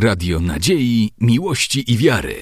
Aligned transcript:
Radio 0.00 0.40
Nadziei, 0.40 1.10
Miłości 1.20 1.92
i 1.92 1.96
Wiary. 1.96 2.34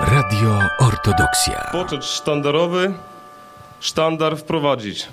Radio 0.00 0.60
Ortodoksja. 0.78 1.68
Poczet 1.72 2.04
sztandarowy, 2.04 2.92
sztandar 3.80 4.36
wprowadzić. 4.36 5.08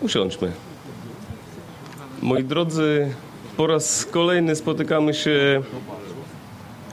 Usiądźmy. 0.00 0.52
Moi 2.22 2.44
drodzy, 2.44 3.14
po 3.56 3.66
raz 3.66 4.06
kolejny 4.06 4.56
spotykamy 4.56 5.14
się 5.14 5.62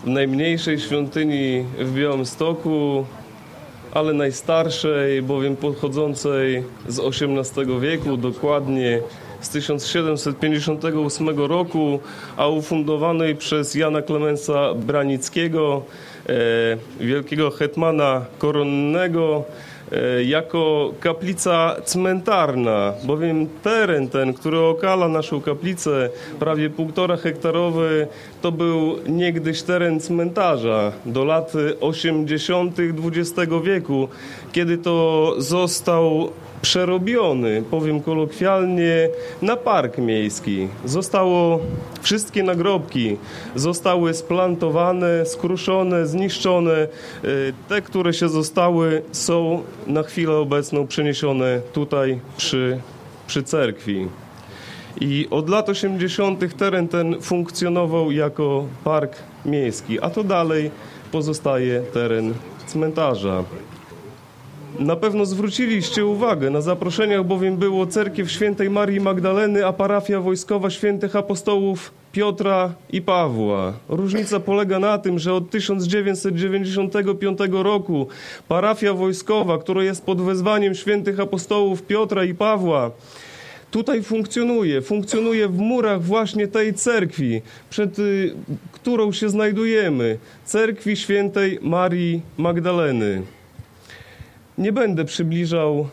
najmniejszej 0.05 0.79
świątyni 0.79 1.65
w 1.79 1.93
Białymstoku, 1.93 3.05
ale 3.93 4.13
najstarszej, 4.13 5.21
bowiem 5.21 5.55
pochodzącej 5.55 6.63
z 6.87 6.99
XVIII 6.99 7.79
wieku, 7.79 8.17
dokładnie 8.17 9.01
z 9.41 9.49
1758 9.49 11.39
roku, 11.39 11.99
a 12.37 12.47
ufundowanej 12.47 13.35
przez 13.35 13.75
Jana 13.75 14.01
Klemensa 14.01 14.73
Branickiego, 14.73 15.83
e, 16.29 16.33
wielkiego 16.99 17.51
hetmana 17.51 18.25
koronnego, 18.37 19.43
jako 20.25 20.93
kaplica 20.99 21.75
cmentarna, 21.85 22.93
bowiem 23.03 23.47
teren 23.63 24.07
ten, 24.09 24.33
który 24.33 24.59
okala 24.59 25.07
naszą 25.07 25.41
kaplicę, 25.41 26.09
prawie 26.39 26.69
półtora 26.69 27.17
hektarowy, 27.17 28.07
to 28.41 28.51
był 28.51 28.95
niegdyś 29.07 29.61
teren 29.61 29.99
cmentarza 29.99 30.91
do 31.05 31.25
lat 31.25 31.53
80. 31.81 32.77
XX 32.79 33.51
wieku, 33.63 34.07
kiedy 34.51 34.77
to 34.77 35.35
został 35.37 36.31
przerobiony, 36.61 37.63
powiem 37.71 38.01
kolokwialnie, 38.01 39.09
na 39.41 39.55
park 39.55 39.97
miejski. 39.97 40.67
Zostało 40.85 41.59
wszystkie 42.01 42.43
nagrobki 42.43 43.17
zostały 43.55 44.13
splantowane, 44.13 45.25
skruszone, 45.25 46.07
zniszczone. 46.07 46.87
Y, 47.23 47.53
Te, 47.69 47.81
które 47.81 48.13
się 48.13 48.29
zostały, 48.29 49.01
są 49.11 49.63
na 49.87 50.03
chwilę 50.03 50.35
obecną 50.35 50.87
przeniesione 50.87 51.61
tutaj 51.73 52.19
przy, 52.37 52.79
przy 53.27 53.43
cerkwi. 53.43 54.07
I 55.01 55.27
od 55.31 55.49
lat 55.49 55.69
80. 55.69 56.57
teren 56.57 56.87
ten 56.87 57.21
funkcjonował 57.21 58.11
jako 58.11 58.65
park 58.83 59.15
miejski, 59.45 59.99
a 60.01 60.09
to 60.09 60.23
dalej 60.23 60.71
pozostaje 61.11 61.81
teren 61.93 62.33
cmentarza. 62.67 63.43
Na 64.79 64.95
pewno 64.95 65.25
zwróciliście 65.25 66.05
uwagę, 66.05 66.49
na 66.49 66.61
zaproszeniach 66.61 67.25
bowiem 67.25 67.57
było 67.57 67.87
cerkiew 67.87 68.31
świętej 68.31 68.69
Marii 68.69 68.99
Magdaleny, 68.99 69.65
a 69.65 69.73
parafia 69.73 70.19
wojskowa 70.19 70.69
świętych 70.69 71.15
apostołów 71.15 71.91
Piotra 72.11 72.73
i 72.91 73.01
Pawła. 73.01 73.73
Różnica 73.89 74.39
polega 74.39 74.79
na 74.79 74.97
tym, 74.97 75.19
że 75.19 75.33
od 75.33 75.49
1995 75.49 77.39
roku 77.51 78.07
parafia 78.47 78.93
wojskowa, 78.93 79.57
która 79.57 79.83
jest 79.83 80.05
pod 80.05 80.21
wezwaniem 80.21 80.75
świętych 80.75 81.19
apostołów 81.19 81.83
Piotra 81.83 82.23
i 82.23 82.33
Pawła, 82.33 82.91
tutaj 83.71 84.03
funkcjonuje. 84.03 84.81
Funkcjonuje 84.81 85.47
w 85.47 85.57
murach 85.57 86.01
właśnie 86.01 86.47
tej 86.47 86.73
cerkwi, 86.73 87.41
przed 87.69 87.99
y, 87.99 88.35
którą 88.71 89.11
się 89.11 89.29
znajdujemy. 89.29 90.17
Cerkwi 90.45 90.95
świętej 90.97 91.59
Marii 91.61 92.21
Magdaleny. 92.37 93.21
Nie 94.57 94.71
będę 94.71 95.05
przybliżał 95.05 95.87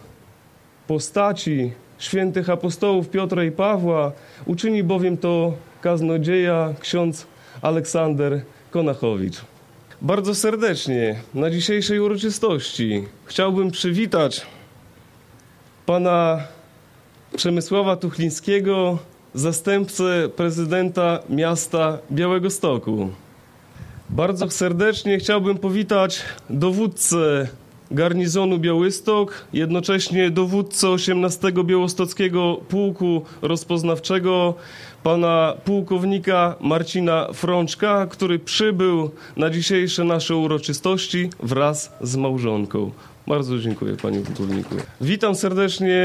postaci 0.86 1.72
świętych 1.98 2.50
apostołów 2.50 3.08
Piotra 3.08 3.44
i 3.44 3.50
Pawła, 3.50 4.12
uczyni 4.46 4.84
bowiem 4.84 5.16
to 5.16 5.52
kaznodzieja 5.80 6.74
ksiądz 6.80 7.26
Aleksander 7.62 8.40
Konachowicz. 8.70 9.40
Bardzo 10.02 10.34
serdecznie 10.34 11.20
na 11.34 11.50
dzisiejszej 11.50 12.00
uroczystości 12.00 13.04
chciałbym 13.24 13.70
przywitać 13.70 14.46
pana 15.86 16.40
Przemysława 17.36 17.96
Tuchlińskiego, 17.96 18.98
zastępcę 19.34 20.28
prezydenta 20.36 21.18
miasta 21.28 21.98
Białego 22.12 22.50
Stoku. 22.50 23.10
Bardzo 24.10 24.50
serdecznie 24.50 25.18
chciałbym 25.18 25.58
powitać 25.58 26.22
dowódcę 26.50 27.48
garnizonu 27.90 28.58
Białystok, 28.58 29.46
jednocześnie 29.52 30.30
dowódcę 30.30 30.88
18 30.88 31.52
Białostockiego 31.64 32.56
Pułku 32.68 33.22
Rozpoznawczego, 33.42 34.54
pana 35.02 35.54
pułkownika 35.64 36.54
Marcina 36.60 37.28
Frączka, 37.32 38.06
który 38.06 38.38
przybył 38.38 39.10
na 39.36 39.50
dzisiejsze 39.50 40.04
nasze 40.04 40.36
uroczystości 40.36 41.30
wraz 41.42 41.92
z 42.00 42.16
małżonką. 42.16 42.90
Bardzo 43.26 43.58
dziękuję 43.58 43.96
panie 43.96 44.20
pułkowniku. 44.20 44.74
Witam 45.00 45.34
serdecznie 45.34 45.98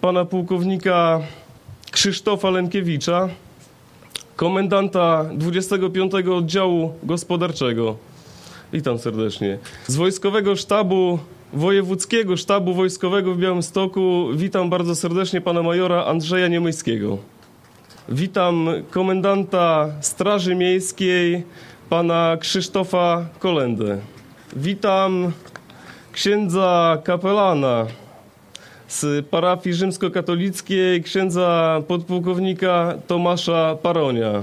pana 0.00 0.24
pułkownika 0.24 1.20
Krzysztofa 1.90 2.50
Lenkiewicza, 2.50 3.28
komendanta 4.36 5.24
25 5.34 6.12
Oddziału 6.14 6.92
Gospodarczego. 7.02 8.09
Witam 8.72 8.98
serdecznie. 8.98 9.58
Z 9.86 9.96
Wojskowego 9.96 10.56
Sztabu, 10.56 11.18
Wojewódzkiego 11.52 12.36
Sztabu 12.36 12.74
Wojskowego 12.74 13.34
w 13.34 13.38
Białymstoku 13.38 14.26
witam 14.34 14.70
bardzo 14.70 14.94
serdecznie 14.94 15.40
pana 15.40 15.62
majora 15.62 16.04
Andrzeja 16.04 16.48
Niemyjskiego. 16.48 17.18
Witam 18.08 18.68
komendanta 18.90 19.88
Straży 20.00 20.54
Miejskiej, 20.54 21.42
pana 21.88 22.36
Krzysztofa 22.40 23.26
Kolendę. 23.38 23.98
Witam 24.56 25.32
księdza 26.12 26.98
kapelana 27.04 27.86
z 28.88 29.26
parafii 29.26 29.74
rzymskokatolickiej, 29.74 31.02
księdza 31.02 31.82
podpułkownika 31.88 32.94
Tomasza 33.06 33.76
Paronia. 33.82 34.42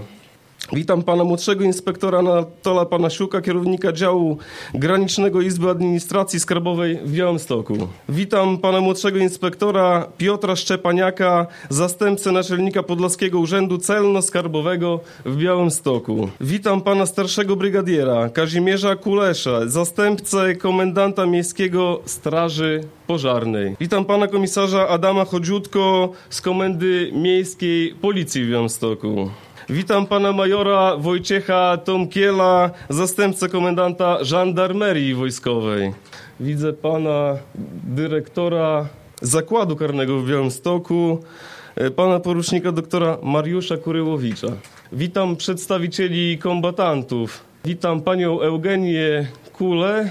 Witam 0.73 1.03
pana 1.03 1.23
młodszego 1.23 1.63
inspektora 1.63 2.19
Anatola 2.19 2.85
pana 2.85 3.09
Siuka, 3.09 3.41
kierownika 3.41 3.91
działu 3.91 4.37
granicznego 4.73 5.41
Izby 5.41 5.69
Administracji 5.69 6.39
Skarbowej 6.39 6.99
w 7.05 7.11
Białymstoku. 7.11 7.77
Witam 8.09 8.57
pana 8.57 8.81
młodszego 8.81 9.17
inspektora 9.17 10.07
Piotra 10.17 10.55
Szczepaniaka, 10.55 11.47
zastępcę 11.69 12.31
naczelnika 12.31 12.83
Podlaskiego 12.83 13.39
Urzędu 13.39 13.77
Celno-Skarbowego 13.77 14.99
w 15.25 15.35
Białymstoku. 15.35 16.29
Witam 16.41 16.81
pana 16.81 17.05
starszego 17.05 17.55
brygadiera 17.55 18.29
Kazimierza 18.29 18.95
Kulesza, 18.95 19.67
zastępcę 19.67 20.55
komendanta 20.55 21.25
miejskiego 21.25 21.99
Straży 22.05 22.83
Pożarnej. 23.07 23.75
Witam 23.79 24.05
pana 24.05 24.27
komisarza 24.27 24.87
Adama 24.87 25.25
Chodziutko 25.25 26.11
z 26.29 26.41
Komendy 26.41 27.11
Miejskiej 27.13 27.95
Policji 28.01 28.45
w 28.45 28.49
Białymstoku. 28.49 29.29
Witam 29.69 30.05
pana 30.05 30.33
majora 30.33 30.97
Wojciecha 30.97 31.77
Tomkiela, 31.77 32.71
zastępcę 32.89 33.49
komendanta 33.49 34.23
żandarmerii 34.23 35.13
wojskowej. 35.13 35.93
Widzę 36.39 36.73
pana 36.73 37.37
dyrektora 37.83 38.87
zakładu 39.21 39.75
karnego 39.75 40.19
w 40.19 40.29
Białymstoku, 40.29 41.23
e, 41.75 41.91
pana 41.91 42.19
porucznika 42.19 42.71
doktora 42.71 43.17
Mariusza 43.23 43.77
Kuryłowicza. 43.77 44.47
Witam 44.91 45.35
przedstawicieli 45.35 46.37
kombatantów. 46.37 47.43
Witam 47.65 48.01
panią 48.01 48.41
Eugenię 48.41 49.27
Kulę, 49.53 50.09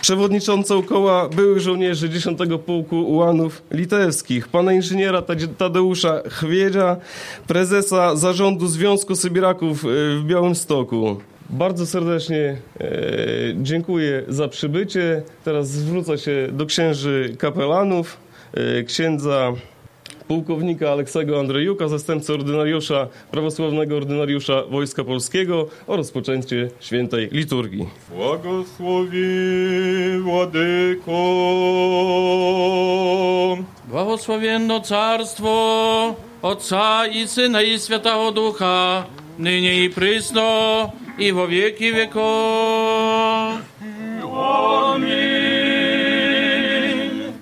przewodniczącą 0.00 0.82
koła 0.82 1.28
byłych 1.28 1.60
żołnierzy 1.60 2.10
10 2.10 2.38
Pułku 2.66 2.96
Ułanów 2.96 3.62
Litewskich, 3.70 4.48
pana 4.48 4.72
inżyniera 4.72 5.22
Tadeusza 5.58 6.22
Chwiedzia, 6.28 6.96
prezesa 7.46 8.16
zarządu 8.16 8.66
Związku 8.66 9.16
Sybiraków 9.16 9.84
y, 9.84 9.88
w 10.18 10.24
Białymstoku. 10.24 11.16
Bardzo 11.50 11.86
serdecznie 11.86 12.56
e, 12.80 12.86
dziękuję 13.62 14.22
za 14.28 14.48
przybycie. 14.48 15.22
Teraz 15.44 15.70
zwrócę 15.70 16.18
się 16.18 16.48
do 16.52 16.66
księży 16.66 17.36
kapelanów, 17.38 18.16
e, 18.54 18.82
księdza 18.82 19.52
pułkownika 20.28 20.90
Aleksego 20.90 21.40
Andrejuka, 21.40 21.88
zastępcy 21.88 22.34
ordynariusza, 22.34 23.06
prawosławnego 23.30 23.96
ordynariusza 23.96 24.62
Wojska 24.70 25.04
Polskiego 25.04 25.68
o 25.86 25.96
rozpoczęcie 25.96 26.70
świętej 26.80 27.28
liturgii. 27.32 27.88
Błogosławi 28.16 29.18
Władyko. 30.22 31.18
Błogosławienno 33.88 34.80
Carstwo 34.80 36.14
Otca 36.42 37.06
i 37.06 37.28
Syna 37.28 37.62
i 37.62 37.78
Świętego 37.78 38.32
Ducha, 38.32 39.04
nynie 39.38 39.84
i 39.84 39.90
prysno, 39.90 40.92
i 41.18 41.32
wo 41.32 41.48
wieki 41.48 41.92
wieków 41.92 42.22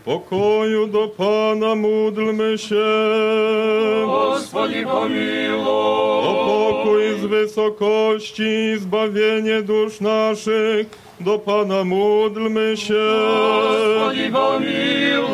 pokoju 0.06 0.86
do 0.86 1.08
Pana 1.08 1.74
módlmy 1.74 2.58
się. 2.58 2.86
Gospodzi 4.06 4.84
pomiluj. 4.84 5.66
O 6.28 6.34
pokój 6.48 7.02
z 7.20 7.24
wysokości 7.24 8.42
i 8.42 8.78
zbawienie 8.78 9.62
dusz 9.62 10.00
naszych, 10.00 10.86
do 11.20 11.38
Pana 11.38 11.84
módlmy 11.84 12.76
się. 12.76 13.04
Gospodzi 13.94 14.30
pomiluj. 14.32 15.26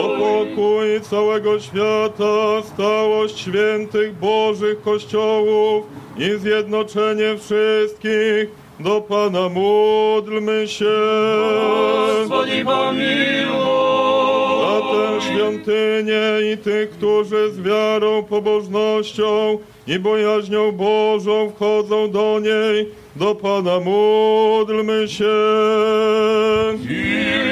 O 0.00 0.16
pokój 0.18 1.00
całego 1.10 1.60
świata, 1.60 2.62
stałość 2.74 3.38
świętych 3.38 4.14
Bożych 4.18 4.82
Kościołów 4.82 5.86
i 6.18 6.38
zjednoczenie 6.38 7.36
wszystkich, 7.38 8.60
do 8.80 9.00
Pana 9.00 9.48
módlmy 9.48 10.68
się. 10.68 10.84
Gospodzi 12.18 12.64
pomiluj. 12.64 13.60
Za 14.60 14.80
tę 14.80 15.20
świątynię 15.20 16.52
i 16.52 16.58
tych, 16.58 16.90
którzy 16.90 17.52
z 17.52 17.60
wiarą, 17.60 18.22
pobożnością 18.22 19.58
i 19.86 19.98
bojaźnią 19.98 20.72
Bożą 20.72 21.50
wchodzą 21.50 22.10
do 22.10 22.40
niej. 22.40 22.88
Do 23.16 23.34
Pana 23.34 23.80
módlmy 23.80 25.08
się. 25.08 25.34
Kyrie 26.88 27.50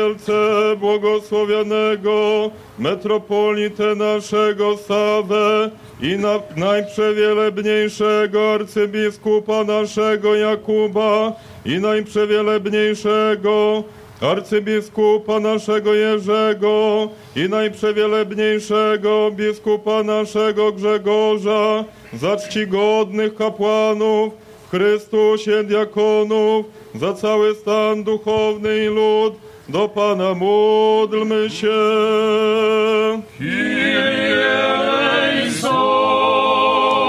wielce 0.00 0.32
błogosławionego 0.76 2.50
metropolitę 2.78 3.94
naszego 3.94 4.76
Sawę 4.76 5.70
i 6.02 6.18
na, 6.18 6.40
najprzewielebniejszego 6.56 8.52
arcybiskupa 8.52 9.64
naszego 9.64 10.34
Jakuba 10.34 11.32
i 11.64 11.78
najprzewielebniejszego 11.78 13.84
arcybiskupa 14.20 15.40
naszego 15.40 15.94
Jerzego 15.94 17.08
i 17.36 17.48
najprzewielebniejszego 17.48 19.30
biskupa 19.30 20.02
naszego 20.02 20.72
Grzegorza, 20.72 21.84
za 22.12 22.36
czcigodnych 22.36 23.34
kapłanów, 23.34 24.32
w 24.66 24.70
Chrystusie 24.70 25.64
diakonów, 25.64 26.66
za 26.94 27.14
cały 27.14 27.54
stan 27.54 28.04
duchowny 28.04 28.84
i 28.84 28.86
lud, 28.86 29.34
do 29.70 29.88
Pana 29.88 30.34
módlmy 30.34 31.50
się. 31.50 31.80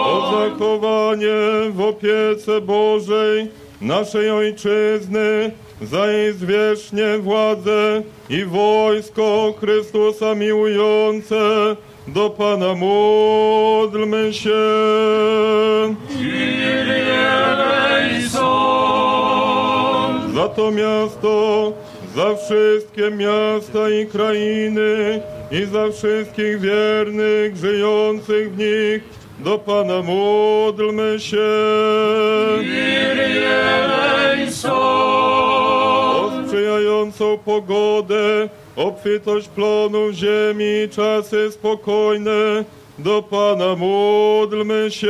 O 0.06 0.32
zachowanie 0.32 1.72
w 1.72 1.82
opiece 1.82 2.62
Bożej 2.62 3.48
naszej 3.82 4.32
Ojczyzny, 4.32 5.52
za 5.82 6.08
jej 6.08 6.34
zwierzchnie 6.34 7.18
władzę 7.20 8.02
i 8.30 8.46
wojsko 8.46 9.54
Chrystusa 9.60 10.36
miłujące, 10.36 11.76
do 12.08 12.30
Pana 12.30 12.74
módlmy 12.74 14.34
się. 14.34 14.62
Za 20.36 20.48
to 20.48 20.72
miasto, 20.72 21.74
za 22.16 22.36
wszystkie 22.36 23.12
miasta 23.12 23.90
i 23.90 24.08
krainy 24.08 25.22
i 25.52 25.66
za 25.66 25.92
wszystkich 25.92 26.60
wiernych 26.60 27.58
żyjących 27.58 28.52
w 28.54 28.58
nich, 28.58 29.04
do 29.40 29.58
Pana 29.60 30.02
módlmy 30.02 31.20
się. 31.20 31.52
O 34.72 36.32
sprzyjającą 36.46 37.38
pogodę, 37.38 38.50
obfitość 38.76 39.48
plonów 39.48 40.14
ziemi, 40.14 40.90
czasy 40.92 41.52
spokojne, 41.52 42.66
do 43.00 43.24
Pana 43.24 43.76
módlmy 43.76 44.92
się. 44.92 45.08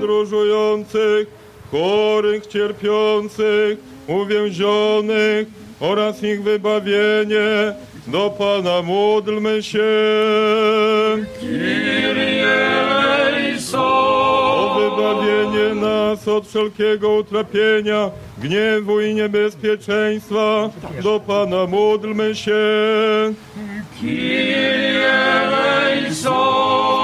podróżujących, 0.00 1.39
chorych, 1.70 2.46
cierpiących, 2.46 3.78
uwięzionych 4.06 5.48
oraz 5.80 6.22
ich 6.22 6.42
wybawienie. 6.42 7.74
Do 8.06 8.30
Pana 8.30 8.82
módlmy 8.82 9.62
się. 9.62 9.88
O 13.72 14.78
wybawienie 14.80 15.74
nas 15.74 16.28
od 16.28 16.48
wszelkiego 16.48 17.10
utrapienia, 17.10 18.10
gniewu 18.38 19.00
i 19.00 19.14
niebezpieczeństwa. 19.14 20.70
Do 21.02 21.20
Pana 21.20 21.66
módlmy 21.66 22.34
się. 22.34 22.60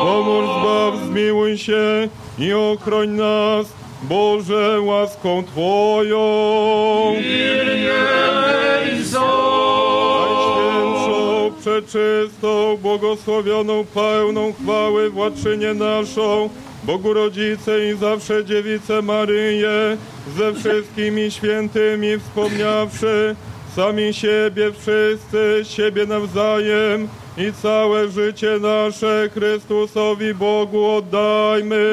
Pomóż, 0.01 0.45
zbaw, 0.45 0.95
zmiłuj 1.07 1.59
się 1.59 2.09
i 2.39 2.53
ochroń 2.53 3.09
nas, 3.11 3.67
Boże, 4.03 4.81
łaską 4.81 5.45
Twoją. 5.45 6.23
Najświętszą, 10.17 11.53
przeczystą, 11.61 12.77
błogosławioną, 12.83 13.85
pełną 13.95 14.53
chwały 14.53 15.11
władczynię 15.11 15.75
naszą, 15.75 16.51
Bogu 16.85 17.13
Rodzice 17.13 17.91
i 17.91 17.97
zawsze 17.97 18.45
Dziewicę 18.45 19.03
Maryję, 19.03 19.97
ze 20.37 20.55
wszystkimi 20.55 21.31
świętymi 21.31 22.19
wspomniawszy, 22.19 23.37
sami 23.77 24.15
siebie 24.15 24.73
wszyscy, 24.73 25.63
siebie 25.63 26.07
nawzajem 26.07 27.09
i 27.39 27.53
całe 27.63 28.09
życie 28.09 28.59
nasze 28.61 29.31
Chrystusowi 29.35 30.35
Bogu 30.35 30.85
oddajmy. 30.87 31.87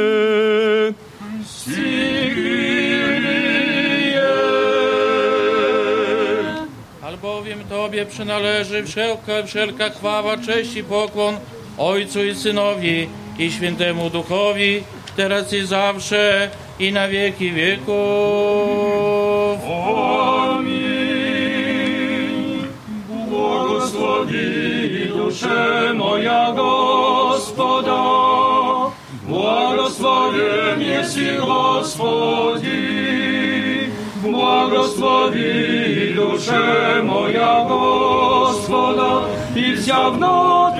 Albowiem 7.01 7.60
Tobie 7.69 8.06
przynależy 8.06 8.84
wszelka, 8.84 9.44
wszelka 9.45 9.90
chwała, 9.90 10.38
cześć 10.38 10.75
i 10.75 10.84
pokłon 10.84 11.38
Ojcu 11.78 12.24
i 12.24 12.36
Synowi 12.36 13.07
i 13.40 13.51
Świętemu 13.51 14.10
Duchowi, 14.10 14.84
teraz 15.15 15.53
i 15.53 15.65
zawsze 15.65 16.50
i 16.79 16.91
na 16.91 17.08
wieki 17.08 17.51
wieków. 17.51 17.94
Amin. 20.48 21.03
Błogosławi 23.29 25.08
duszę 25.08 25.94
moja 25.94 26.51
Gospoda, 26.51 28.03
Błogosławien 29.74 30.82
jesi 30.82 31.27
Gospodzi, 31.38 32.70
błogosławi 34.22 35.44
duszę 36.15 37.03
moja 37.03 37.65
Gospoda 37.70 39.22
i 39.56 39.77
zjawno 39.77 40.72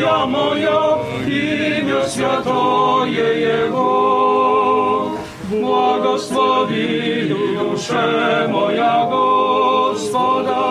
ja 0.00 0.26
moja 0.26 0.80
imię 1.26 2.00
świętoje 2.12 3.34
Jego. 3.34 3.90
Błogosławi 5.50 7.28
duszę 7.58 8.48
moja 8.52 9.06
Gospoda 9.10 10.62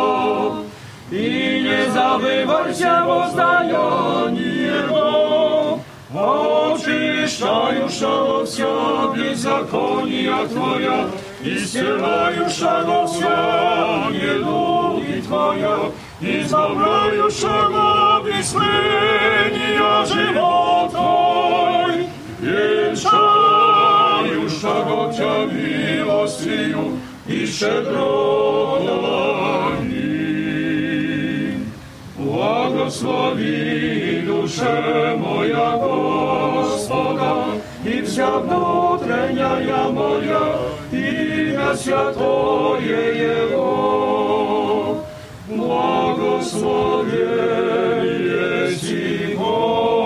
i 1.12 1.64
nie 1.64 1.92
zabywaj 1.92 2.76
się 2.76 2.92
o 3.08 3.30
zdaniu 3.32 4.57
poznania 6.17 6.43
Jego. 6.43 6.53
Oczyszczajusza 6.73 8.45
wся 8.45 8.75
беззакония 9.17 10.39
Твоя 10.49 11.05
i 11.45 11.59
zcielajusza 11.67 12.85
wся 13.07 13.39
nielubi 14.13 15.23
Twoja 15.23 15.77
i 16.21 16.45
zbawiajusza 16.45 17.69
wysłenia 18.25 20.07
żywota. 20.07 21.13
Wieszajusza 22.43 23.25
go 24.89 25.11
Cię 25.17 25.33
miłością 25.55 26.81
i 27.29 27.47
szczedrości. 27.47 28.33
Błogosławi 32.19 34.06
Душе 34.48 35.16
моя 35.18 35.70
Господа, 35.70 37.46
і 37.86 38.02
вся 38.02 38.38
внутрення 38.38 39.62
я 39.68 39.90
моя, 39.90 40.56
ім'я 40.92 41.76
святоє 41.76 43.32
Его, 43.52 44.96
благословенє 45.50 45.98
Ти, 48.82 49.36
Господи. 49.38 49.98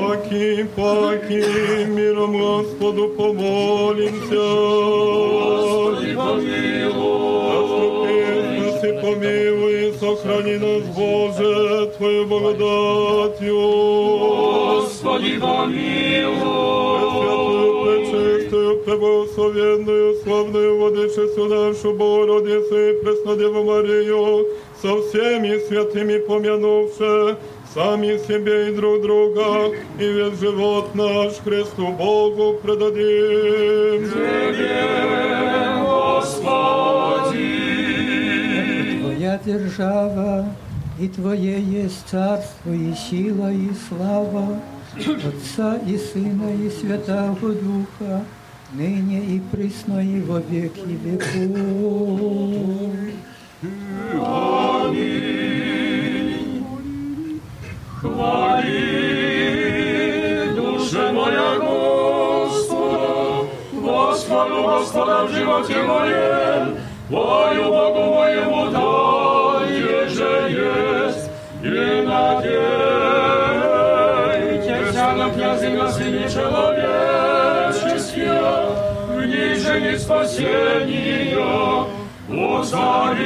Поки, 0.00 0.66
поки, 0.74 1.44
миром 1.94 2.42
Господу 2.42 3.08
помолимся. 3.08 4.62
Боже, 11.38 11.90
Твою 11.96 12.26
благодатью. 12.26 13.60
Господи, 14.80 15.38
помилуй. 15.38 16.92
Пресвятую, 17.00 17.84
пречистую, 17.84 18.78
преблагословенную, 18.80 20.16
славную 20.22 20.78
Владычицу 20.78 21.44
нашу 21.46 21.92
Богородицу 21.94 22.76
и 22.76 23.02
Преснодеву 23.02 23.64
Марию, 23.64 24.46
со 24.80 25.00
всеми 25.02 25.58
святыми 25.68 26.18
помянувши, 26.18 27.36
сами 27.74 28.18
себе 28.26 28.68
и 28.68 28.72
друг 28.74 29.02
друга, 29.02 29.70
и 29.98 30.04
весь 30.04 30.38
живот 30.38 30.94
наш 30.94 31.34
Христу 31.44 31.88
Богу 31.92 32.58
предадим. 32.62 34.10
Тебе, 34.10 34.80
Господи. 35.82 37.52
Твоя 39.00 39.40
держава, 39.44 40.46
и 41.02 41.08
Твое 41.08 41.60
есть 41.60 42.08
царство, 42.08 42.70
и 42.70 42.94
сила, 42.94 43.52
и 43.52 43.70
слава 43.88 44.60
Отца 44.96 45.76
и 45.84 45.98
Сына, 45.98 46.54
и 46.54 46.70
Святого 46.70 47.52
Духа, 47.54 48.24
ныне 48.72 49.18
и 49.18 49.40
присно, 49.50 49.98
и 49.98 50.20
во 50.20 50.38
веки 50.38 50.96
веков. 51.02 52.94
Хвали, 58.00 58.82
душа 60.54 61.12
моя 61.12 61.58
Господа, 61.58 63.48
Господу, 63.72 64.62
Господа 64.62 65.24
в 65.24 65.32
животе 65.32 65.82
моем, 65.82 66.76
Твою 67.08 67.64
Богу 67.64 68.14
моему 68.14 68.70
дай, 68.70 69.70
еже 69.76 70.48
есть, 70.50 70.91
и 71.63 72.03
надейтесь 72.05 72.57
на 74.95 75.29
князя 75.29 75.69
на 75.69 75.91
сыне 75.91 76.29
человеческие, 76.29 78.41
в 79.09 79.25
ней 79.25 79.55
же 79.55 79.81
не 79.81 79.97
спасения, 79.97 81.87
Узарится 82.29 83.17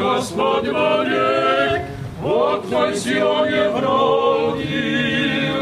Господь 0.00 0.68
вовек, 0.68 1.82
вот 2.20 2.68
Твой 2.68 2.96
Сионе 2.96 3.68
вроде 3.70 5.52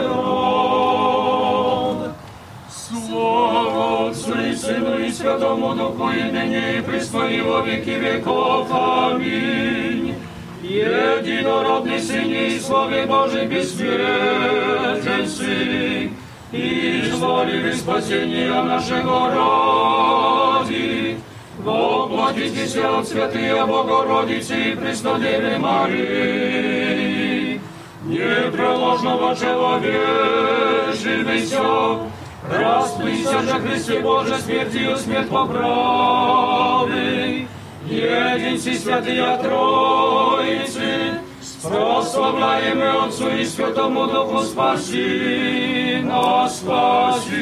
Слава 2.70 4.08
Отцу 4.08 4.40
и 4.40 4.54
Сыну 4.54 4.98
и 4.98 5.12
Святому 5.12 5.74
Духу, 5.74 6.08
и 6.10 6.22
ныне 6.22 6.78
и 6.78 6.80
присно 6.80 7.24
и 7.24 7.42
во 7.42 7.60
веки 7.60 7.90
веков. 7.90 8.68
Аминь. 8.72 10.14
Единородный 10.68 12.00
Сын 12.00 12.32
и 12.32 12.58
Славе 12.58 13.06
Божий 13.06 13.46
бессмертен 13.46 15.28
Сын, 15.28 16.10
и 16.52 17.02
изволили 17.06 17.72
спасения 17.72 18.62
нашего 18.62 19.30
ради. 20.60 21.18
Воплотитесь 21.58 22.76
от 22.76 23.08
святые 23.08 23.66
Богородицы 23.66 24.72
и 24.72 24.76
Преснодеве 24.76 25.58
Марии. 25.58 27.60
Непреложного 28.04 29.34
человечивейся, 29.34 32.00
расплыся 32.50 33.40
же 33.40 33.58
Христе 33.60 34.00
Боже 34.00 34.38
смертью 34.38 34.96
смерть 34.98 35.30
поправы. 35.30 36.94
Един 37.90 38.58
си 38.58 38.74
святия 38.74 39.38
Троицы, 39.42 41.20
прославляемый 41.62 42.92
Отцу 43.06 43.28
и 43.28 43.44
Святому 43.44 44.06
Духу 44.06 44.42
спаси 44.42 46.02
нас, 46.04 46.58
спаси 46.58 47.34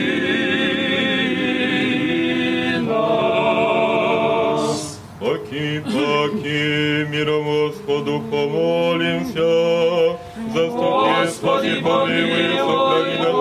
нас. 2.81 4.73
Паки, 5.21 5.83
паки, 5.85 7.07
миром 7.11 7.45
Господу 7.45 8.23
помолимся. 8.31 9.53
Заступи, 10.55 11.29
спаси, 11.31 11.81
помилуй, 11.83 12.59
сохрани 12.59 13.17
нас, 13.19 13.33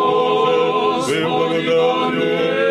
Боже, 1.01 1.22
Твою 1.22 2.65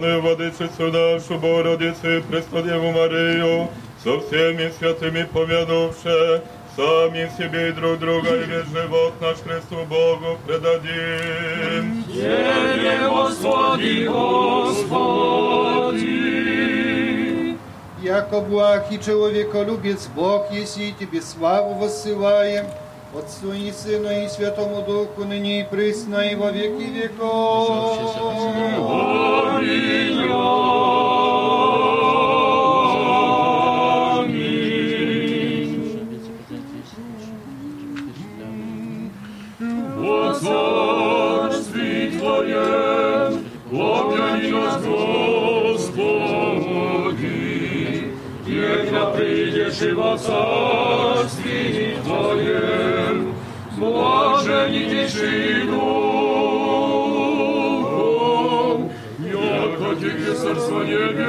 славную 0.16 0.20
Владычицу 0.22 0.90
нашу, 0.90 1.38
Богородицу 1.38 2.18
и 2.18 2.20
Преснодеву 2.22 2.92
Марию, 2.92 3.68
со 4.02 4.20
всеми 4.20 4.72
святыми 4.78 5.24
помянувши, 5.24 6.42
сами 6.74 7.30
себе 7.36 7.68
и 7.68 7.72
друг 7.72 7.98
друга, 7.98 8.36
и 8.36 8.44
весь 8.44 8.68
живот 8.68 9.14
наш 9.20 9.38
Христу 9.38 9.84
Богу 9.88 10.38
предадим. 10.46 12.04
Тебе, 12.04 13.08
Господи, 13.08 14.06
Господи. 14.06 15.56
Яко 18.02 18.40
благ 18.40 18.92
и 18.92 19.00
человеколюбец 19.00 20.08
Бог, 20.14 20.50
если 20.52 20.84
и 20.84 20.92
Тебе 20.92 21.20
славу 21.20 21.74
воссылаем, 21.74 22.66
Отцу 23.13 23.53
і 23.53 23.71
Сину, 23.71 24.25
і 24.25 24.29
Святому 24.29 24.81
Духу, 24.87 25.25
нині 25.25 25.59
і 25.59 25.65
присно, 25.71 26.23
і 26.23 26.35
во 26.35 26.51
віки 26.51 26.89
віков. 26.95 27.67
Господи, 39.97 40.71
придешь 49.21 49.93
во 49.93 50.17
царстве 50.17 51.97
Твоем. 52.03 52.90
Błażeni 53.81 54.89
ciszy 54.89 55.51
takich 60.01 60.27
jest 60.27 60.43
Carstwo 60.43 60.83
Niebieskoje. 60.83 61.21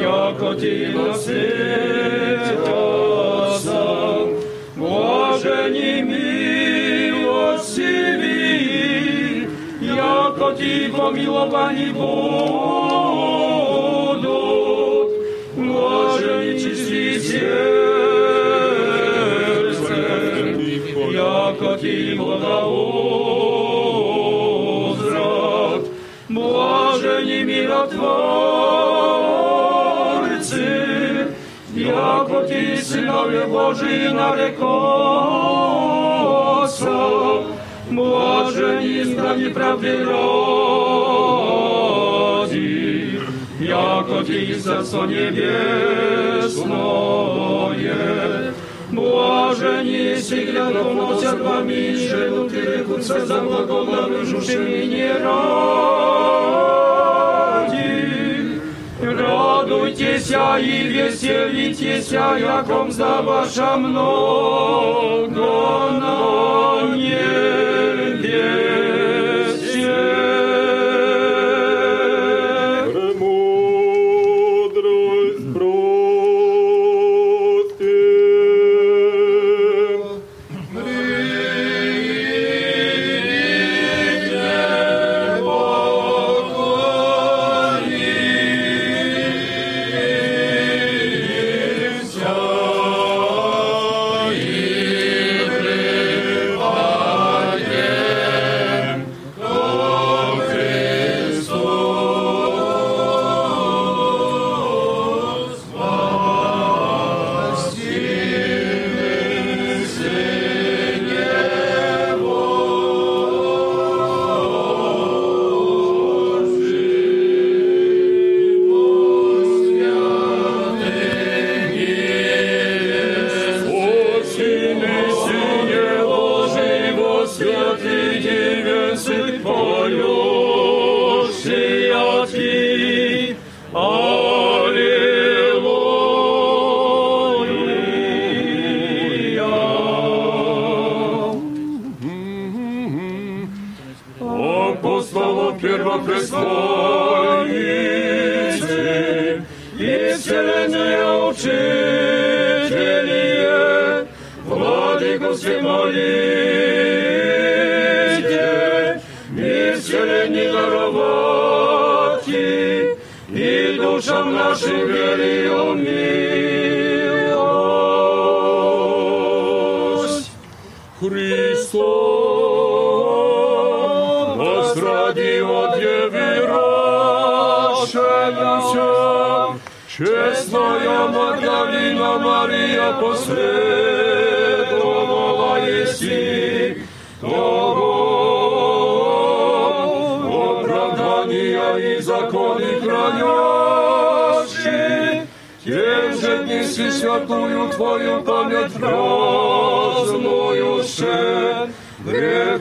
яко 0.00 0.54
Ти 0.54 0.88
насвятятся, 0.94 2.60
блажени 4.76 6.04
милостиві, 7.20 7.88
яко 9.80 10.52
Ти 10.58 10.90
помиловані 10.96 11.86
будуть, 11.86 12.20
блажени 15.56 16.60
чисті 16.60 17.20
серцем, 17.20 17.60
яко 21.14 21.76
Ти 21.80 22.14
благоузрат, 22.18 23.33
Чудотворцы, 27.75 28.15
яко 31.75 32.43
ти 32.47 32.77
сынове 32.81 33.45
Божии 33.45 34.07
нарекоса, 34.09 34.65
Боже, 37.91 38.79
не 38.81 39.01
избрани 39.01 39.49
правды 39.49 40.05
ради, 40.05 40.59
яко 43.59 44.23
ти 44.23 44.55
царство 44.55 45.03
небесное, 45.05 46.15
Блажени 48.91 50.15
си 50.21 50.45
глядом 50.45 51.17
церквами, 51.19 51.95
желудки 51.95 52.55
рекутся 52.55 53.25
за 53.25 53.41
благоглавы 53.41 54.25
жуши 54.25 54.57
минерал. 54.57 56.44
радуйтеся 59.17 60.57
и 60.57 60.87
веселитесь, 60.87 62.11
яком 62.11 62.91
за 62.91 63.21
ваша 63.21 63.77
много. 63.77 64.95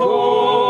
Oh. 0.01 0.64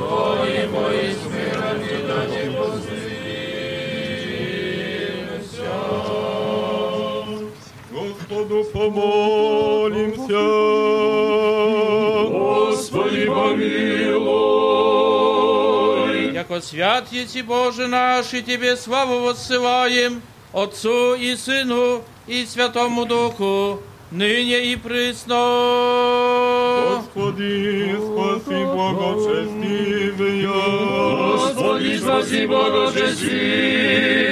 о 0.00 0.44
Его 0.44 0.90
и 0.90 1.12
с 1.12 1.22
миром 1.32 1.80
и 1.80 1.82
да. 2.06 2.20
Господу 7.90 8.58
помолимся, 8.72 10.44
Господи 12.28 13.24
помилуй. 13.26 14.34
Яко 16.34 16.60
свят 16.60 17.12
еси 17.12 17.42
Боже 17.42 17.86
наш, 17.86 18.34
и 18.34 18.42
Тебе 18.42 18.76
славу 18.76 19.20
воссылаем, 19.20 20.22
Отцу 20.52 21.14
и 21.14 21.36
Сыну, 21.36 22.02
і 22.28 22.46
Святому 22.46 23.04
Духу, 23.04 23.78
нині 24.12 24.72
і 24.72 24.76
присно. 24.76 25.36
Господи, 26.96 27.94
спаси 28.00 28.64
Богочестивия. 28.64 30.48
Господи, 30.48 31.98
спаси 31.98 32.46
Богочестивия. 32.46 34.23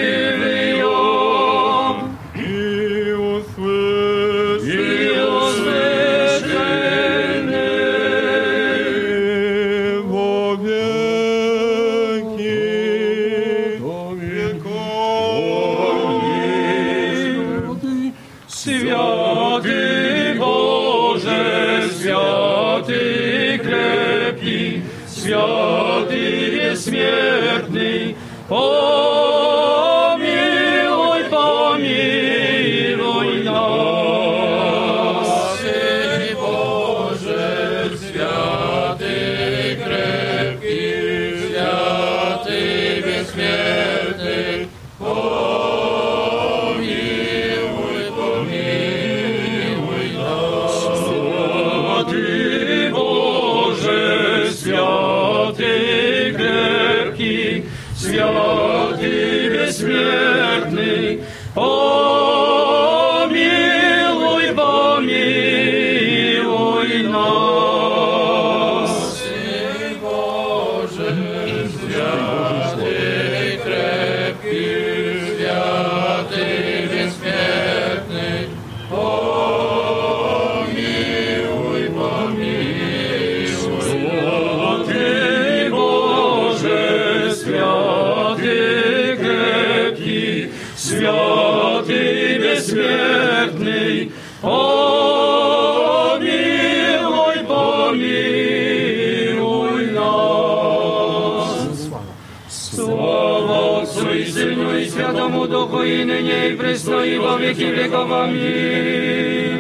I 105.84 106.06
nynie 106.06 106.48
i 106.48 106.56
prysno 106.56 107.04
i 107.04 107.18
во 107.18 107.38
wieki 107.38 107.72
wieków. 107.72 108.12
Amin. 108.12 109.52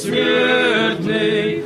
Bezśmiertny, 0.00 1.59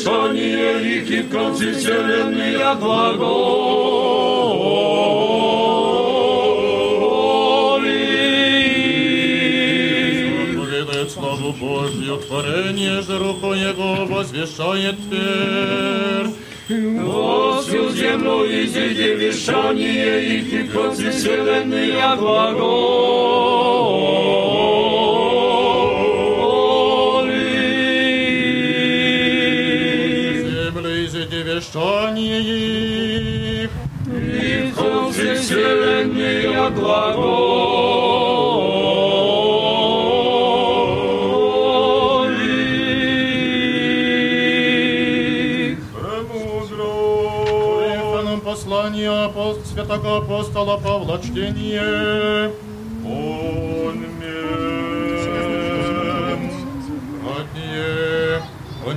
вешание 0.00 0.98
их, 0.98 1.10
и 1.10 1.22
в 1.22 1.30
конце 1.30 1.72
вселенной 1.72 2.56
оглаголы. 2.56 4.06
Поведает 10.56 11.10
славу 11.10 11.52
Божью, 11.52 12.16
творение 12.16 13.02
же 13.02 13.18
руку 13.18 13.52
Его 13.52 14.06
возвещает 14.06 14.96
теперь. 15.10 16.30
Во 16.68 17.62
всю 17.62 17.90
землю 17.90 18.44
изыди 18.44 19.14
вешание 19.14 20.38
их, 20.38 20.52
и 20.52 20.62
в 20.62 20.72
конце 20.72 21.10
вселенной 21.10 22.00
оглаголы. 22.00 23.49
от 36.67 36.73
глаголик. 36.75 37.21
Премудро. 45.93 47.21
Послание 48.43 49.25
апост... 49.25 49.65
святого 49.67 50.17
апостола 50.17 50.77
Павла 50.77 51.19
чтение. 51.19 52.51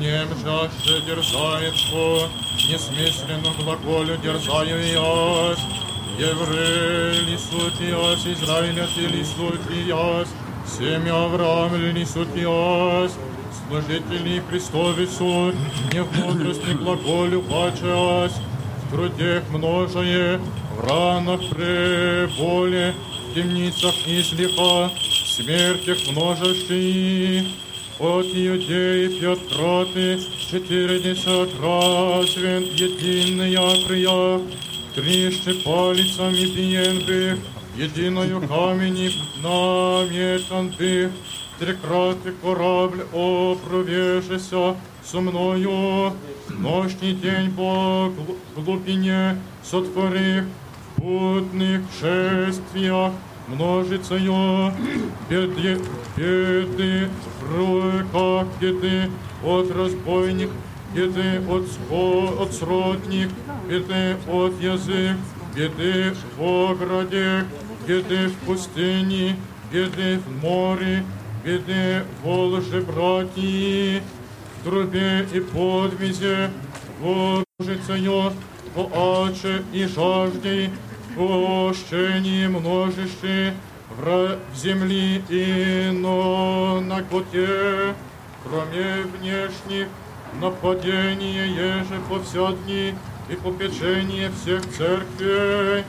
Нем 0.05 0.29
жаще 0.45 1.01
держается, 1.07 2.29
несмысленно 2.69 3.51
глаголю 3.59 4.17
дерзаю 4.19 4.79
ясь, 4.85 5.59
Еврей 6.18 7.22
ли 7.22 7.38
суть 7.38 7.80
яс, 7.80 8.26
Израиля 8.26 8.88
ты 8.96 9.02
ли 9.02 9.24
суть 9.24 9.88
яс, 9.88 10.28
семя 10.78 11.26
Авраам 11.26 11.76
ли 11.76 12.06
суть 12.06 12.36
яс, 12.36 13.12
служители 13.68 14.42
Христовицу, 14.50 15.54
не 15.94 16.04
в 16.04 16.12
мудрости 16.18 16.72
глаголю 16.74 17.42
пачас, 17.42 18.34
в 18.84 18.92
трудех 18.92 19.44
множее, 19.50 20.40
в 20.76 20.88
ранах 20.88 21.40
преболе, 21.50 22.94
в 23.30 23.36
темницах 23.36 23.96
излиха, 24.08 24.90
в 24.90 25.30
смертях 25.30 25.98
множестве, 26.12 27.46
от 28.00 28.26
иудеи 28.28 29.20
Петра 29.20 29.86
ты 29.94 30.20
четыредесят 30.50 31.50
развен 31.62 32.64
единый 32.74 33.56
окрия, 33.56 34.40
трижды 34.96 35.54
палицами 35.64 36.46
биен 36.56 37.06
бых, 37.06 37.40
единою 37.78 38.42
камени 38.48 39.10
наметан 39.44 40.70
бых, 40.78 41.12
Трекраты 41.60 42.32
корабль 42.42 43.02
опровежися 43.14 44.78
со 45.04 45.20
мною, 45.20 46.14
ночний 46.48 47.14
день 47.14 47.52
по 47.52 48.10
гл- 48.18 48.38
глубине 48.56 49.36
сотворив, 49.64 50.46
в 50.96 51.02
путных 51.02 51.82
шествиях 52.00 53.12
множицею, 53.50 54.72
беды, 55.30 55.82
беды 56.16 57.10
в 57.42 57.56
руках, 57.58 58.48
беды 58.62 59.10
от 59.44 59.72
разбойник, 59.76 60.50
беды 60.96 61.42
от, 61.50 61.66
ско- 61.66 62.42
от 62.42 62.54
сродник, 62.54 63.30
беды 63.68 64.18
от 64.28 64.62
язык, 64.62 65.18
беды 65.56 66.14
в 66.38 66.72
ограде, 66.72 67.46
беды 67.88 68.28
в 68.28 68.36
пустыне, 68.46 69.36
беды 69.72 70.20
в 70.20 70.44
море, 70.44 71.04
беды 71.44 72.04
в 72.24 72.30
лже 72.30 72.82
братьи, 72.82 74.02
в 74.60 74.64
трубе 74.64 75.28
и 75.34 75.40
подвизе, 75.40 76.50
Божицею, 77.02 78.34
по 78.76 79.26
аче 79.26 79.64
и 79.74 79.86
жажде, 79.86 80.70
пощении 81.16 82.48
множище, 82.48 83.54
в 83.90 84.02
ра- 84.02 84.38
в 84.54 84.58
земли 84.58 85.22
и 85.30 85.90
но 85.92 86.80
на 86.82 87.02
коте, 87.04 87.94
кроме 88.44 89.04
внешних 89.18 89.88
нападения 90.40 91.46
еже 91.48 92.00
по 92.08 92.20
вся 92.20 92.52
дни 92.64 92.94
и 93.29 93.37
попечение 93.37 94.31
всех 94.31 94.63
церквей, 94.77 95.85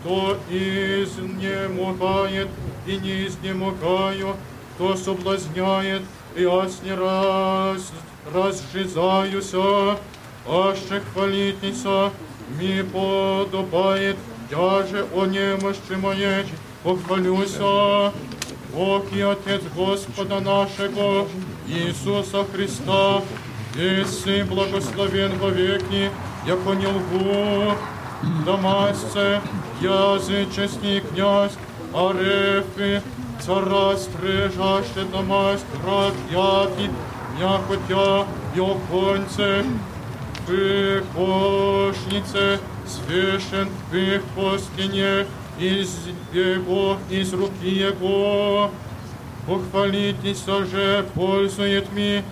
кто 0.00 0.38
изнемогает 0.50 2.48
и 2.86 2.96
не 2.96 3.26
изнемогаю, 3.26 4.36
кто 4.74 4.96
соблазняет 4.96 6.02
ясні 6.36 6.94
раз, 6.94 7.92
разжизаюся, 8.34 9.96
аще 10.48 11.00
хвалитеся, 11.12 12.10
ми 12.60 12.84
подобает, 12.92 14.16
дяже 14.50 15.04
о 15.14 15.26
немощи 15.26 15.96
моей, 16.00 16.44
похвалюся, 16.82 18.12
Бог 18.74 19.04
и 19.14 19.22
Отец 19.22 19.62
Господа 19.74 20.40
нашего, 20.40 21.26
Иисуса 21.66 22.44
Христа, 22.52 23.22
Еси 23.74 24.42
благословен 24.42 25.38
во 25.38 25.48
веки, 25.48 26.10
яко 26.45 26.73
не 26.73 26.87
лгу, 26.87 27.75
Дамасце, 28.45 29.41
языческий 29.81 31.01
князь, 31.01 31.57
Арефи, 31.93 33.01
цара 33.43 33.97
стрижаще 33.97 35.05
Дамасть, 35.11 35.65
град 35.83 36.13
яти, 36.31 36.89
мякотя, 37.39 38.25
йоконце, 38.55 39.65
Пыхошнице, 40.47 41.79
свешен 42.87 43.69
пых 43.91 44.23
по 44.35 44.57
стене, 44.57 45.25
из 45.59 45.99
его, 46.33 46.97
из 47.09 47.33
руки 47.33 47.69
его. 47.69 48.71
Похвалитесь 49.47 50.45
же, 50.45 51.05
пользует 51.13 51.91
ми, 51.93 52.23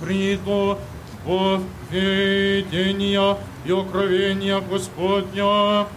приду 0.00 0.78
во 1.24 1.60
видения 1.91 3.37
и 3.65 3.71
окровения 3.71 4.59
Господня. 4.59 5.87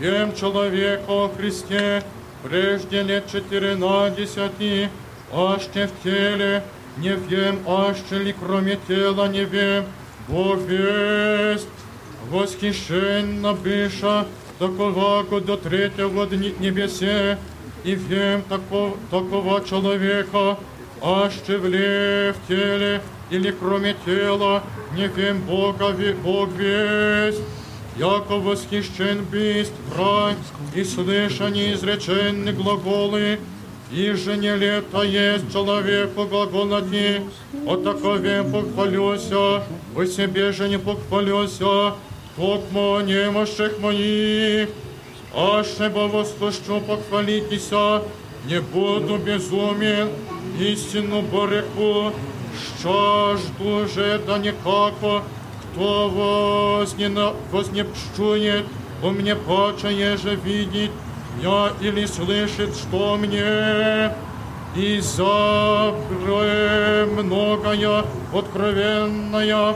Вем 0.00 0.34
человека 0.34 1.04
о 1.08 1.28
Христе, 1.28 2.02
прежде 2.42 3.02
лет 3.02 3.30
четырнадесяти, 3.30 4.90
аще 5.32 5.86
в 5.86 6.02
теле, 6.02 6.64
не 6.96 7.14
вем, 7.14 7.60
аще 7.66 8.18
ли 8.18 8.32
кроме 8.32 8.78
тела 8.88 9.28
не 9.28 9.44
вем, 9.44 9.84
Бог 10.26 10.58
весть, 10.62 11.68
восхищенно 12.30 13.52
быша, 13.52 14.26
такого 14.58 15.40
до 15.40 15.56
третьего 15.56 16.26
дни 16.26 16.54
небесе, 16.58 17.38
и 17.84 17.94
вем 17.94 18.42
такого, 18.42 18.96
такого 19.10 19.62
человека, 19.64 20.58
аще 21.02 21.58
вле 21.58 22.34
в 22.34 22.48
теле, 22.48 23.02
или 23.29 23.51
кроме 23.51 23.95
тела, 24.05 24.63
не 24.95 25.07
вем 25.07 25.41
Бога, 25.41 25.89
ве- 25.91 26.15
Бог 26.15 26.49
весть, 26.53 27.41
яко 27.97 28.35
восхищен 28.37 29.23
бысть, 29.31 29.73
брать, 29.93 30.37
и 30.75 30.83
слышание 30.83 31.73
изреченные 31.73 32.53
глаголы, 32.53 33.39
и 33.91 34.11
же 34.13 34.37
не 34.37 34.55
лето 34.55 35.01
есть 35.01 35.51
человеку 35.51 36.25
глаголати, 36.25 37.21
о 37.67 37.75
такове 37.77 38.43
похвалюся, 38.43 39.63
о 39.95 40.05
себе 40.05 40.51
же 40.51 40.69
не 40.69 40.77
похвалюся, 40.79 41.93
токмо 42.35 43.01
немощих 43.01 43.79
моих, 43.79 44.69
аше 45.35 45.89
бы 45.89 46.07
вослощу 46.07 46.81
похвалитеся, 46.81 48.01
не 48.45 48.61
буду 48.61 49.17
безумен, 49.17 50.09
истину 50.59 51.21
бореку, 51.21 52.13
жажду 52.82 53.86
же 53.88 54.20
да 54.26 54.38
никако, 54.38 55.22
кто 55.72 56.08
вознена, 56.08 57.32
у 59.02 59.10
мне 59.10 59.34
паче 59.34 59.92
еже 59.92 60.36
видит, 60.36 60.90
я 61.42 61.72
или 61.80 62.06
слышит, 62.06 62.74
что 62.74 63.16
мне, 63.16 64.14
и 64.76 65.00
забре 65.00 67.06
многое 67.06 68.04
откровенное, 68.32 69.74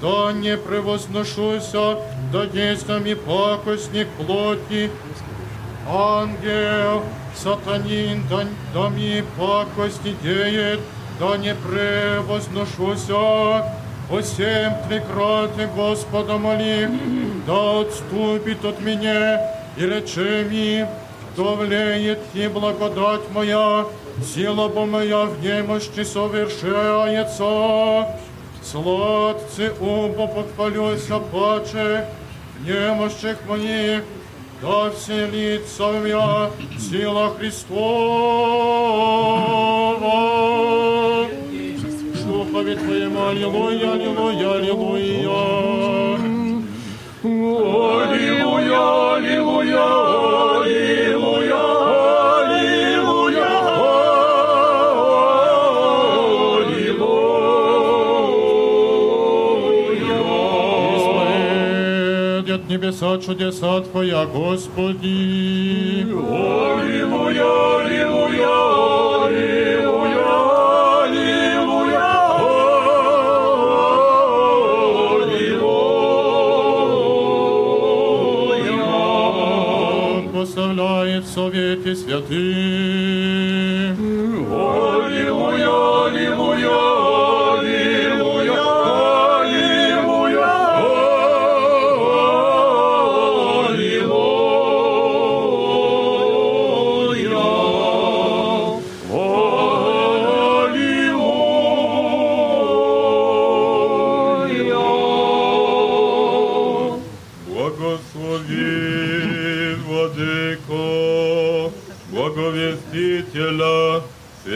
да 0.00 0.32
не 0.32 0.56
превозношуся, 0.56 1.98
да 2.32 2.46
действами 2.46 3.14
пакостник 3.14 4.08
плоти, 4.10 4.90
ангел, 5.88 7.02
сатанин, 7.34 8.22
да, 8.30 8.44
да 8.72 8.88
ми 8.88 9.24
пакости 9.38 10.14
деет, 10.22 10.80
да 11.19 11.37
не 11.37 11.55
превозношуся, 11.55 13.65
по 14.09 14.21
семь 14.21 14.73
трикраты 14.87 15.67
Господа 15.75 16.37
моли, 16.37 16.89
да 17.47 17.81
отступит 17.81 18.63
от 18.63 18.79
меня, 18.81 19.41
и 19.77 19.85
рече 19.85 20.45
ми, 20.49 20.85
да 21.35 21.43
влеет 21.43 22.19
и 22.33 22.47
благодать 22.47 23.29
моя, 23.33 23.85
сила 24.23 24.67
бы 24.67 24.85
моя 24.85 25.25
в 25.25 25.41
немощи 25.41 26.03
совершается. 26.03 28.07
Сладцы 28.61 29.73
оба 29.79 30.27
похвалюся 30.27 31.19
паче, 31.19 32.05
в 32.59 32.67
немощах 32.67 33.37
моих, 33.47 34.03
да 34.61 34.91
вселится 34.91 35.87
в 35.87 36.03
меня 36.03 36.51
сила 36.79 37.33
Христова. 37.37 38.65
славі 42.50 42.74
Твоєму, 42.74 43.18
Алілуя, 43.20 43.92
Алілуя, 43.92 44.48
Алілуя. 44.56 45.36
Алілуя, 48.02 48.80
Алілуя, 49.14 49.86
Алілуя, 50.60 51.62
Алілуя, 52.40 53.50
Алілуя. 60.80 62.54
От 62.54 62.70
небеса 62.70 63.18
чудеса 63.18 63.80
Твоя, 63.80 64.24
Господи. 64.24 66.06
Алілуя, 66.30 67.50
Алілуя, 67.78 68.69
совете 81.30 81.94
святых. 81.94 83.79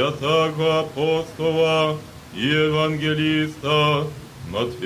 Святого 0.04 0.80
апостола 0.80 1.96
и 2.34 2.46
евангелиста 2.46 4.06
Матфея. 4.50 4.84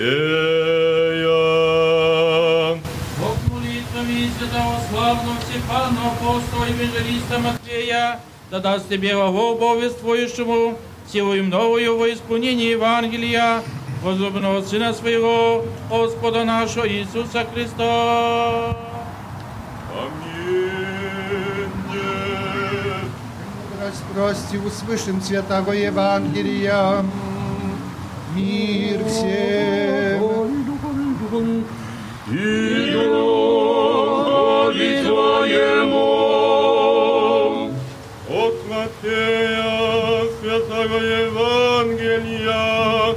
Бог 3.19 3.37
молитвами 3.51 4.31
святого 4.39 4.77
славного 4.91 5.37
Стефана, 5.41 6.13
апостола 6.13 6.67
и 6.67 6.73
евангелиста 6.73 7.39
Матфея, 7.41 8.21
да 8.51 8.61
даст 8.61 8.89
тебе 8.89 9.17
благовествующему 9.17 10.79
силою 11.13 11.45
новую 11.45 11.99
во 11.99 12.13
исполнении 12.13 12.71
Евангелия, 12.71 13.63
возлюбленного 14.03 14.63
Сына 14.63 14.95
Своего, 14.95 15.65
Господа 15.91 16.45
нашего 16.45 16.89
Иисуса 16.89 17.45
Христа. 17.53 18.88
Распрости 23.89 24.59
услышим 24.59 25.23
святого 25.23 25.73
Евангелия. 25.73 27.03
Мир 28.35 29.03
всем. 29.07 30.21
И 32.31 32.91
духове 32.93 35.03
Твоему. 35.05 36.11
От 38.29 38.57
Матфея, 38.69 40.27
святого 40.43 40.99
Евангелия, 40.99 43.15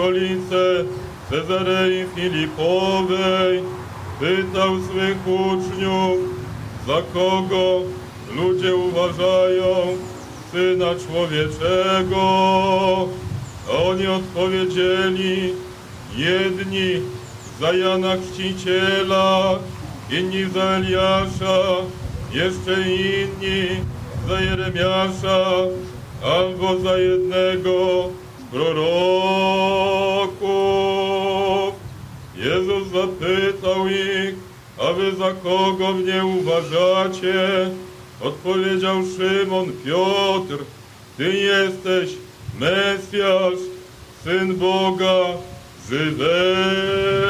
okolice 0.00 0.84
Cezarei 1.30 2.06
Filipowej, 2.14 3.62
pytał 4.20 4.80
swych 4.82 5.26
uczniów, 5.26 6.18
za 6.86 7.02
kogo 7.14 7.80
ludzie 8.36 8.76
uważają 8.76 9.66
Syna 10.52 10.94
Człowieczego. 11.06 12.22
A 13.68 13.72
oni 13.82 14.06
odpowiedzieli, 14.06 15.52
jedni 16.16 17.02
za 17.60 17.72
Jana 17.72 18.16
Chrzciciela, 18.16 19.58
inni 20.10 20.50
za 20.54 20.62
Eliasza, 20.62 21.58
jeszcze 22.32 22.72
inni 22.72 23.68
za 24.28 24.40
Jeremiasza, 24.40 25.46
albo 26.24 26.78
za 26.78 26.98
jednego 26.98 28.08
proroków. 28.50 30.40
Jezus 32.36 32.88
zapytał 32.88 33.88
ich, 33.88 34.34
a 34.78 34.92
wy 34.92 35.16
za 35.16 35.32
kogo 35.32 35.92
mnie 35.92 36.24
uważacie? 36.24 37.70
Odpowiedział 38.20 39.02
Szymon 39.16 39.72
Piotr, 39.84 40.64
ty 41.16 41.32
jesteś 41.32 42.10
Mesjasz, 42.60 43.58
Syn 44.24 44.56
Boga 44.56 45.24
żywego. 45.90 47.20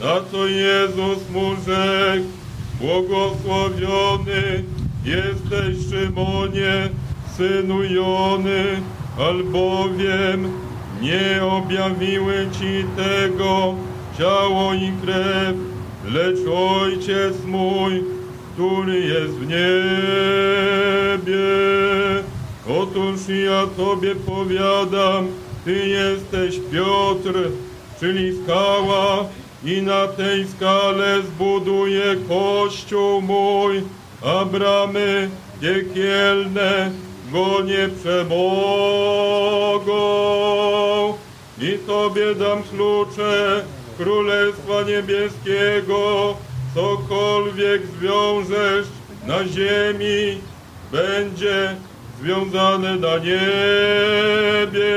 Na 0.00 0.20
to 0.20 0.46
Jezus 0.46 1.18
mu 1.30 1.50
rzekł, 1.66 2.26
błogosławiony 2.80 4.64
jesteś 5.04 5.76
Szymonie, 5.90 6.88
synu 7.36 7.82
Jony, 7.82 8.82
albowiem 9.18 10.52
nie 11.00 11.44
objawiły 11.44 12.48
ci 12.52 12.84
tego 12.96 13.74
ciało 14.18 14.74
i 14.74 14.92
krew, 15.02 15.56
lecz 16.04 16.38
Ojciec 16.48 17.44
mój, 17.46 18.04
który 18.54 19.00
jest 19.00 19.34
w 19.34 19.46
niebie. 19.46 19.74
Otóż 22.80 23.28
ja 23.28 23.66
Tobie 23.76 24.14
powiadam, 24.14 25.26
Ty 25.64 25.88
jesteś 25.88 26.60
Piotr, 26.72 27.32
czyli 28.00 28.32
skała 28.42 29.24
i 29.64 29.82
na 29.82 30.08
tej 30.08 30.46
skale 30.48 31.22
zbuduję 31.22 32.16
Kościół 32.28 33.22
mój, 33.22 33.82
a 34.22 34.44
bramy 34.44 35.30
piekielne 35.60 36.90
go 37.34 37.62
nie 37.62 37.88
przemogą. 37.88 38.34
I 41.60 41.78
Tobie 41.86 42.34
dam 42.34 42.62
klucze 42.62 43.64
Królestwa 43.98 44.82
Niebieskiego, 44.82 46.34
cokolwiek 46.74 47.86
zwiążesz 47.86 48.86
na 49.26 49.44
ziemi, 49.44 50.40
będzie 50.92 51.76
związane 52.20 52.96
na 52.96 53.18
niebie, 53.18 54.96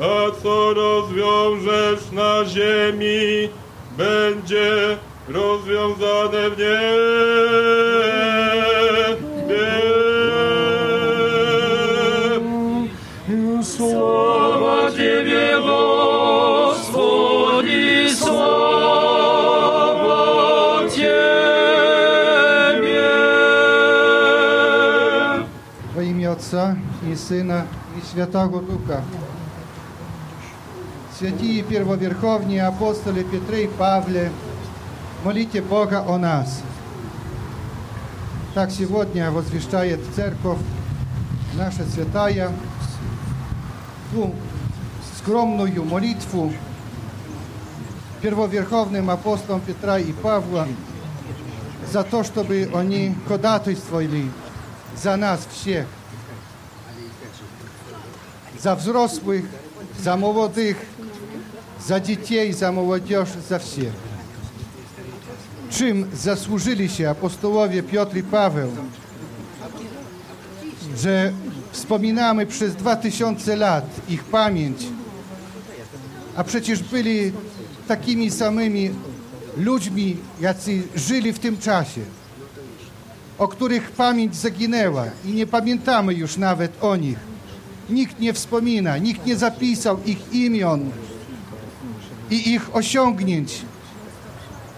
a 0.00 0.30
co 0.42 0.74
rozwiążesz 0.74 2.10
na 2.12 2.44
ziemi, 2.44 3.48
będzie 3.96 4.96
rozwiązane 5.28 6.50
w 6.50 6.58
niebie. 6.58 8.65
Sława 13.96 14.92
Ciebie, 14.92 15.56
Господи, 16.76 17.24
sława 18.14 19.48
Ciebie. 20.90 21.16
Во 25.94 26.02
имя 26.02 26.32
Отца 26.32 26.76
и 27.10 27.14
Сына 27.14 27.66
и 27.96 28.00
Святого 28.06 28.60
Духа. 28.60 29.02
Святые 31.18 31.62
первоверховные 31.62 32.66
апостолы 32.66 33.24
Петре 33.24 33.64
и 33.64 33.68
Павле, 33.68 34.30
молите 35.24 35.62
Бога 35.62 36.04
о 36.06 36.18
нас. 36.18 36.60
Так 38.54 38.70
сегодня 38.70 39.30
возвещает 39.30 40.00
Церковь 40.14 40.58
наша 41.54 41.84
святая 41.84 42.50
скромную 45.17 45.83
молитву 45.83 46.53
первоверховным 48.21 49.09
апостолам 49.09 49.61
Петра 49.61 49.99
и 49.99 50.11
Павла 50.13 50.67
за 51.91 52.03
то, 52.03 52.23
чтобы 52.23 52.69
они 52.73 53.15
ходатайствовали 53.27 54.29
за 54.95 55.15
нас 55.15 55.47
всех, 55.51 55.87
за 58.59 58.75
взрослых, 58.75 59.45
за 59.99 60.15
молодых, 60.15 60.77
за 61.85 61.99
детей, 61.99 62.51
за 62.53 62.71
молодежь, 62.71 63.29
за 63.49 63.59
всех. 63.59 63.93
Czym 65.71 66.09
zasłużyli 66.13 66.89
się 66.89 67.09
apostołowie 67.09 67.83
Piotr 67.83 68.17
i 68.17 68.23
Paweł, 68.23 68.71
że 70.97 71.33
wspominamy 71.76 72.46
przez 72.46 72.74
dwa 72.74 72.96
tysiące 72.96 73.56
lat 73.56 73.84
ich 74.08 74.24
pamięć, 74.24 74.78
a 76.36 76.44
przecież 76.44 76.82
byli 76.82 77.32
takimi 77.88 78.30
samymi 78.30 78.90
ludźmi, 79.56 80.16
jacy 80.40 80.82
żyli 80.94 81.32
w 81.32 81.38
tym 81.38 81.58
czasie, 81.58 82.00
o 83.38 83.48
których 83.48 83.90
pamięć 83.90 84.36
zaginęła 84.36 85.04
i 85.24 85.32
nie 85.32 85.46
pamiętamy 85.46 86.14
już 86.14 86.36
nawet 86.36 86.72
o 86.80 86.96
nich. 86.96 87.18
Nikt 87.90 88.20
nie 88.20 88.32
wspomina, 88.32 88.98
nikt 88.98 89.26
nie 89.26 89.36
zapisał 89.36 89.98
ich 90.04 90.32
imion 90.32 90.90
i 92.30 92.52
ich 92.52 92.76
osiągnięć, 92.76 93.62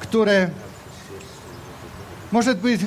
które 0.01 0.51
może 2.33 2.55
by 2.55 2.79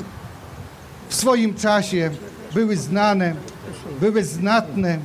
w 1.10 1.16
swoim 1.16 1.54
czasie 1.56 2.12
były 2.54 2.78
znane, 2.78 3.36
były 4.02 4.24
znatne, 4.24 5.00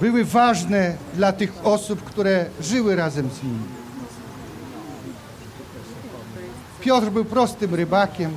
były 0.00 0.24
ważne 0.24 0.96
dla 1.14 1.32
tych 1.32 1.52
osób, 1.66 2.04
które 2.04 2.46
żyły 2.60 2.96
razem 2.96 3.30
z 3.30 3.42
nimi. 3.42 3.64
Piotr 6.80 7.10
był 7.10 7.24
prostym 7.24 7.74
rybakiem, 7.74 8.30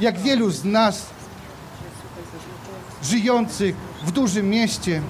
jak 0.00 0.18
wielu 0.18 0.50
z 0.50 0.64
nas 0.64 1.06
żyjących 3.02 3.76
w 4.06 4.10
dużym 4.10 4.48
mieście, 4.48 5.02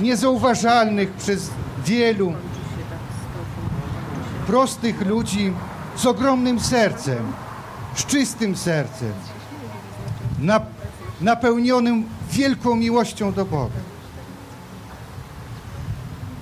niezauważalnych 0.00 1.12
przez 1.12 1.50
wielu 1.84 2.32
prostych 4.46 5.06
ludzi 5.06 5.52
z 5.96 6.06
ogromnym 6.06 6.60
sercem, 6.60 7.32
z 7.94 8.06
czystym 8.06 8.56
sercem, 8.56 9.12
na, 10.38 10.60
napełnionym 11.24 12.04
wielką 12.32 12.76
miłością 12.76 13.32
do 13.32 13.44
Boga. 13.44 13.80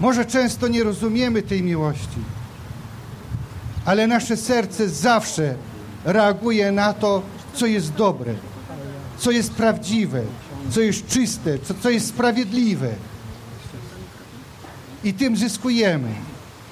Może 0.01 0.24
często 0.24 0.68
nie 0.68 0.85
rozumiemy 0.85 1.43
tej 1.43 1.62
miłości, 1.62 2.18
ale 3.85 4.07
nasze 4.07 4.37
serce 4.37 4.89
zawsze 4.89 5.55
reaguje 6.05 6.72
na 6.72 6.93
to, 6.93 7.22
co 7.55 7.66
jest 7.66 7.93
dobre, 7.93 8.35
co 9.18 9.30
jest 9.30 9.53
prawdziwe, 9.53 10.22
co 10.70 10.80
jest 10.80 11.07
czyste, 11.07 11.59
co, 11.59 11.74
co 11.74 11.91
jest 11.91 12.07
sprawiedliwe. 12.07 12.89
I 15.05 15.14
tym 15.14 15.37
zyskujemy. 15.37 16.09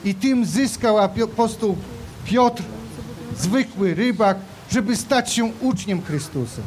I 0.05 0.15
tym 0.15 0.47
zyskał 0.47 0.99
apostoł 0.99 1.77
Piotr, 2.25 2.63
zwykły 3.39 3.95
rybak, 3.95 4.39
żeby 4.71 4.97
stać 4.97 5.33
się 5.33 5.45
uczniem 5.61 6.03
Chrystusa. 6.03 6.63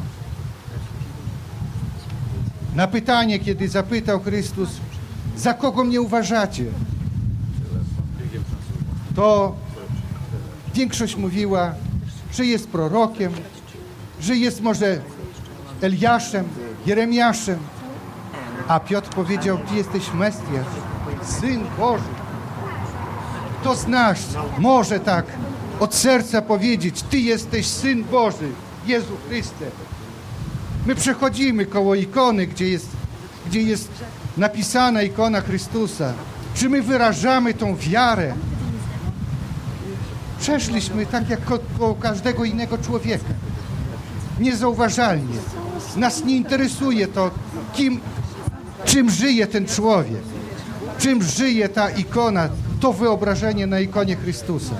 Na 2.74 2.86
pytanie, 2.86 3.38
kiedy 3.38 3.68
zapytał 3.68 4.20
Chrystus, 4.20 4.68
za 5.36 5.54
kogo 5.54 5.84
mnie 5.84 6.00
uważacie, 6.00 6.64
to 9.16 9.54
większość 10.74 11.16
mówiła, 11.16 11.74
że 12.32 12.46
jest 12.46 12.68
prorokiem, 12.68 13.32
że 14.20 14.36
jest 14.36 14.60
może 14.60 15.00
Eliaszem, 15.80 16.44
Jeremiaszem. 16.86 17.58
A 18.68 18.80
Piotr 18.80 19.08
powiedział, 19.08 19.58
Ty 19.58 19.74
jesteś 19.74 20.12
Mesjasz, 20.14 20.66
Syn 21.22 21.60
Boży. 21.78 22.04
Kto 23.60 23.76
z 23.76 23.86
nas 23.86 24.18
może 24.58 25.00
tak 25.00 25.26
od 25.80 25.94
serca 25.94 26.42
powiedzieć, 26.42 27.02
Ty 27.02 27.18
jesteś 27.18 27.66
Syn 27.66 28.04
Boży, 28.04 28.48
Jezu 28.86 29.16
Chryste. 29.28 29.83
My 30.86 30.94
przechodzimy 30.94 31.66
koło 31.66 31.94
ikony, 31.94 32.46
gdzie 32.46 32.68
jest, 32.68 32.88
gdzie 33.46 33.62
jest 33.62 33.88
napisana 34.36 35.02
ikona 35.02 35.40
Chrystusa. 35.40 36.12
Czy 36.54 36.68
my 36.68 36.82
wyrażamy 36.82 37.54
tą 37.54 37.76
wiarę? 37.76 38.34
Przeszliśmy 40.40 41.06
tak 41.06 41.28
jak 41.30 41.44
ko- 41.44 41.58
koło 41.78 41.94
każdego 41.94 42.44
innego 42.44 42.78
człowieka. 42.78 43.24
Niezauważalnie. 44.40 45.36
Nas 45.96 46.24
nie 46.24 46.36
interesuje 46.36 47.06
to, 47.06 47.30
kim, 47.74 48.00
czym 48.84 49.10
żyje 49.10 49.46
ten 49.46 49.66
człowiek, 49.66 50.22
czym 50.98 51.22
żyje 51.22 51.68
ta 51.68 51.90
ikona, 51.90 52.48
to 52.80 52.92
wyobrażenie 52.92 53.66
na 53.66 53.80
ikonie 53.80 54.16
Chrystusa. 54.16 54.74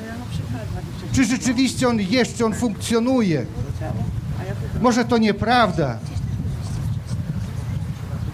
Czy 1.12 1.24
rzeczywiście 1.24 1.88
on 1.88 2.00
jest, 2.00 2.42
on 2.42 2.54
funkcjonuje? 2.54 3.46
Może 4.80 5.04
to 5.04 5.18
nieprawda. 5.18 5.98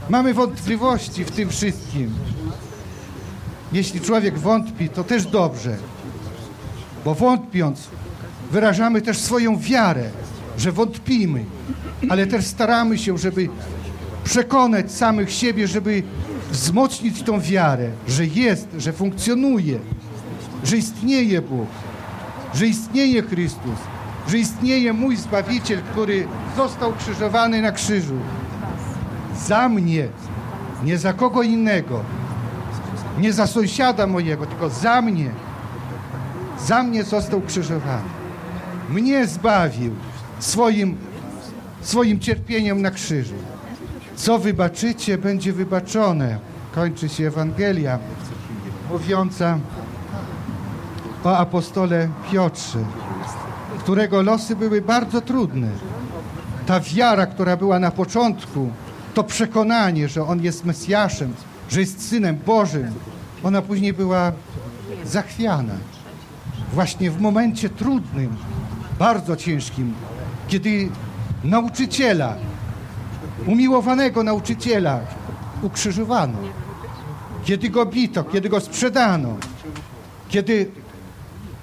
Mamy 0.09 0.34
wątpliwości 0.34 1.24
w 1.24 1.30
tym 1.30 1.49
wszystkim. 1.49 2.11
Jeśli 3.72 4.01
człowiek 4.01 4.38
wątpi, 4.38 4.88
to 4.88 5.05
też 5.05 5.26
dobrze, 5.26 5.76
bo 7.05 7.14
wątpiąc, 7.14 7.88
wyrażamy 8.51 9.03
też 9.03 9.18
swoją 9.18 9.59
wiarę, 9.59 10.11
że 10.59 10.72
wątpimy, 10.72 11.45
ale 12.09 12.26
też 12.26 12.47
staramy 12.47 12.99
się, 12.99 13.18
żeby 13.18 13.49
przekonać 14.24 14.93
samych 14.93 15.32
siebie, 15.32 15.68
żeby 15.68 16.03
wzmocnić 16.51 17.22
tą 17.22 17.41
wiarę, 17.41 17.91
że 18.09 18.26
jest, 18.26 18.68
że 18.78 18.93
funkcjonuje, 18.93 19.78
że 20.64 20.76
istnieje 20.76 21.43
Bóg, 21.43 21.68
że 22.55 22.66
istnieje 22.66 23.22
Chrystus, 23.22 23.78
że 24.31 24.39
istnieje 24.39 24.93
mój 24.93 25.16
Zbawiciel, 25.16 25.83
który 25.93 26.26
został 26.57 26.93
krzyżowany 26.93 27.62
na 27.62 27.72
krzyżu. 27.72 28.14
Za 29.47 29.68
mnie, 29.68 30.09
nie 30.85 30.99
za 30.99 31.12
kogo 31.12 31.43
innego, 31.43 32.01
nie 33.18 33.33
za 33.33 33.47
sąsiada 33.47 34.07
mojego, 34.07 34.47
tylko 34.47 34.70
za 34.70 35.03
mnie. 35.03 35.31
Za 36.66 36.83
mnie 36.83 37.05
został 37.05 37.41
krzyżowany. 37.41 38.09
Mnie 38.91 39.26
zbawił 39.26 39.95
swoim, 40.39 40.97
swoim 41.81 42.20
cierpieniem 42.20 42.83
na 42.83 42.91
krzyżu. 42.91 43.35
Co 44.16 44.39
wybaczycie, 44.39 45.18
będzie 45.18 45.53
wybaczone. 45.53 46.39
Kończy 46.74 47.09
się 47.09 47.26
Ewangelia 47.26 47.99
mówiąca 48.91 49.59
o 51.24 51.37
apostole 51.37 52.09
Piotrze, 52.33 52.78
którego 53.91 54.22
losy 54.22 54.57
były 54.57 54.82
bardzo 54.82 55.20
trudne. 55.20 55.68
Ta 56.66 56.80
wiara, 56.80 57.26
która 57.26 57.57
była 57.57 57.78
na 57.78 57.91
początku, 57.91 58.70
to 59.14 59.24
przekonanie, 59.24 60.09
że 60.09 60.26
on 60.26 60.43
jest 60.43 60.64
Mesjaszem, 60.64 61.34
że 61.70 61.80
jest 61.80 62.09
Synem 62.09 62.38
Bożym, 62.47 62.93
ona 63.43 63.62
później 63.62 63.93
była 63.93 64.32
zachwiana. 65.05 65.74
Właśnie 66.72 67.11
w 67.11 67.20
momencie 67.20 67.68
trudnym, 67.68 68.36
bardzo 68.99 69.36
ciężkim, 69.36 69.95
kiedy 70.49 70.88
nauczyciela, 71.45 72.36
umiłowanego 73.47 74.22
nauczyciela 74.22 75.01
ukrzyżowano, 75.62 76.38
kiedy 77.45 77.70
go 77.70 77.86
bito, 77.86 78.24
kiedy 78.24 78.49
go 78.49 78.61
sprzedano, 78.61 79.36
kiedy 80.28 80.70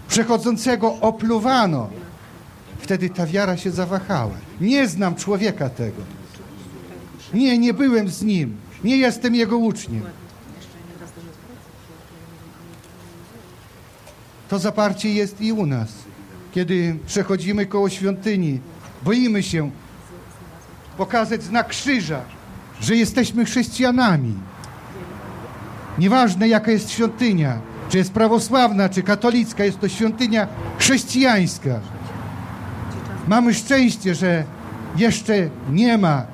przechodzącego 0.08 0.94
opluwano, 1.02 1.90
wtedy 2.88 3.10
ta 3.10 3.26
wiara 3.26 3.58
się 3.58 3.72
zawahała. 3.72 4.36
Nie 4.62 4.88
znam 4.88 5.16
człowieka 5.16 5.70
tego. 5.70 6.02
Nie, 7.34 7.58
nie 7.58 7.74
byłem 7.74 8.10
z 8.10 8.22
nim. 8.22 8.58
Nie 8.84 8.98
jestem 8.98 9.36
jego 9.36 9.58
uczniem. 9.58 10.02
To 14.50 14.60
zaparcie 14.60 15.14
jest 15.14 15.42
i 15.42 15.52
u 15.52 15.66
nas. 15.66 15.90
Kiedy 16.52 16.98
przechodzimy 17.08 17.66
koło 17.66 17.90
świątyni, 17.90 18.60
boimy 19.04 19.44
się 19.44 19.72
pokazać 20.98 21.44
znak 21.44 21.68
krzyża, 21.68 22.22
że 22.82 22.96
jesteśmy 22.96 23.46
chrześcijanami. 23.46 24.34
Nieważne 25.98 26.48
jaka 26.48 26.72
jest 26.72 26.92
świątynia, 26.92 27.62
czy 27.90 27.98
jest 27.98 28.12
prawosławna, 28.14 28.90
czy 28.90 29.04
katolicka, 29.04 29.66
jest 29.66 29.80
to 29.80 29.90
świątynia 29.90 30.48
chrześcijańska. 30.80 31.80
Mamy 33.28 33.54
szczęście, 33.54 34.16
że 34.16 34.44
jeszcze 34.98 35.50
nie 35.72 35.98
ma 35.98 36.26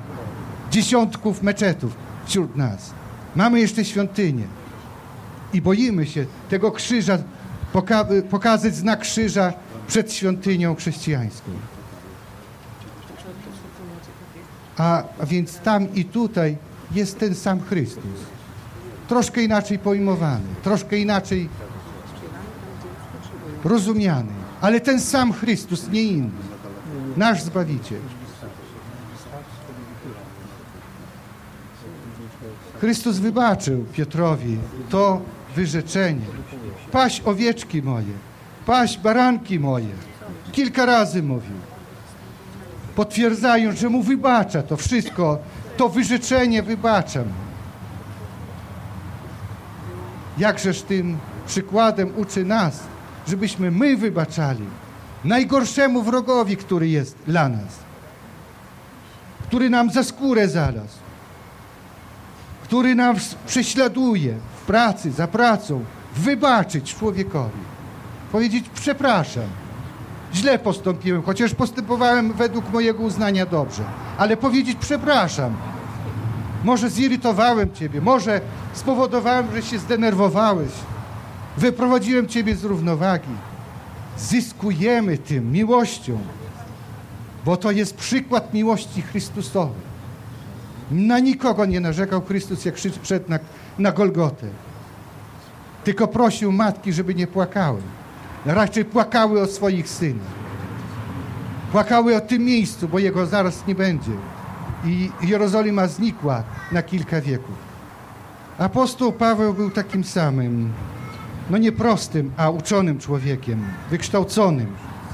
dziesiątków 0.70 1.42
meczetów 1.42 1.96
wśród 2.26 2.56
nas. 2.56 2.90
Mamy 3.36 3.60
jeszcze 3.60 3.84
świątynię. 3.84 4.44
I 5.52 5.62
boimy 5.62 6.06
się 6.06 6.26
tego 6.48 6.72
krzyża, 6.72 7.18
poka- 7.72 8.22
pokazać 8.22 8.74
znak 8.74 9.00
krzyża 9.00 9.52
przed 9.86 10.12
świątynią 10.12 10.74
chrześcijańską. 10.74 11.50
A, 14.78 15.02
a 15.20 15.26
więc 15.26 15.58
tam 15.58 15.94
i 15.94 16.04
tutaj 16.04 16.56
jest 16.92 17.18
ten 17.18 17.34
sam 17.34 17.60
Chrystus. 17.60 18.20
Troszkę 19.08 19.42
inaczej 19.42 19.78
pojmowany, 19.78 20.44
troszkę 20.62 20.98
inaczej 20.98 21.48
rozumiany, 23.64 24.32
ale 24.60 24.80
ten 24.80 25.00
sam 25.00 25.32
Chrystus, 25.32 25.88
nie 25.88 26.02
inny. 26.02 26.53
Nasz 27.16 27.42
Zbawiciel. 27.42 28.00
Chrystus 32.80 33.18
wybaczył 33.18 33.84
Piotrowi 33.92 34.58
to 34.90 35.20
wyrzeczenie. 35.56 36.26
Paś 36.92 37.20
owieczki 37.24 37.82
moje, 37.82 38.12
paś 38.66 38.98
baranki 38.98 39.60
moje. 39.60 39.94
Kilka 40.52 40.86
razy 40.86 41.22
mówił. 41.22 41.56
Potwierdzając, 42.96 43.78
że 43.78 43.88
mu 43.88 44.02
wybacza 44.02 44.62
to 44.62 44.76
wszystko, 44.76 45.38
to 45.76 45.88
wyrzeczenie 45.88 46.62
wybacza 46.62 47.20
mu. 47.20 47.34
Jakżeż 50.38 50.82
tym 50.82 51.18
przykładem 51.46 52.12
uczy 52.16 52.44
nas, 52.44 52.80
żebyśmy 53.28 53.70
my 53.70 53.96
wybaczali 53.96 54.64
najgorszemu 55.24 56.02
wrogowi, 56.02 56.56
który 56.56 56.88
jest 56.88 57.16
dla 57.26 57.48
nas, 57.48 57.78
który 59.42 59.70
nam 59.70 59.90
za 59.90 60.04
skórę 60.04 60.48
zalazł, 60.48 60.98
który 62.62 62.94
nas 62.94 63.34
prześladuje 63.46 64.34
w 64.62 64.66
pracy, 64.66 65.12
za 65.12 65.26
pracą, 65.26 65.84
wybaczyć 66.16 66.94
człowiekowi. 66.94 67.60
Powiedzieć 68.32 68.64
przepraszam, 68.74 69.44
źle 70.34 70.58
postąpiłem, 70.58 71.22
chociaż 71.22 71.54
postępowałem 71.54 72.32
według 72.32 72.72
mojego 72.72 73.02
uznania 73.02 73.46
dobrze, 73.46 73.82
ale 74.18 74.36
powiedzieć 74.36 74.78
przepraszam. 74.80 75.56
Może 76.64 76.90
zirytowałem 76.90 77.72
ciebie, 77.72 78.00
może 78.00 78.40
spowodowałem, 78.72 79.46
że 79.54 79.62
się 79.62 79.78
zdenerwowałeś, 79.78 80.70
wyprowadziłem 81.56 82.28
ciebie 82.28 82.56
z 82.56 82.64
równowagi. 82.64 83.53
Zyskujemy 84.18 85.18
tym 85.18 85.52
miłością, 85.52 86.18
bo 87.44 87.56
to 87.56 87.70
jest 87.70 87.96
przykład 87.96 88.54
miłości 88.54 89.02
Chrystusowej. 89.02 89.94
Na 90.90 91.18
nikogo 91.18 91.66
nie 91.66 91.80
narzekał 91.80 92.22
Chrystus, 92.22 92.64
jak 92.64 92.74
szedł 92.78 93.30
na, 93.30 93.38
na 93.78 93.92
Golgotę. 93.92 94.46
Tylko 95.84 96.08
prosił 96.08 96.52
matki, 96.52 96.92
żeby 96.92 97.14
nie 97.14 97.26
płakały. 97.26 97.80
Raczej 98.46 98.84
płakały 98.84 99.40
o 99.40 99.46
swoich 99.46 99.88
synach. 99.88 100.44
Płakały 101.72 102.16
o 102.16 102.20
tym 102.20 102.44
miejscu, 102.44 102.88
bo 102.88 102.98
jego 102.98 103.26
zaraz 103.26 103.66
nie 103.66 103.74
będzie. 103.74 104.12
I 104.84 105.10
Jerozolima 105.22 105.86
znikła 105.86 106.42
na 106.72 106.82
kilka 106.82 107.20
wieków. 107.20 107.54
Apostoł 108.58 109.12
Paweł 109.12 109.54
był 109.54 109.70
takim 109.70 110.04
samym, 110.04 110.72
no 111.50 111.58
nie 111.58 111.72
prostym, 111.72 112.32
a 112.36 112.50
uczonym 112.50 112.98
człowiekiem, 112.98 113.64
wykształconym, 113.90 114.66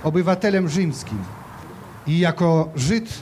obywatelem 0.03 0.69
rzymskim. 0.69 1.19
I 2.07 2.19
jako 2.19 2.69
Żyd 2.77 3.15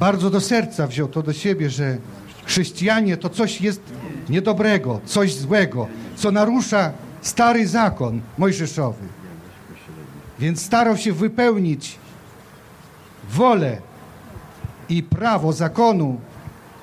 bardzo 0.00 0.30
do 0.30 0.40
serca 0.40 0.86
wziął 0.86 1.08
to 1.08 1.22
do 1.22 1.32
siebie, 1.32 1.70
że 1.70 1.98
chrześcijanie 2.44 3.16
to 3.16 3.28
coś 3.28 3.60
jest 3.60 3.80
niedobrego, 4.28 5.00
coś 5.04 5.34
złego, 5.34 5.88
co 6.16 6.30
narusza 6.30 6.92
stary 7.22 7.66
zakon 7.66 8.20
mojżeszowy. 8.38 9.04
Więc 10.38 10.62
starał 10.62 10.96
się 10.96 11.12
wypełnić 11.12 11.98
wolę 13.30 13.78
i 14.88 15.02
prawo 15.02 15.52
zakonu, 15.52 16.20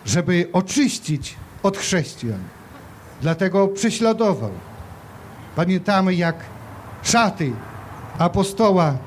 żeby 0.06 0.50
oczyścić 0.54 1.36
od 1.64 1.78
chrześcijan. 1.78 2.40
Dlatego 3.22 3.68
prześladował. 3.68 4.52
Pamiętamy, 5.56 6.16
jak 6.16 6.36
szaty 7.04 7.52
apostoła 8.18 8.98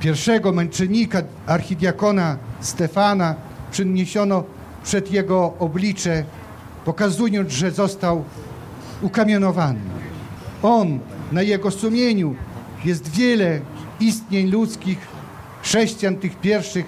pierwszego 0.00 0.52
męczennika, 0.52 1.22
archidiakona 1.46 2.36
Stefana, 2.60 3.34
przyniesiono 3.70 4.44
przed 4.84 5.12
jego 5.12 5.54
oblicze, 5.58 6.24
pokazując, 6.84 7.52
że 7.52 7.70
został 7.70 8.24
ukamienowany. 9.02 9.80
On, 10.62 10.98
na 11.32 11.42
jego 11.42 11.70
sumieniu 11.70 12.34
jest 12.84 13.08
wiele 13.08 13.60
istnień 14.00 14.50
ludzkich, 14.50 14.98
chrześcijan 15.62 16.16
tych 16.16 16.40
pierwszych, 16.40 16.86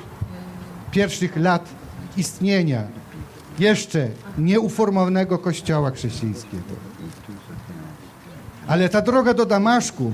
pierwszych 0.90 1.36
lat 1.36 1.68
istnienia 2.16 2.82
jeszcze 3.58 4.08
nieuformowanego 4.38 5.38
kościoła 5.38 5.90
chrześcijańskiego. 5.90 6.89
Ale 8.66 8.88
ta 8.88 9.02
droga 9.02 9.34
do 9.34 9.46
Damaszku 9.46 10.12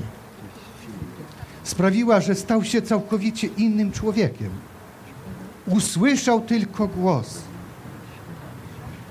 sprawiła, 1.62 2.20
że 2.20 2.34
stał 2.34 2.64
się 2.64 2.82
całkowicie 2.82 3.46
innym 3.46 3.92
człowiekiem. 3.92 4.50
Usłyszał 5.66 6.40
tylko 6.40 6.88
głos. 6.88 7.38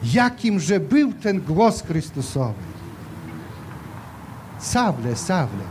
Jakimże 0.03 0.79
był 0.79 1.13
ten 1.13 1.41
głos 1.41 1.83
Chrystusowy? 1.83 2.63
Sawle, 4.59 5.15
Sawle, 5.15 5.63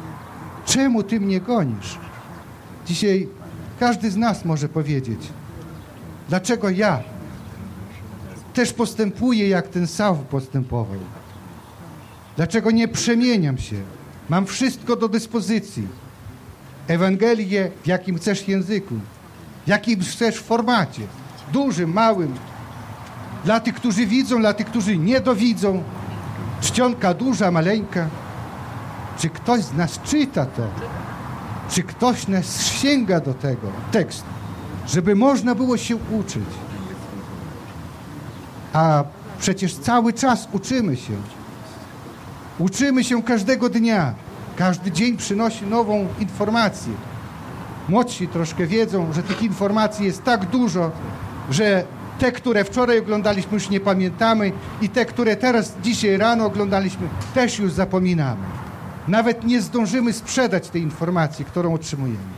czemu 0.67 1.03
ty 1.03 1.21
mnie 1.21 1.41
gonisz? 1.41 1.99
Dzisiaj 2.87 3.29
każdy 3.81 4.11
z 4.11 4.17
nas 4.17 4.45
może 4.45 4.69
powiedzieć, 4.69 5.21
dlaczego 6.29 6.71
ja 6.71 7.03
też 8.55 8.73
postępuję, 8.73 9.49
jak 9.49 9.69
ten 9.69 9.87
Saul 9.87 10.17
postępował. 10.19 10.99
Dlaczego 12.37 12.71
nie 12.71 12.89
przemieniam 12.89 13.59
się? 13.59 13.77
Mam 14.29 14.47
wszystko 14.47 14.97
do 14.97 15.09
dyspozycji. 15.09 15.89
Ewangelię 16.89 17.71
w 17.83 17.87
jakim 17.87 18.17
chcesz 18.19 18.49
języku, 18.49 18.95
w 19.65 19.69
jakim 19.69 20.01
chcesz 20.01 20.41
formacie, 20.41 21.03
dużym, 21.53 21.93
małym, 21.93 22.35
dla 23.45 23.61
tych, 23.61 23.75
którzy 23.75 24.07
widzą, 24.07 24.41
dla 24.41 24.53
tych, 24.53 24.67
którzy 24.67 24.99
nie 24.99 25.21
dowidzą, 25.21 25.83
czcionka 26.61 27.15
duża, 27.15 27.51
maleńka. 27.51 28.09
Czy 29.19 29.29
ktoś 29.29 29.63
z 29.63 29.73
nas 29.73 30.01
czyta 30.05 30.47
to? 30.47 30.63
Czy 31.71 31.83
ktoś 31.83 32.29
nas 32.29 32.63
sięga 32.67 33.21
do 33.21 33.35
tego 33.35 33.69
tekstu, 33.93 34.29
żeby 34.87 35.15
można 35.15 35.55
było 35.55 35.77
się 35.77 35.97
uczyć? 35.97 36.45
A 38.73 39.05
przecież 39.39 39.75
cały 39.75 40.13
czas 40.13 40.49
uczymy 40.53 40.97
się. 40.97 41.13
Uczymy 42.59 43.05
się 43.05 43.23
każdego 43.23 43.69
dnia. 43.69 44.15
Każdy 44.57 44.91
dzień 44.93 45.17
przynosi 45.17 45.67
nową 45.67 46.09
informację. 46.21 46.93
Młodsi 47.89 48.29
troszkę 48.29 48.67
wiedzą, 48.67 49.13
że 49.13 49.23
tych 49.23 49.43
informacji 49.43 50.07
jest 50.07 50.25
tak 50.25 50.47
dużo, 50.47 50.91
że 51.51 51.85
te, 52.19 52.33
które 52.33 52.65
wczoraj 52.65 52.99
oglądaliśmy, 52.99 53.55
już 53.55 53.71
nie 53.71 53.81
pamiętamy 53.81 54.53
i 54.83 54.89
te, 54.89 55.05
które 55.05 55.37
teraz, 55.37 55.75
dzisiaj 55.83 56.17
rano 56.17 56.47
oglądaliśmy, 56.47 57.09
też 57.35 57.59
już 57.59 57.73
zapominamy. 57.73 58.47
Nawet 59.09 59.45
nie 59.45 59.63
zdążymy 59.63 60.13
sprzedać 60.13 60.69
tej 60.69 60.83
informacji, 60.83 61.45
którą 61.45 61.75
otrzymujemy. 61.75 62.35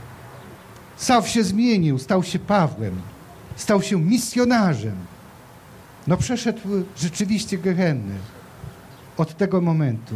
Saul 0.97 1.23
się 1.23 1.45
zmienił, 1.45 1.99
stał 1.99 2.23
się 2.23 2.39
Pawłem, 2.39 3.01
stał 3.57 3.83
się 3.83 4.01
misjonarzem. 4.01 4.97
No 6.07 6.17
przeszedł 6.17 6.61
rzeczywiście 6.97 7.59
Gehennę 7.59 8.36
od 9.17 9.37
tego 9.37 9.61
momentu. 9.61 10.15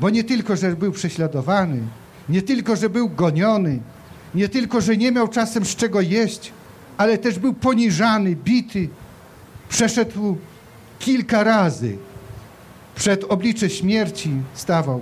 Bo 0.00 0.10
nie 0.10 0.24
tylko, 0.24 0.56
że 0.56 0.76
był 0.76 0.92
prześladowany, 0.92 1.80
nie 2.28 2.42
tylko, 2.42 2.76
że 2.76 2.90
był 2.90 3.08
goniony, 3.08 3.80
nie 4.34 4.48
tylko, 4.48 4.80
że 4.80 4.96
nie 4.96 5.12
miał 5.12 5.28
czasem 5.28 5.64
z 5.64 5.76
czego 5.76 6.00
jeść, 6.00 6.52
ale 6.96 7.18
też 7.18 7.38
był 7.38 7.54
poniżany, 7.54 8.36
bity. 8.36 8.88
Przeszedł 9.68 10.36
kilka 10.98 11.44
razy. 11.44 11.96
Przed 12.94 13.24
oblicze 13.24 13.70
śmierci 13.70 14.30
stawał. 14.54 15.00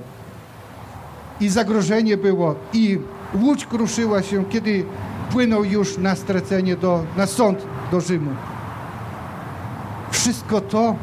I 1.40 1.48
zagrożenie 1.48 2.16
było, 2.16 2.54
i 2.72 2.98
łódź 3.34 3.66
kruszyła 3.66 4.22
się, 4.22 4.44
kiedy 4.44 4.84
płynął 5.30 5.64
już 5.64 5.98
na 5.98 6.16
stracenie, 6.16 6.76
do, 6.76 7.04
na 7.16 7.26
sąd 7.26 7.66
do 7.90 8.00
Rzymu. 8.00 8.30
Wszystko 10.10 10.60
to 10.60 10.96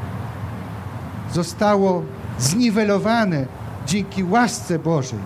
zostało 1.34 2.04
zniwelowane 2.40 3.46
dzięki 3.86 4.24
łasce 4.24 4.80
Bożej. 4.80 5.20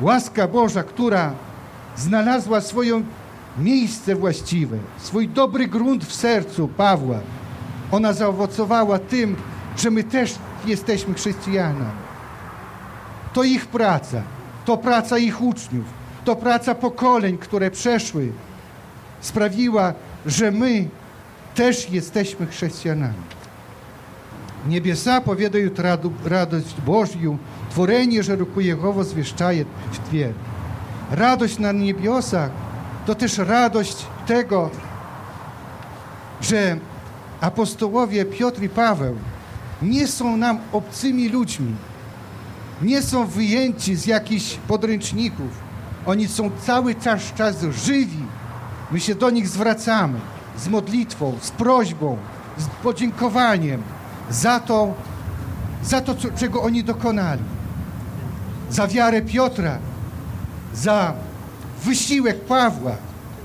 Łaska 0.00 0.48
Boża, 0.48 0.82
która 0.82 1.32
znalazła 1.96 2.60
swoje 2.60 3.02
miejsce 3.58 4.14
właściwe, 4.14 4.78
swój 4.98 5.28
dobry 5.28 5.68
grunt 5.68 6.04
w 6.04 6.14
sercu 6.14 6.68
Pawła. 6.68 7.18
Ona 7.90 8.12
zaowocowała 8.12 8.98
tym, 8.98 9.36
że 9.76 9.90
my 9.90 10.04
też 10.04 10.34
jesteśmy 10.66 11.14
chrześcijanami. 11.14 12.02
To 13.32 13.44
ich 13.44 13.66
praca, 13.66 14.22
to 14.64 14.76
praca 14.76 15.18
ich 15.18 15.42
uczniów, 15.42 15.84
to 16.24 16.36
praca 16.36 16.74
pokoleń, 16.74 17.38
które 17.38 17.70
przeszły, 17.70 18.32
sprawiła, 19.20 19.94
że 20.26 20.50
my 20.50 20.88
też 21.54 21.90
jesteśmy 21.90 22.46
chrześcijanami. 22.46 23.41
Небеса 24.65 25.21
поведают 25.21 25.79
раду, 25.79 26.13
радость 26.25 26.79
Божью, 26.85 27.39
творение 27.73 28.21
же 28.21 28.35
руку 28.35 28.59
Его 28.59 29.03
звещает 29.03 29.67
w 29.91 30.09
Twie. 30.09 30.33
Radość 31.11 31.59
na 31.59 31.71
niebiosach 31.71 32.51
to 33.05 33.15
też 33.15 33.37
radość 33.37 34.05
tego, 34.25 34.69
że 36.41 36.77
apostołowie 37.41 38.25
Piotr 38.25 38.63
i 38.63 38.69
Paweł 38.69 39.15
nie 39.81 40.07
są 40.07 40.37
nam 40.37 40.59
obcymi 40.71 41.29
ludźmi, 41.29 41.75
nie 42.81 43.01
są 43.01 43.27
wyjęci 43.27 43.95
z 43.95 44.05
jakichś 44.05 44.57
podręczników. 44.67 45.67
Oni 46.05 46.27
są 46.27 46.51
cały 46.65 46.95
czas, 46.95 47.33
czas 47.35 47.55
żywi. 47.85 48.23
My 48.91 48.99
się 48.99 49.15
do 49.15 49.29
nich 49.29 49.47
zwracamy 49.47 50.19
z 50.57 50.67
modlitwą, 50.67 51.37
z 51.41 51.51
prośbą, 51.51 52.17
z 52.57 52.65
podziękowaniem 52.67 53.83
za 54.30 54.60
to, 54.60 54.94
za 55.84 56.00
to 56.00 56.14
co, 56.14 56.30
czego 56.30 56.62
oni 56.62 56.84
dokonali. 56.84 57.42
Za 58.70 58.86
wiarę 58.88 59.22
Piotra, 59.22 59.78
za 60.74 61.14
wysiłek 61.84 62.44
Pawła, 62.44 62.96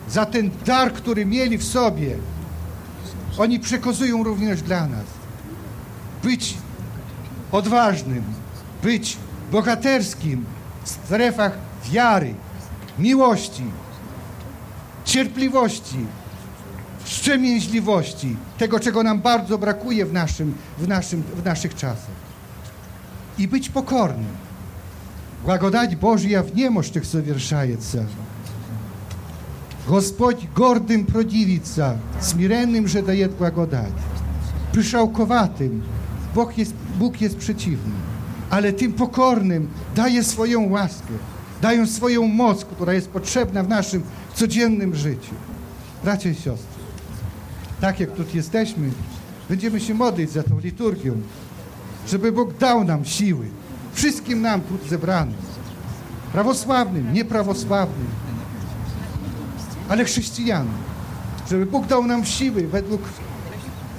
za 0.10 0.26
ten 0.26 0.52
dar, 0.66 0.94
który 0.94 1.26
mieli 1.26 1.58
w 1.58 1.64
sobie. 1.64 2.18
Oni 3.38 3.60
przekazują 3.60 4.24
również 4.24 4.62
dla 4.62 4.88
nas. 4.88 5.06
Być 6.24 6.58
odważnym, 7.52 8.24
być 8.84 9.18
bohaterskim 9.52 10.46
w 10.84 10.90
strefach 10.90 11.58
wiary, 11.92 12.34
miłości, 13.00 13.64
cierpliwości, 15.06 16.06
wstrzemięźliwości, 17.07 18.37
tego, 18.59 18.81
czego 18.81 19.03
nam 19.03 19.21
bardzo 19.21 19.59
brakuje 19.59 20.07
w, 20.07 20.13
naszym, 20.13 20.55
w, 20.79 20.89
naszym, 20.89 21.23
w 21.23 21.45
naszych 21.45 21.75
czasach. 21.75 22.23
I 23.39 23.49
być 23.49 23.69
pokornym. 23.69 24.43
Благодать 25.45 25.97
Божья 25.97 26.43
в 26.43 26.55
немощных 26.55 27.05
совершается. 27.05 28.07
Господь 29.89 30.47
гордым 30.55 31.05
продивится, 31.05 31.99
смиренным 32.21 32.87
же 32.87 33.03
дает 33.03 33.33
благодать. 33.33 33.93
Pyszałkowatym 34.73 35.83
Bóg 36.35 36.59
jest, 36.59 36.75
Bóg 36.99 37.21
jest 37.21 37.37
przeciwny, 37.37 37.93
ale 38.51 38.73
tym 38.73 38.93
pokornym 38.93 39.69
daje 39.97 40.25
swoją 40.25 40.71
łaskę, 40.71 41.15
dają 41.63 41.87
swoją 41.87 42.29
moc, 42.29 42.65
która 42.65 42.93
jest 42.93 43.09
potrzebna 43.09 43.63
w 43.63 43.69
naszym 43.69 44.03
codziennym 44.35 44.95
życiu. 44.95 45.35
Bracia 46.05 46.31
i 46.31 46.35
siostry, 46.35 46.76
tak 47.82 48.00
jak 48.00 48.12
tu 48.12 48.24
jesteśmy, 48.34 48.90
będziemy 49.50 49.80
się 49.80 49.94
modlić 49.94 50.32
za 50.32 50.44
tą 50.44 50.60
liturgią, 50.60 51.22
żeby 52.08 52.32
Bóg 52.32 52.58
dał 52.58 52.84
nam 52.84 53.06
siły, 53.06 53.46
wszystkim 53.94 54.42
nam 54.42 54.62
tu 54.62 54.88
zebranym, 54.90 55.36
prawosławnym, 56.32 57.14
nieprawosławnym, 57.14 58.08
ale 59.90 60.06
chrześcijanom, 60.06 60.74
żeby 61.50 61.66
Bóg 61.66 61.88
dał 61.88 62.08
nam 62.08 62.26
siły 62.26 62.68
według 62.68 63.02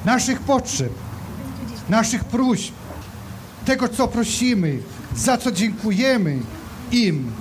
naszych 0.04 0.40
potrzeb, 0.40 0.92
naszych 1.88 2.24
próśb, 2.24 2.72
tego, 3.64 3.88
co 3.88 4.08
prosimy, 4.08 4.78
za 5.16 5.38
co 5.38 5.52
dziękujemy 5.52 6.38
im, 6.92 7.32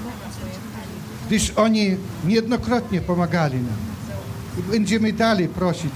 gdyż 1.27 1.51
oni 1.55 1.97
niejednokrotnie 2.25 3.01
pomagali 3.01 3.55
nam. 3.55 3.77
I 4.59 4.71
będziemy 4.71 5.13
dalej 5.13 5.47
prosić, 5.47 5.91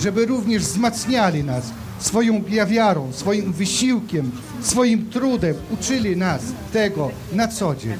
żeby 0.00 0.26
również 0.26 0.62
wzmacniali 0.62 1.44
nas 1.44 1.64
swoją 1.98 2.42
wiarą, 2.66 3.12
swoim 3.12 3.52
wysiłkiem, 3.52 4.30
swoim 4.60 5.10
trudem, 5.10 5.54
uczyli 5.70 6.16
nas 6.16 6.42
tego 6.72 7.10
na 7.32 7.48
co 7.48 7.74
dzień. 7.74 7.96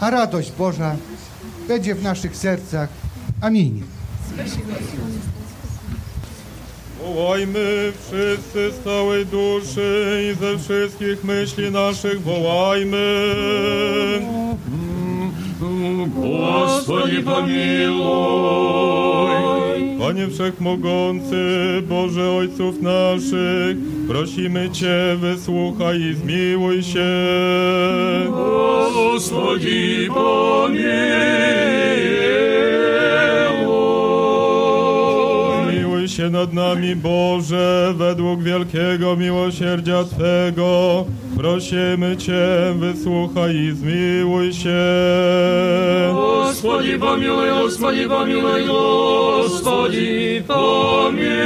A 0.00 0.10
radość 0.10 0.52
Boża 0.52 0.96
będzie 1.68 1.94
w 1.94 2.02
naszych 2.02 2.36
sercach. 2.36 2.88
Amin. 3.40 3.82
Wołajmy 7.04 7.92
wszyscy 8.00 8.70
z 8.70 8.84
całej 8.84 9.26
duszy 9.26 10.32
i 10.32 10.40
ze 10.40 10.58
wszystkich 10.58 11.24
myśli 11.24 11.70
naszych 11.70 12.22
wołajmy. 12.22 13.32
Господи, 16.15 17.23
помилуй. 17.23 17.97
Panie 19.99 20.27
Wszechmogący, 20.27 21.35
Boże 21.89 22.31
Ojców 22.31 22.81
naszych, 22.81 23.77
prosimy 24.07 24.69
Cię, 24.69 25.17
wysłuchaj 25.17 26.01
i 26.01 26.13
zmiłuj 26.13 26.83
się. 26.83 27.05
Господи, 28.29 30.07
помилуй. 30.13 30.97
się 36.12 36.30
nad 36.30 36.52
nami, 36.52 36.96
Boże, 36.96 37.94
według 37.96 38.42
wielkiego 38.42 39.16
miłosierdzia 39.16 40.04
Twego. 40.04 41.04
Prosimy 41.36 42.16
Cię, 42.16 42.74
wysłuchaj 42.76 43.56
i 43.56 43.72
zmiłuj 43.72 44.52
się. 44.52 44.82
Gospodzi 46.12 46.98
pomiluj, 46.98 47.48
Gospodzi 47.48 48.08
pomiluj, 48.08 48.66
Gospodzi 48.66 50.42
pomiluj. 50.46 51.42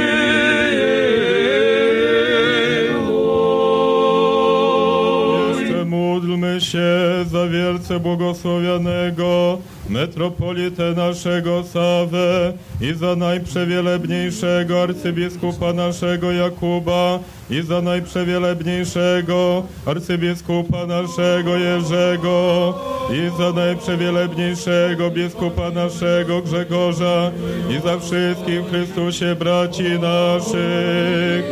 Módlmy 6.27 6.61
się 6.61 6.85
za 7.31 7.47
wielce 7.47 7.99
błogosławionego 7.99 9.57
metropolitę 9.89 10.93
naszego 10.95 11.63
Sawę 11.63 12.53
i 12.81 12.93
za 12.93 13.15
najprzewielebniejszego 13.15 14.83
arcybiskupa 14.83 15.73
naszego 15.73 16.31
Jakuba 16.31 17.19
i 17.49 17.61
za 17.61 17.81
najprzewielebniejszego 17.81 19.63
arcybiskupa 19.85 20.85
naszego 20.85 21.57
Jerzego 21.57 22.73
i 23.11 23.37
za 23.37 23.51
najprzewielebniejszego 23.51 25.09
biskupa 25.09 25.69
naszego 25.69 26.41
Grzegorza 26.41 27.31
i 27.69 27.81
za 27.81 27.99
wszystkich 27.99 28.69
Chrystusie 28.69 29.35
braci 29.35 29.99
naszych. 29.99 31.45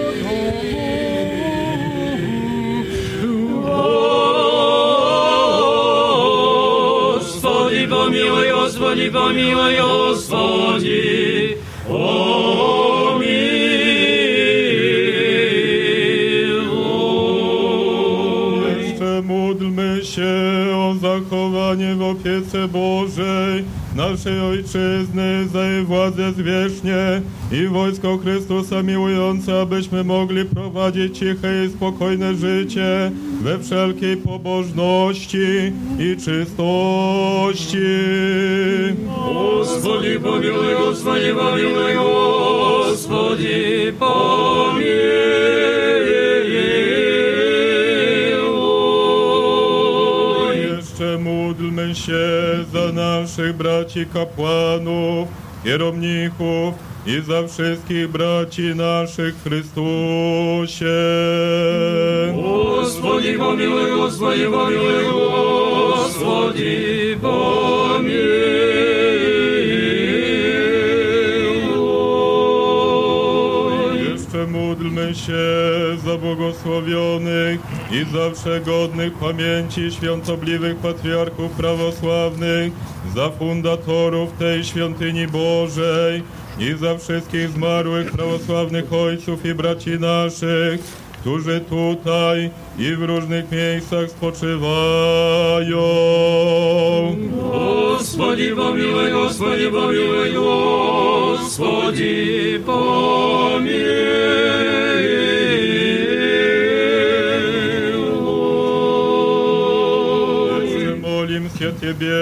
Господи, 7.85 7.87
помилуй, 7.87 8.53
Господи, 8.53 9.11
помилуй, 9.11 9.77
Господи, 9.81 11.59
помилуй. 11.87 13.27
Jeszcze 18.79 19.23
módlmy 19.23 20.01
się 20.05 20.33
o 20.77 20.95
zachowanie 21.01 21.95
w 21.95 22.03
opiece 22.03 22.69
Bożej 22.69 23.65
naszej 23.97 24.41
Ojczyzny, 24.41 25.49
za 25.53 25.65
jej 25.65 25.85
władzę 25.85 26.33
zwierzchnie 26.33 27.23
i 27.53 27.67
wojsko 27.67 28.19
Chrystusa 28.19 28.83
miłujące, 28.83 29.61
abyśmy 29.61 30.05
mogli 30.05 30.45
prowadzić 30.45 31.19
ciche 31.19 31.65
i 31.67 31.71
spokojne 31.71 32.35
życie 32.35 33.11
we 33.43 33.59
wszelkiej 33.59 34.17
pobożności 34.17 35.73
i 35.99 36.17
czystości. 36.17 37.79
Господи, 39.25 40.21
помилуй, 40.21 40.75
Господи, 40.75 41.35
помилуй, 41.35 41.95
Господи, 41.95 43.93
помилуй. 43.99 45.21
módlmy 51.75 51.95
się 51.95 52.15
za 52.73 52.93
naszych 52.93 53.57
braci 53.57 54.07
kapłanów, 54.07 55.29
hieromnichów 55.65 56.75
i 57.07 57.21
za 57.21 57.49
wszystkich 57.49 58.09
braci 58.09 58.63
naszych 58.75 59.35
w 59.35 59.43
Chrystusie. 59.43 60.85
Господи, 62.35 63.39
помилуй, 63.39 63.91
Господи, 63.97 64.45
помилуй, 64.51 65.05
Господи, 65.97 67.17
помилуй. 67.23 68.21
Jeszcze 74.13 74.47
módlmy 74.47 75.15
się 75.15 75.43
za 76.05 76.17
błogosławionych 76.19 77.61
i 77.95 78.05
zawsze 78.13 78.61
godnych 78.61 79.13
pamięci 79.13 79.91
świątobliwych 79.91 80.77
patriarchów 80.77 81.51
prawosławnych, 81.53 82.73
za 83.15 83.31
fundatorów 83.31 84.33
tej 84.39 84.65
świątyni 84.65 85.27
Bożej 85.27 86.23
i 86.59 86.75
za 86.81 86.99
wszystkich 86.99 87.49
zmarłych 87.49 88.13
prawosławnych 88.13 88.93
ojców 88.93 89.47
i 89.47 89.55
braci 89.55 89.91
naszych, 89.91 90.81
którzy 91.21 91.61
tutaj 91.61 92.51
i 92.79 92.97
w 92.97 93.03
różnych 93.03 93.53
miejscach 93.53 94.11
spoczywają. 94.11 95.81
Господи, 97.53 98.55
помилуй, 98.57 99.13
Господи, 99.13 99.71
помилуй, 99.71 100.33
Господи, 100.33 102.05
помилуй. 102.67 104.01
się 111.65 111.73
Ciebie, 111.81 112.13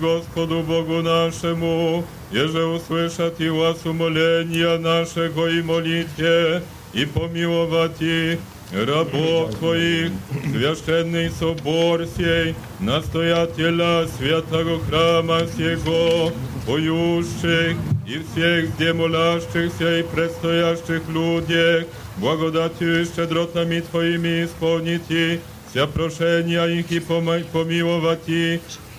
Gospodu 0.00 0.62
Bogu 0.62 1.02
naszemu, 1.02 2.02
Jeże 2.32 2.66
usłyszał 2.68 3.30
Ty 3.30 3.52
łas 3.52 3.86
umolenia 3.86 4.78
naszego 4.80 5.48
i 5.48 5.62
modlitwie 5.62 6.60
i 6.94 7.06
pomiłować 7.06 7.92
ich, 8.00 8.38
рабов 8.86 9.54
Твоих, 9.54 10.10
священный 10.52 11.30
собор 11.30 12.06
сей, 12.16 12.54
настоятеля 12.80 14.06
святого 14.18 14.80
храма 14.80 15.40
сего, 15.56 16.32
поющих 16.66 17.76
и 18.06 18.20
всех 18.32 18.76
демолящихся 18.76 19.98
и 19.98 20.02
предстоящих 20.02 21.02
людях, 21.08 21.84
благодатью 22.16 23.02
и 23.02 23.04
щедротами 23.04 23.80
Твоими 23.80 24.44
исполнити 24.44 25.40
вся 25.70 25.86
прошения 25.86 26.64
их 26.66 26.92
и 26.92 27.00
помо- 27.00 27.44
помиловать 27.52 28.28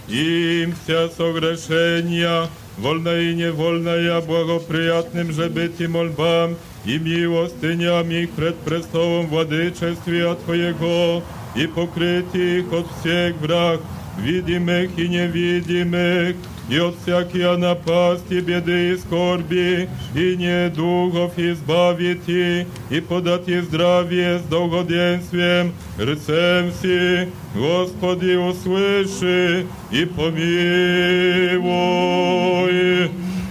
их, 0.09 0.67
им 0.67 0.75
вся 0.75 1.09
согрешения, 1.09 2.47
wolne 2.77 3.31
i 3.31 3.36
niewolne, 3.36 4.03
ja 4.03 4.21
błagopryjatnym, 4.21 5.31
żeby 5.31 5.69
Ty 5.69 5.89
molbam 5.89 6.55
i 6.86 6.99
miłostyniami 6.99 8.27
przed 8.27 8.55
prestołem 8.55 9.27
władyczestwa 9.27 10.36
Twojego 10.43 11.21
i 11.55 11.67
pokrytych 11.67 12.73
od 12.73 12.86
всех 12.99 13.36
wrag, 13.39 13.79
widimych 14.19 14.99
i 14.99 15.09
niewidimych, 15.09 16.36
i 16.69 16.79
od 16.79 16.95
всякие 17.01 17.57
напасти, 17.57 18.41
беды 18.41 18.93
и 18.93 18.97
скорби, 18.97 19.88
и 20.15 20.36
недугов 20.38 21.38
избавить 21.38 22.27
и, 22.27 22.65
и 22.89 23.01
подать 23.01 23.47
ей 23.47 23.61
здравие 23.61 24.39
с 24.39 24.41
долгоденствием, 24.43 25.73
рцем 25.99 26.71
си, 26.81 27.27
Господи, 27.55 28.36
услыши 28.36 29.65
и 29.91 30.05
помилуй. 30.05 30.45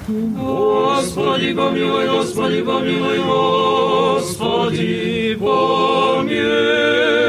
Господи, 0.08 1.54
помилуй, 1.54 2.06
Господи, 2.08 2.62
помилуй, 2.62 3.18
Господи, 4.16 5.36
pomилуй. 5.38 7.27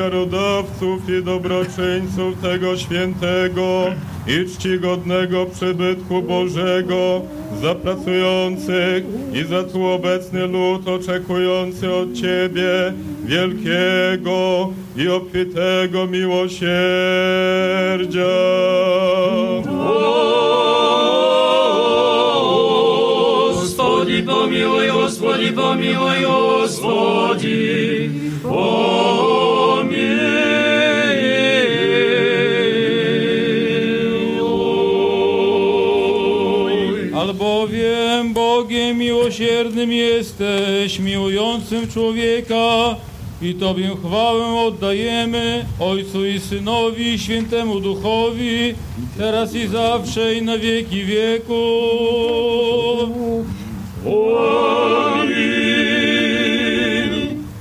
ofiarodawców 0.00 1.08
i 1.08 1.22
dobroczyńców 1.22 2.42
tego 2.42 2.76
świętego 2.76 3.84
i 4.26 4.50
czcigodnego 4.50 5.46
przybytku 5.46 6.22
Bożego, 6.22 7.22
za 7.62 7.74
pracujących 7.74 9.04
i 9.34 9.44
za 9.44 9.62
tu 9.64 9.84
obecny 9.84 10.46
lud 10.46 10.88
oczekujący 10.88 11.94
od 11.94 12.12
Ciebie 12.14 12.92
wielkiego 13.24 14.68
i 14.96 15.08
obfitego 15.08 16.06
miłosierdzia. 16.06 16.66
Господи, 24.06 24.22
помилуй, 24.22 24.88
Господи, 24.90 25.50
помилуй, 25.52 26.24
Господи, 26.24 27.39
jesteś 39.88 40.98
miłującym 40.98 41.88
człowieka 41.88 42.96
i 43.42 43.54
Tobie 43.54 43.90
chwałę 44.04 44.60
oddajemy, 44.66 45.64
Ojcu 45.80 46.26
i 46.26 46.40
Synowi, 46.40 47.14
i 47.14 47.18
Świętemu 47.18 47.80
Duchowi, 47.80 48.74
teraz 49.18 49.54
i 49.54 49.66
zawsze 49.68 50.34
i 50.34 50.42
na 50.42 50.58
wieki 50.58 51.04
wieków. 51.04 51.56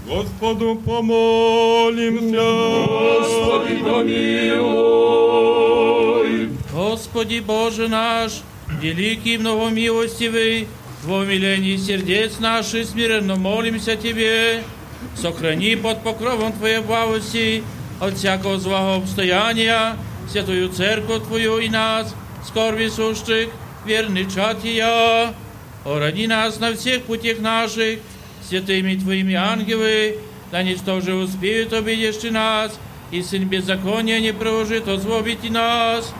Господу 0.08 0.82
помолимся. 0.86 2.41
Господи, 3.20 3.76
помилуй. 3.84 4.96
Господи 6.74 7.39
Боже 7.39 7.88
наш, 7.88 8.41
великий 8.82 9.34
и 9.36 9.38
многомилостивый, 9.38 10.68
в 11.04 11.12
умилении 11.12 11.78
сердец 11.78 12.39
наших 12.39 12.86
смиренно 12.86 13.36
молимся 13.36 13.96
Тебе, 13.96 14.64
сохрани 15.16 15.76
под 15.76 16.02
покровом 16.04 16.54
Твоей 16.54 16.80
благости 16.80 17.64
от 18.00 18.16
всякого 18.18 18.60
злого 18.60 18.96
обстояния 18.96 19.96
святую 20.30 20.70
Церковь 20.70 21.24
Твою 21.24 21.60
и 21.60 21.70
нас, 21.70 22.14
скорби 22.46 22.88
сущих, 22.88 23.50
верный 23.86 24.30
чад 24.30 24.62
Тия, 24.62 25.34
ороди 25.84 26.28
нас 26.28 26.60
на 26.60 26.76
всех 26.76 27.04
путях 27.04 27.39
наших, 27.39 28.00
святыми 28.48 28.96
Твоими 28.96 29.36
ангелы, 29.36 30.20
да 30.52 30.64
ничто 30.64 31.02
же 31.02 31.16
успеют 31.16 31.74
обидеть 31.74 32.32
нас, 32.32 32.78
и 33.12 33.22
сын 33.22 33.48
беззакония 33.48 34.20
не 34.20 34.34
приложит 34.34 34.88
озлобить 34.88 35.43
и 35.43 35.50
нас, 35.50 36.14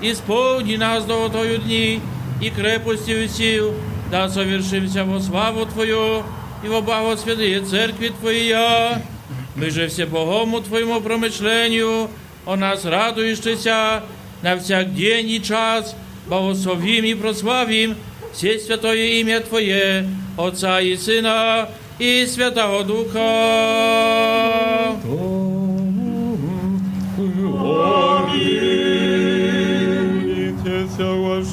исполни 0.00 0.76
нас 0.76 1.04
долготою 1.04 1.58
дни 1.58 2.00
и 2.40 2.50
крепостью 2.50 3.28
сил, 3.28 3.74
да 4.12 4.28
совершимся 4.28 5.04
во 5.04 5.20
славу 5.20 5.66
Твою 5.66 6.22
и 6.62 6.68
во 6.68 6.80
благо 6.80 7.16
святые 7.16 7.60
церкви 7.60 8.12
Твоя. 8.20 9.02
Мы 9.54 9.70
же 9.70 9.88
все 9.88 10.06
Богому 10.06 10.60
Твоему 10.60 11.00
промышлению, 11.00 12.10
о 12.46 12.56
нас 12.56 12.84
радующийся 12.84 14.02
на 14.42 14.58
всяк 14.58 14.94
день 14.94 15.28
и 15.28 15.42
час, 15.42 15.94
благословим 16.26 17.04
и 17.04 17.14
прославим 17.14 17.96
все 18.32 18.58
святое 18.58 19.20
имя 19.20 19.40
Твое, 19.40 20.08
Отца 20.36 20.80
и 20.80 20.96
Сына 20.96 21.68
и 21.98 22.26
Святого 22.26 22.84
Духа. 22.84 23.18
Молитесь 27.18 28.71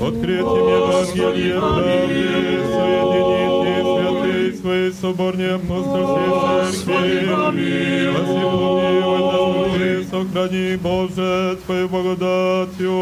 Открытием 0.00 0.66
Евангелия 0.68 1.60
правды, 1.60 2.60
соедините 2.72 3.82
святые 3.84 4.48
своей 4.54 4.90
соборной 4.92 5.54
апостольской 5.56 6.28
церкви. 6.40 6.76
Спаси, 6.76 7.18
помилуй, 7.36 9.00
наслужи, 9.02 9.90
сохрани, 10.10 10.76
Боже, 10.76 11.58
Твою 11.66 11.86
благодатью. 11.88 12.98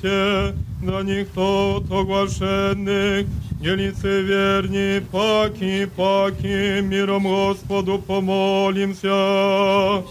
Изыдите, 0.03 0.55
да 0.83 1.03
никто 1.03 1.77
от 1.77 1.91
оглашенных, 1.91 3.27
Елице 3.61 4.23
верни, 4.23 5.01
паки, 5.13 5.87
паки, 5.97 6.81
миром 6.83 7.23
Господу 7.23 7.99
помолимся. 7.99 10.03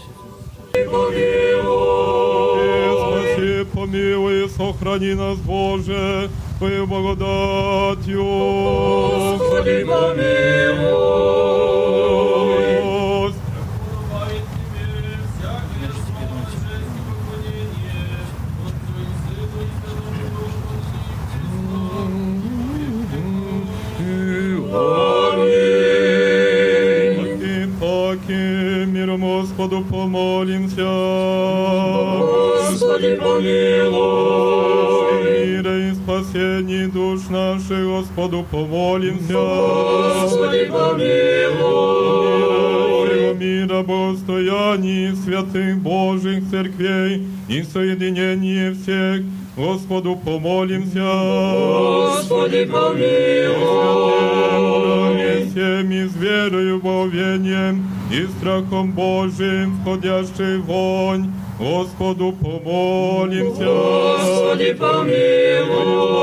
Спаси, 3.00 3.64
помилуй, 3.72 4.48
сохрани 4.48 5.14
нас, 5.14 5.38
Боже, 5.38 6.30
Твою 6.58 6.86
благодатью. 6.86 8.24
Господи, 9.38 9.84
помилуй. 9.84 11.22
Господу 29.61 29.83
помолимся. 29.83 30.81
Господи, 32.69 33.15
помилуй. 33.17 34.65
Мира 35.45 35.75
и 35.77 35.93
спасении 35.93 36.85
душ 36.87 37.29
наших, 37.29 37.85
Господу 37.85 38.43
помолимся. 38.49 39.33
Господи, 40.23 40.65
помилуй. 40.65 42.17
Мира, 43.34 43.82
богостоянии 43.82 45.14
святых 45.24 45.78
Божьих 45.78 46.50
церквей 46.50 47.26
и 47.48 47.62
соединение 47.62 48.72
всех, 48.72 49.22
Господу 49.56 50.16
помолимся. 50.16 51.00
Господи, 52.14 52.64
помилуй. 52.64 54.22
всеми 55.52 56.08
с 56.08 56.16
верою, 56.16 56.80
боговением 56.80 57.86
и 58.10 58.26
страхом 58.38 58.92
Божиим, 58.92 59.76
входящий 59.80 60.58
вонь, 60.58 61.30
Господу 61.58 62.32
помолимся. 62.32 63.64
Господи, 63.64 64.72
помилуй. 64.72 66.22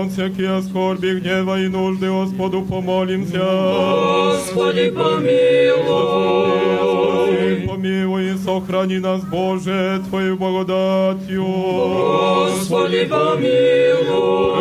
От 0.00 0.12
всякие 0.12 0.62
скорби, 0.62 1.18
гнева 1.18 1.60
и 1.60 1.66
нужды, 1.68 2.08
Господу 2.08 2.62
помолимся. 2.62 3.38
Господи, 3.38 4.90
помилуй. 4.90 5.67
Спаси, 5.76 7.66
помилуй 7.66 8.32
и 8.32 8.36
сохрани 8.36 8.98
нас, 8.98 9.22
Боже, 9.24 10.02
Твою 10.08 10.36
благодатью. 10.36 11.44
Господи, 11.44 13.04
помилуй. 13.06 14.58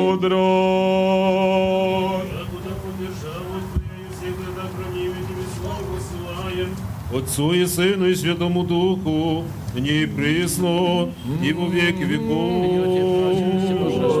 Мудрость. 0.00 0.80
Отцу 7.12 7.52
и 7.52 7.66
Сыну 7.66 8.06
и 8.06 8.14
Святому 8.14 8.62
Духу, 8.62 9.44
ныне 9.74 10.02
и 10.02 10.06
присно, 10.06 11.08
и 11.42 11.52
во 11.52 11.66
веки 11.66 12.04
Iże 14.00 14.20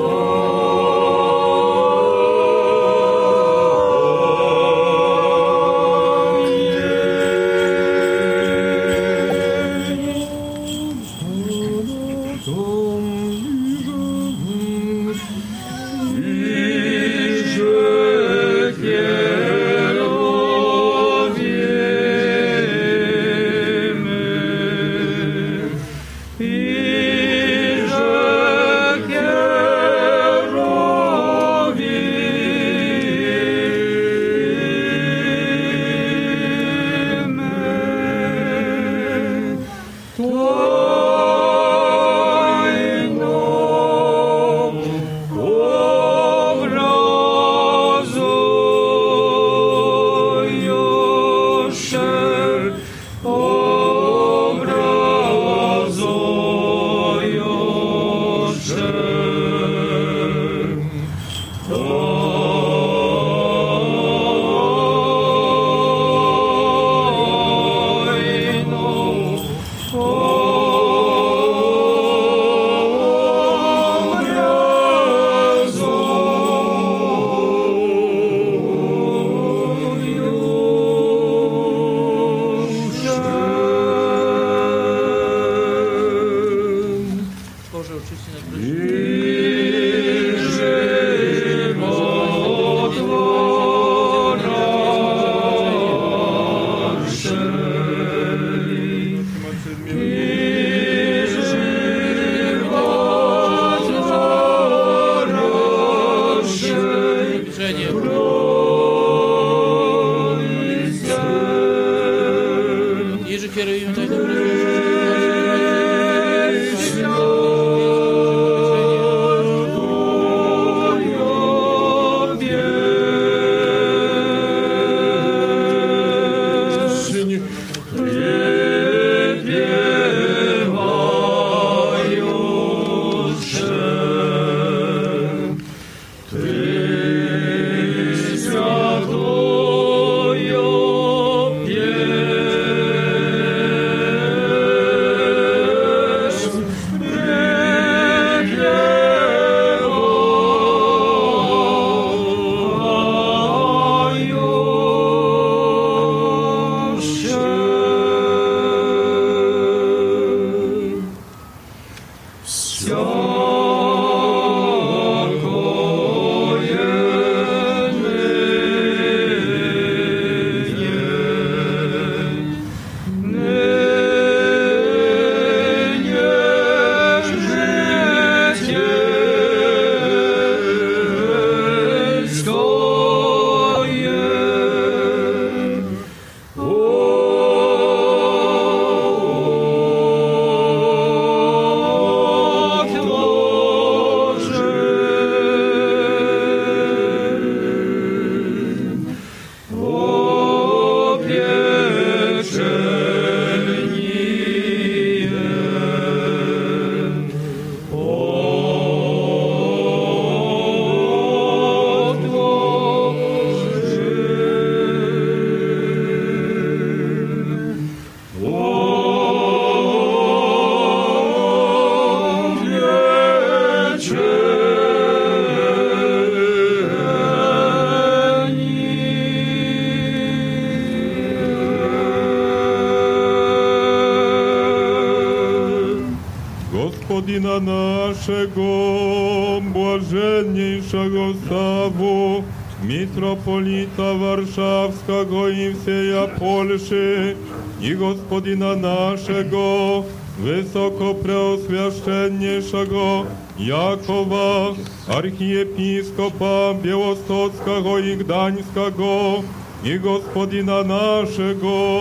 Gdańskiego 258.30 259.42
i 259.84 260.00
gospodina 260.00 260.84
naszego, 260.84 262.00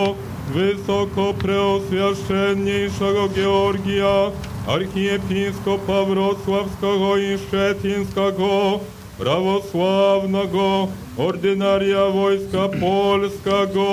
wysoko 0.54 1.34
preoswiaszczenniejszego 1.34 3.30
Georgia, 3.36 4.32
archiepiskopa 4.68 6.06
Wrocławskiego 6.06 7.18
i 7.18 7.38
Szczecińskiego, 7.38 8.80
prawosławnego 9.18 10.88
ordynaria 11.18 12.10
wojska 12.10 12.70
polskiego 12.80 13.88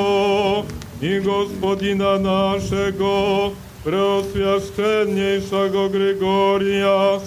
i 1.02 1.20
gospodina 1.20 2.18
naszego, 2.18 3.50
preoswiaszczenniejszego 3.84 5.88
Grygoria, 5.88 7.20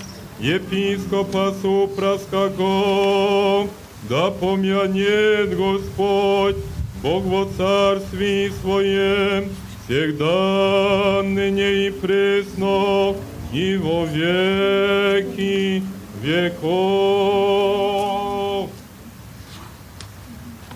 episkopa 0.43 1.51
Supraskiego, 1.61 2.69
da 4.09 4.31
pomianiet 4.31 5.55
Господь, 5.55 6.57
Бог 7.03 7.23
во 7.25 7.45
царстве 7.55 8.51
Своем, 8.61 9.49
всегда, 9.85 11.21
ныне 11.23 11.87
и 11.87 11.91
пресно, 11.91 13.15
и 13.53 13.77
во 13.77 14.05
веки 14.05 15.83
веков. 16.23 17.49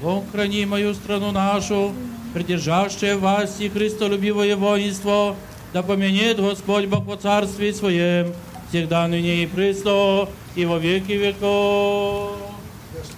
Бог, 0.01 0.23
храни 0.31 0.65
мою 0.65 0.93
страну 0.93 1.31
нашу, 1.31 1.91
придержавшее 2.35 3.17
власти 3.17 3.67
Христолюбивое 3.67 4.55
воинство, 4.55 5.35
да 5.73 5.81
поменет 5.81 6.39
Господь 6.39 6.85
Бог 6.85 7.05
во 7.05 7.17
царстве 7.17 7.73
Своем, 7.73 8.31
всегда 8.69 9.07
ныне 9.07 9.41
и 9.41 9.47
пресно, 9.47 10.29
и 10.55 10.65
во 10.65 10.77
веки 10.77 11.13
веков. 11.13 12.42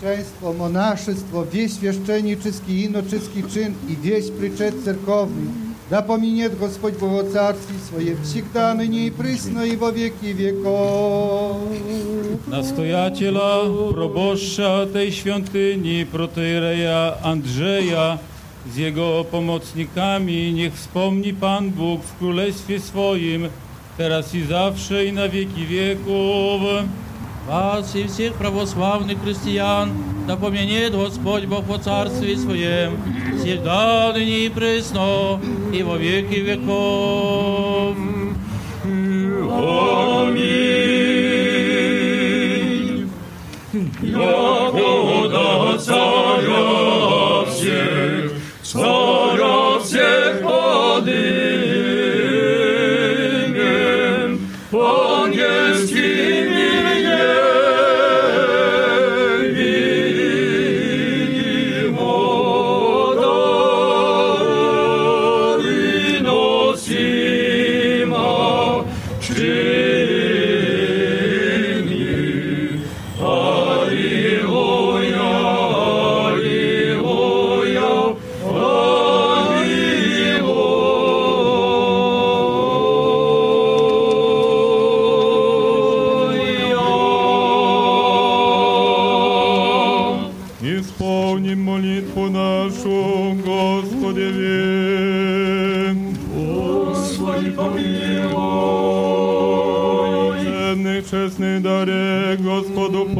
Świeszczeństwo, 0.04 0.52
monaszyństwo, 0.52 1.46
wieś 1.52 1.72
świeszczenniczyski, 1.72 2.84
inoczyski 2.84 3.42
czyn 3.42 3.74
i 3.88 3.96
wieś 3.96 4.30
pryczet 4.30 4.84
cerkowny. 4.84 5.50
Da 5.90 6.02
pominiet 6.02 6.58
Господь 6.58 6.98
Бог 6.98 7.10
во 7.10 7.24
царстве 7.24 7.74
Своем, 7.88 8.16
всегда, 8.22 8.74
ныне 8.74 9.06
и 9.06 9.10
присно, 9.10 9.64
и 9.64 9.76
во 9.76 9.90
веки 9.90 10.32
веков. 10.32 11.56
Nastojaciela, 12.48 13.64
proboszcza 13.94 14.86
tej 14.92 15.12
świątyni, 15.12 16.06
protejereja 16.06 17.14
Andrzeja, 17.22 18.18
z 18.72 18.76
jego 18.76 19.24
pomocnikami, 19.24 20.52
niech 20.52 20.74
wspomni 20.74 21.34
Pan 21.34 21.70
Bóg 21.70 22.02
w 22.02 22.18
Królestwie 22.18 22.80
swoim, 22.80 23.48
teraz 23.98 24.34
i 24.34 24.44
zawsze, 24.44 25.04
i 25.04 25.12
na 25.12 25.28
wieki 25.28 25.66
wieków. 25.66 26.60
Вас 27.48 27.94
и 27.96 28.06
всех 28.06 28.34
православных 28.34 29.22
христиан, 29.22 29.90
да 30.28 30.36
поменет 30.36 30.94
Господь 30.94 31.46
Бог 31.46 31.66
во 31.66 31.78
царстве 31.78 32.36
Своем, 32.36 32.98
всегда, 33.38 34.12
ныне 34.12 34.46
и 34.46 34.48
пресно, 34.48 35.40
и 35.72 35.82
во 35.82 35.96
веки 35.96 36.36
веков. 36.36 37.96
Аминь. 38.84 40.70
Якого 44.02 45.78
царя 45.78 47.44
всех, 47.50 48.32
царя 48.62 49.78
всех 49.82 50.42
подымем, 50.42 51.33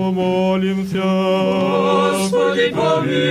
помолимся. 0.06 1.02
Господи, 2.14 2.70
помилуй. 2.70 3.26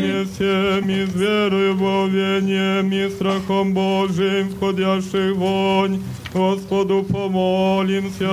Не 0.00 0.24
всем 0.24 0.90
и 0.90 1.06
с 1.06 1.14
верою 1.14 1.76
в 1.76 1.82
овением 1.82 2.92
и 2.92 3.08
страхом 3.10 3.74
Божиим 3.74 4.50
входящих 4.50 5.36
вонь, 5.36 6.02
Господу 6.32 7.02
помолимся. 7.02 8.30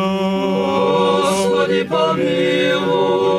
Господи, 1.22 1.84
помилуй. 1.84 3.30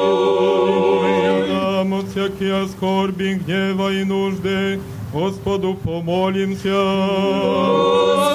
Нам 1.48 1.94
от 1.94 2.08
всякие 2.08 2.66
скорби, 2.68 3.40
гнева 3.44 3.92
и 3.92 4.04
нужды, 4.04 4.80
Господу 5.12 5.74
помолимся. 5.74 6.82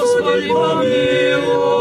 Господи, 0.00 0.48
помилуй. 0.48 1.76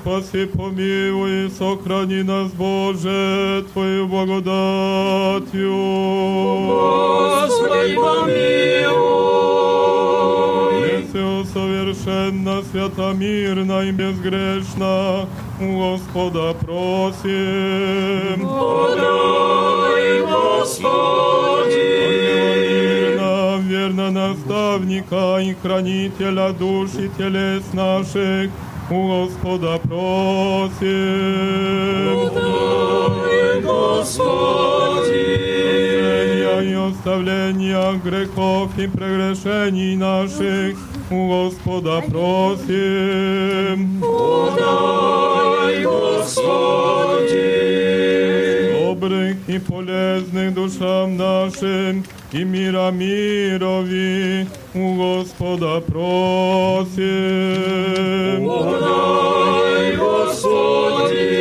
Спаси, 0.00 0.46
помилуй, 0.46 1.50
сохрани 1.50 2.22
нас, 2.22 2.50
Боже, 2.52 3.64
Твою 3.72 4.06
благодатью. 4.08 5.76
Господи, 6.68 7.96
помилуй. 7.96 8.40
Все 11.06 11.44
совершенно, 11.52 12.62
свято, 12.62 13.12
мирно 13.14 13.82
и 13.82 13.90
безгрешно, 13.92 15.28
Господа 15.60 16.54
просим. 16.54 18.40
Подай, 18.40 20.22
Господи. 20.22 21.60
Верно, 23.18 23.58
верно 23.68 24.10
наставника 24.10 25.40
и 25.42 25.54
хранителя 25.62 26.52
душ 26.52 26.90
и 26.94 27.08
телес 27.18 27.72
наших, 27.74 28.50
у 28.89 29.07
Господа 29.07 29.79
просим. 29.79 30.79
Подай, 32.29 33.61
Господи. 33.61 34.45
Прощения 36.05 36.61
и 36.61 36.73
оставления 36.73 37.93
грехов 38.03 38.77
и 38.77 38.87
прегрешений 38.87 39.95
наших, 39.95 40.77
у 41.09 41.27
Господа 41.27 42.01
просим. 42.07 44.01
Подай, 44.01 44.85
dobrych 48.90 49.36
i 49.48 49.60
poleznych 49.60 50.54
duszam 50.54 51.16
naszym 51.16 52.02
i 52.32 52.44
mira 52.44 52.92
mirowi 52.92 54.46
u 54.74 54.94
Gospoda 54.96 55.80
prosim. 55.80 57.00
Błagaj 58.40 59.96
Gospodzie! 59.98 61.40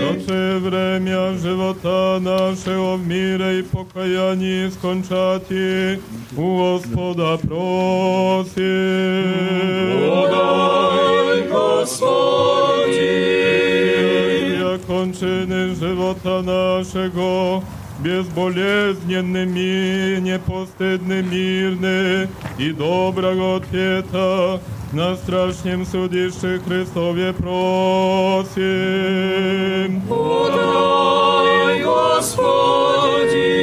nasze 0.00 0.60
vremia 0.60 1.38
żywota 1.38 2.20
naszego 2.20 2.98
w 2.98 3.08
mire 3.08 3.58
i 3.58 3.62
pokajani 3.62 4.70
skończati 4.70 5.54
u 6.36 6.56
Gospoda 6.56 7.38
prosim. 7.38 8.64
Błagaj 10.06 11.48
Gospodzie! 11.48 12.44
Господи. 14.83 14.83
Я 14.83 14.83
кончины 14.83 15.75
живота 15.75 16.41
нашего, 16.41 17.63
безболезненными, 17.99 20.19
непостыдны, 20.19 21.21
мирны 21.21 22.27
и 22.57 22.71
доброго 22.71 23.57
ответа 23.57 24.59
на 24.91 25.15
страшнем 25.15 25.85
судище 25.85 26.59
Христове 26.65 27.33
просим. 27.33 28.49
Подай, 30.07 31.83
Господи. 31.83 33.59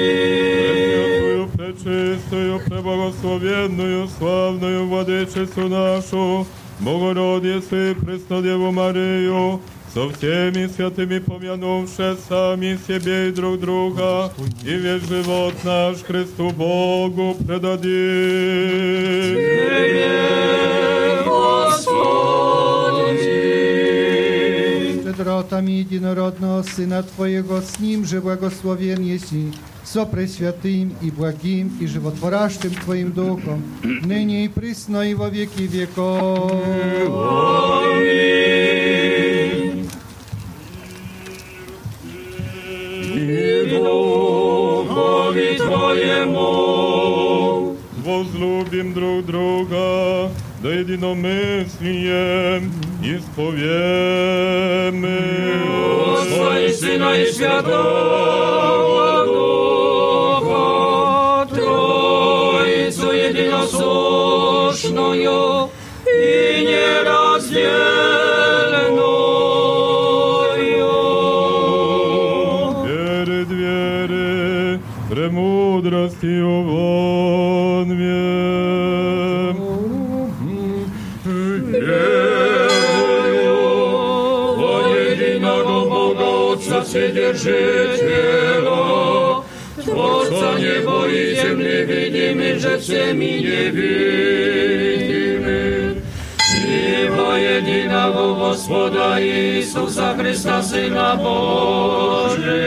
Пресвятую, 0.77 1.49
пречистую, 1.49 2.61
преблагословенную, 2.67 4.09
славную 4.19 4.87
Владычицу 4.87 5.69
нашу, 5.69 6.47
Богородицу 6.81 7.77
и 7.77 7.95
Преснодеву 7.95 8.71
Марию, 8.71 9.61
со 9.97 10.09
всеми 10.11 10.67
святыми 10.67 11.19
помянувши 11.21 12.17
сами 12.29 12.79
себе 12.87 13.29
и 13.29 13.33
друг 13.33 13.61
друга, 13.61 14.31
и 14.63 14.75
весь 14.75 15.09
живот 15.09 15.55
наш 15.65 16.03
Христу 16.03 16.51
Богу 16.51 17.35
предадим. 17.39 17.81
Тебе, 19.37 20.17
Господи. 21.25 22.27
Щедротами 25.03 25.73
единородного 25.73 26.63
Сына 26.63 27.03
Твоего, 27.03 27.63
с 27.63 27.81
Ним 27.81 28.05
же 28.05 28.21
благословен 28.21 29.01
еси, 29.03 29.55
со 29.83 30.05
Пресвятым 30.05 30.95
и 31.01 31.11
благим 31.11 31.73
и 31.81 31.87
животворящим 31.87 32.75
Твоим 32.85 33.13
Духом, 33.13 33.65
ныне 33.83 34.45
и 34.45 34.49
присно 34.49 35.11
и 35.11 35.15
во 35.15 35.31
веки 35.31 35.63
веков. 35.63 36.53
Аминь. 37.83 38.80
И 43.31 43.67
Духови 43.71 45.57
Твоему. 45.59 47.77
Возлюбим 48.05 48.93
друг 48.95 49.27
друга, 49.27 50.31
да 50.63 50.73
единомыслием 50.73 52.73
исповем. 53.03 55.05
Отца 56.15 56.59
и 56.61 56.73
Сына 56.73 57.13
и 57.15 57.27
Святого 57.33 59.25
Духа, 59.27 61.47
Троицу 61.55 63.11
единосущную 63.13 65.71
и 66.07 66.65
неразделенную. 66.67 68.20
премудростью 76.21 76.63
вон 76.63 77.91
вем. 77.91 79.57
Верую 81.73 82.17
во 84.57 84.75
единого 84.89 85.79
Бога 85.89 86.29
Отца 86.53 86.79
Вседержителя, 86.83 88.63
Творца 89.85 90.51
неба 90.59 90.99
и 91.09 91.35
земли, 91.35 91.85
видимых 91.85 92.57
же 92.61 92.79
всеми 92.79 93.39
невидимых, 93.47 94.07
и 96.67 97.09
во 97.11 97.39
единого 97.39 98.25
Господа 98.51 99.07
Иисуса 99.21 100.15
Христа, 100.19 100.63
Сына 100.63 101.17
Божия, 101.17 102.67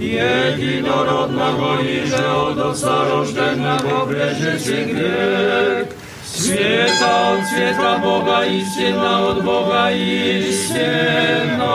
единородного 0.00 1.80
и 1.82 2.04
же 2.04 2.16
от 2.16 2.58
Отца 2.58 3.04
рожденного 3.10 4.06
прежде 4.06 4.84
грех, 4.84 5.88
Света 6.24 7.32
от 7.32 7.46
света 7.48 7.98
Бога 8.02 8.44
истина 8.44 9.30
от 9.30 9.42
Бога 9.42 9.90
истина, 9.90 11.66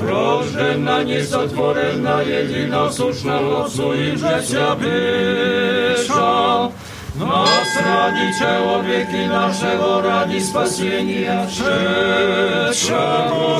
рождена, 0.00 1.02
несотворена, 1.02 2.22
единосущна 2.22 3.64
Отцу 3.64 3.92
и 3.92 4.16
же 4.16 4.40
вся 4.40 4.74
быша. 4.76 6.70
Нас 7.16 7.76
ради 7.84 8.32
человеки 8.38 9.26
нашего, 9.28 10.00
ради 10.02 10.38
спасения, 10.38 11.48
шедшего 11.50 12.80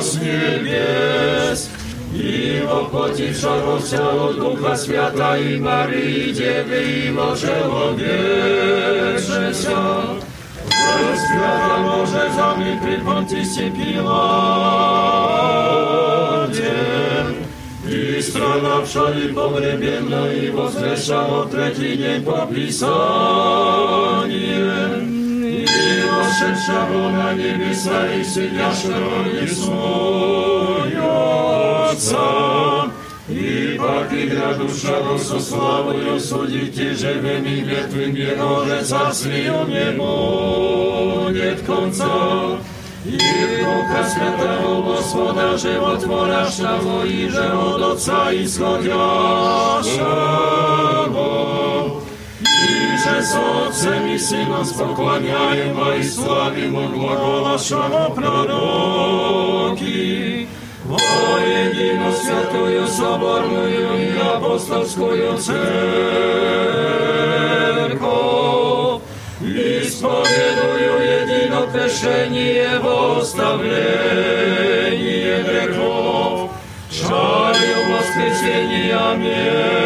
с 0.01 0.15
небес, 0.15 1.69
i 2.20 2.62
obchodzi 2.70 3.34
żałosę 3.34 4.10
od 4.10 4.36
Ducha 4.36 4.76
Świata 4.76 5.38
i 5.38 5.60
Maryi 5.60 6.34
Dziewy 6.34 6.84
i 6.84 7.10
może 7.10 7.70
odwietrze 7.70 9.54
się. 9.54 9.76
Ze 10.70 11.16
świata 11.16 11.78
może 11.82 12.30
zamykły 12.36 12.98
Pontisie 13.04 13.70
Pilacie 13.70 14.16
i 18.18 18.22
strona 18.22 18.82
wszali 18.84 19.34
pomrybiemna 19.34 20.32
i 20.32 20.50
wozlesza 20.50 21.28
o 21.28 21.46
tretlinie 21.46 22.20
popisanie 22.24 22.86
вошедшего 26.36 27.08
на 27.10 27.32
небеса 27.32 28.12
и 28.12 28.22
сидящего 28.24 29.22
весною 29.28 30.66
Отца. 31.90 32.90
И 33.28 33.78
покидя 33.78 34.54
душа 34.54 35.02
Русу 35.02 35.40
славою 35.40 36.20
судите 36.20 36.94
живыми 36.94 37.64
мертвыми, 37.64 38.36
Боже, 38.38 38.84
царствию 38.84 39.66
не 39.66 39.92
будет 39.96 41.62
конца. 41.62 42.58
И 43.04 43.18
Духа 43.18 44.04
Святого 44.04 44.82
Господа, 44.82 45.56
животворящего 45.56 47.04
и 47.04 47.28
же 47.28 47.52
от 47.52 47.82
Отца 47.94 48.32
исходящего. 48.32 49.66
И 53.05 53.05
же 53.05 53.21
с 53.21 53.35
Отцем 53.35 54.07
и 54.07 54.17
Сыном 54.17 54.65
споклоняем 54.65 55.77
и 55.93 56.01
славим 56.03 56.91
глаголашего 56.91 58.09
пророки. 58.15 59.77
Воедино 60.83 62.11
святую 62.11 62.87
соборную 62.87 63.99
и 63.99 64.17
апостольскую 64.17 65.37
церковь, 65.37 65.61
исповедую 69.41 71.21
едино 71.21 71.67
крещение 71.71 72.79
во 72.79 73.19
оставление 73.19 75.43
грехов, 75.43 76.49
шарю 76.91 77.95
воскресения 77.95 79.13
мертвых, 79.15 79.84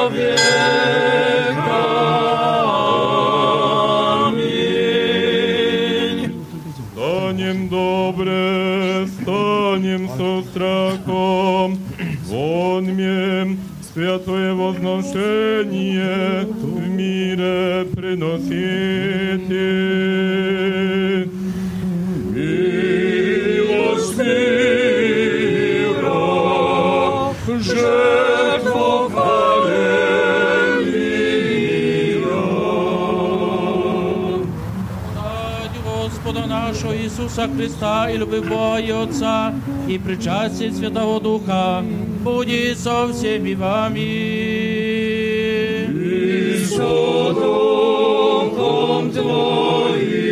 człowieka. 0.00 1.80
Amin. 4.26 5.50
Daniem 6.96 7.68
dobre, 7.68 9.06
staniem 9.22 10.08
со 10.08 10.42
strachom, 10.50 11.76
dzwonmiem 12.24 13.56
światłe 13.92 14.54
w 14.54 14.82
mire. 16.96 17.84
Ісуса 37.40 37.56
Христа 37.56 38.10
і 38.10 38.18
любив 38.18 38.48
Бога 38.48 38.78
і 38.78 38.92
Отця, 38.92 39.52
і 39.88 39.98
причастя 39.98 40.72
Святого 40.72 41.18
Духа, 41.18 41.82
будь 42.22 42.78
со 42.78 43.06
всім 43.06 43.46
і 43.46 43.54
вами. 43.54 44.00
Твоїм. 49.12 50.29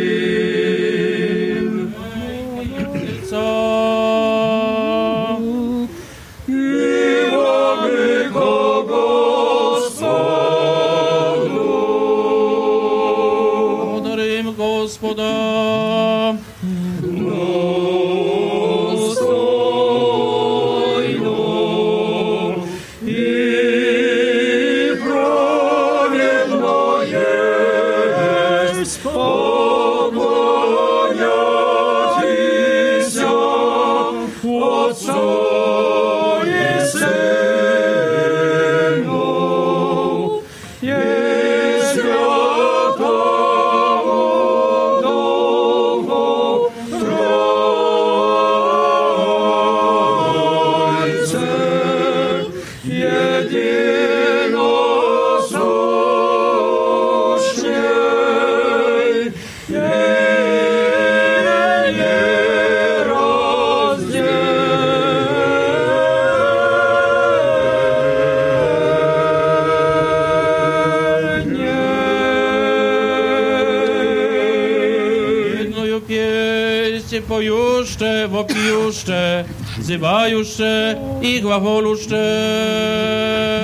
wopijuszcze, 79.88 79.88
wzywajuszcze 79.88 80.96
i 81.22 81.40
głagoluszcze. 81.40 82.22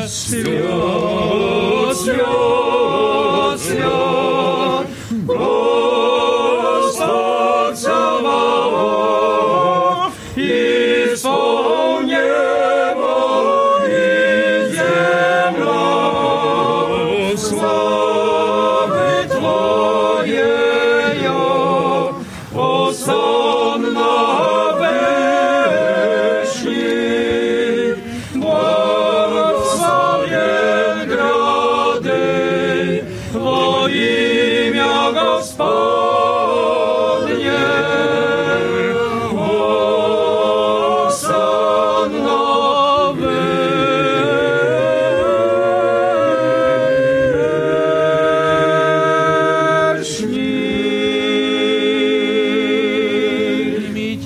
Свят, 0.09 1.97
свят, 1.97 3.61
свят, 3.61 4.87
Господь 5.27 5.74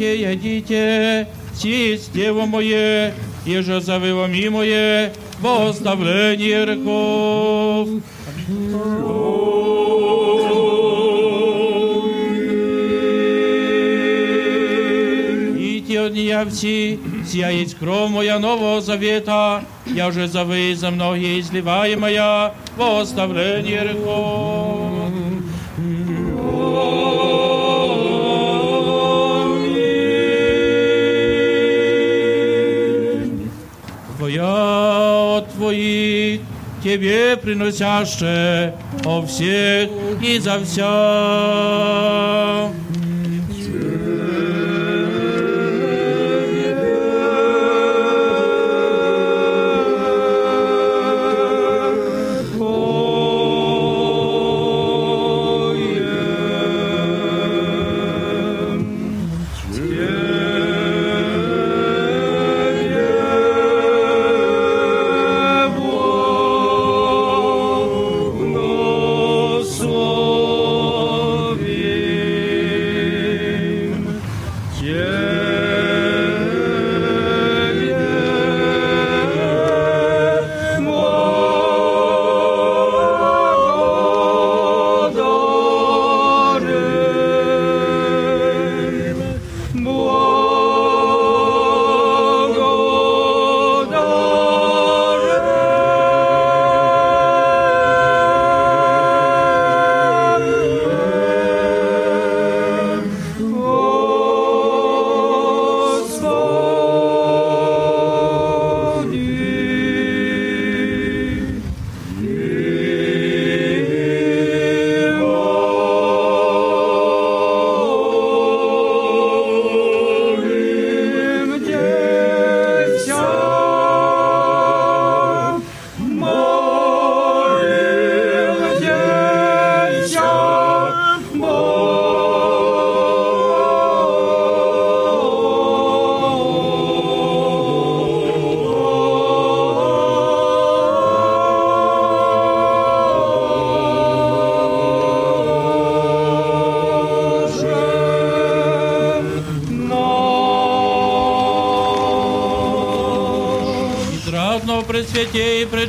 моє, 0.09 0.35
дитя, 0.35 1.25
сість 1.55 2.13
діво 2.13 2.45
моє, 2.45 3.13
єже 3.45 3.81
завило 3.81 4.27
мі 4.27 4.49
моє, 4.49 5.11
бо 5.41 5.65
оставлення 5.65 6.65
реков. 6.65 7.89
Я 16.13 16.43
всі, 16.43 16.99
сіяє 17.27 17.65
кров 17.79 18.09
моя 18.09 18.39
нового 18.39 18.81
завета, 18.81 19.61
я 19.87 20.07
вже 20.07 20.27
завиза 20.27 20.89
многие 20.91 21.39
изливаемая, 21.39 22.51
во 22.77 22.99
оставление 22.99 23.83
реков. 23.83 24.78
Твоя 35.38 35.38
от 35.38 35.48
Твоих 35.50 36.40
Тебе 36.82 37.36
приносяще 37.36 38.74
о 39.04 39.22
всех 39.24 39.88
и 40.20 40.38
за 40.38 40.60
вся. 40.60 40.84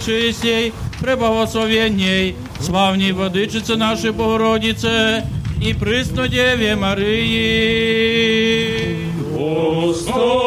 Пречистей, 0.01 0.72
преблагословенней, 1.01 2.36
славней 2.60 3.12
Владычице 3.12 3.77
нашей 3.77 4.10
Богородице 4.12 5.24
и 5.62 5.74
присно 5.74 6.27
Деве 6.28 6.74
Марии. 6.77 7.81
Истину 9.90 10.40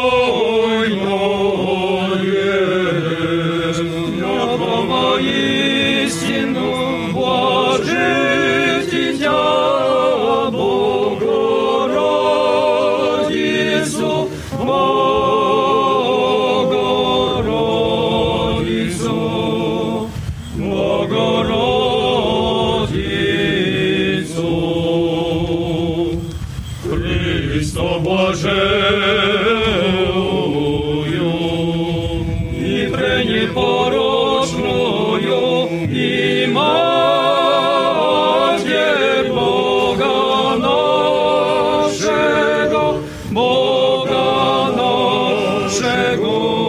Jego. 46.14 46.63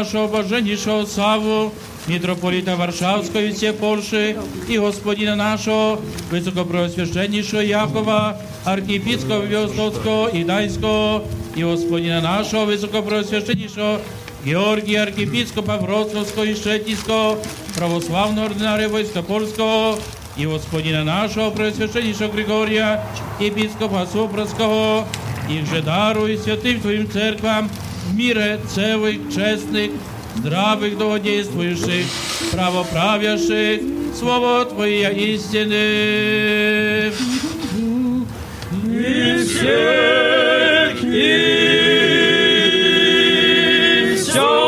нашего, 0.00 0.26
блаженнейшего 0.26 1.04
Саву, 1.04 1.72
митрополита 2.06 2.76
Варшавского 2.76 3.40
и 3.40 3.52
всех 3.52 3.76
Польши, 3.76 4.36
и 4.68 4.78
Господина 4.78 5.36
нашего, 5.36 6.00
высокопреосвященнейшего 6.30 7.60
Якова, 7.60 8.40
архиепископа 8.64 9.44
Виостовского 9.44 10.28
и 10.28 10.44
Дайского, 10.44 11.24
и 11.54 11.62
Господина 11.62 12.20
нашего, 12.20 12.64
высокопреосвященнейшего 12.64 14.00
Георгия, 14.44 15.02
архиепископа 15.02 15.76
Вроцлавского 15.78 16.44
и 16.44 16.54
Шетийского, 16.54 17.38
православного 17.76 18.46
ординария 18.46 18.88
войска 18.88 19.22
польского, 19.22 19.98
и 20.36 20.46
Господина 20.46 21.02
нашего, 21.02 21.50
преосвященнейшего 21.50 22.30
Григория, 22.30 23.02
епископа 23.40 24.06
Супровского, 24.10 25.06
их 25.48 25.66
же 25.66 25.82
даруй 25.82 26.36
святым 26.38 26.80
Твоим 26.80 27.10
церквам 27.10 27.70
в 28.10 28.16
мире 28.16 28.60
целых, 28.68 29.32
честных, 29.34 29.90
здравых, 30.36 30.96
долгодействующих, 30.98 32.06
правоправящих, 32.52 33.80
Слово 34.18 34.64
Твое 34.64 35.12
истины. 35.34 37.12
И 38.84 39.44
всех 39.44 41.04
и 41.04 41.36
вся. 44.16 44.66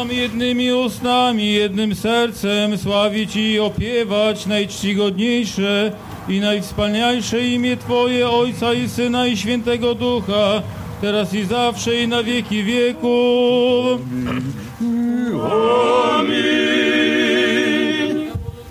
Nam 0.00 0.10
jednymi 0.12 0.72
ustami, 0.72 1.52
jednym 1.52 1.94
sercem 1.94 2.78
sławić 2.78 3.36
i 3.36 3.60
opiewać 3.60 4.46
najczcigodniejsze 4.46 5.92
i 6.28 6.40
najwspanialsze 6.40 7.46
imię 7.46 7.76
Twoje, 7.76 8.30
Ojca 8.30 8.74
i 8.74 8.88
Syna 8.88 9.26
i 9.26 9.36
Świętego 9.36 9.94
Ducha, 9.94 10.62
teraz 11.00 11.34
i 11.34 11.44
zawsze 11.44 11.96
i 11.96 12.08
na 12.08 12.22
wieki 12.22 12.64
wieków. 12.64 14.00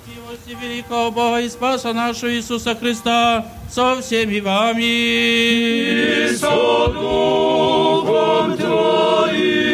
Милости 0.07 0.55
великого 0.61 1.11
Бога 1.11 1.39
и 1.41 1.49
Спаса 1.49 1.93
нашего 1.93 2.31
Иисуса 2.31 2.75
Христа 2.75 3.45
со 3.69 4.01
всеми 4.01 4.39
вами. 4.39 4.83
И 4.83 6.35
со 6.35 6.87
Духом 6.93 8.57
Twoim. 8.57 9.69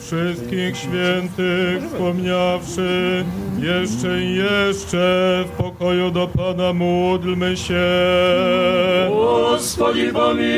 Wszystkich 0.00 0.76
świętych 0.76 1.82
wspomniawszy, 1.88 3.24
jeszcze 3.61 4.21
i 4.21 4.35
jeszcze 4.35 5.43
w 5.47 5.49
pokoju 5.57 6.11
do 6.11 6.27
Pana 6.27 6.73
módlmy 6.73 7.57
się. 7.57 7.83
Gospodzi 9.51 10.07
pomiłuj. 10.13 10.51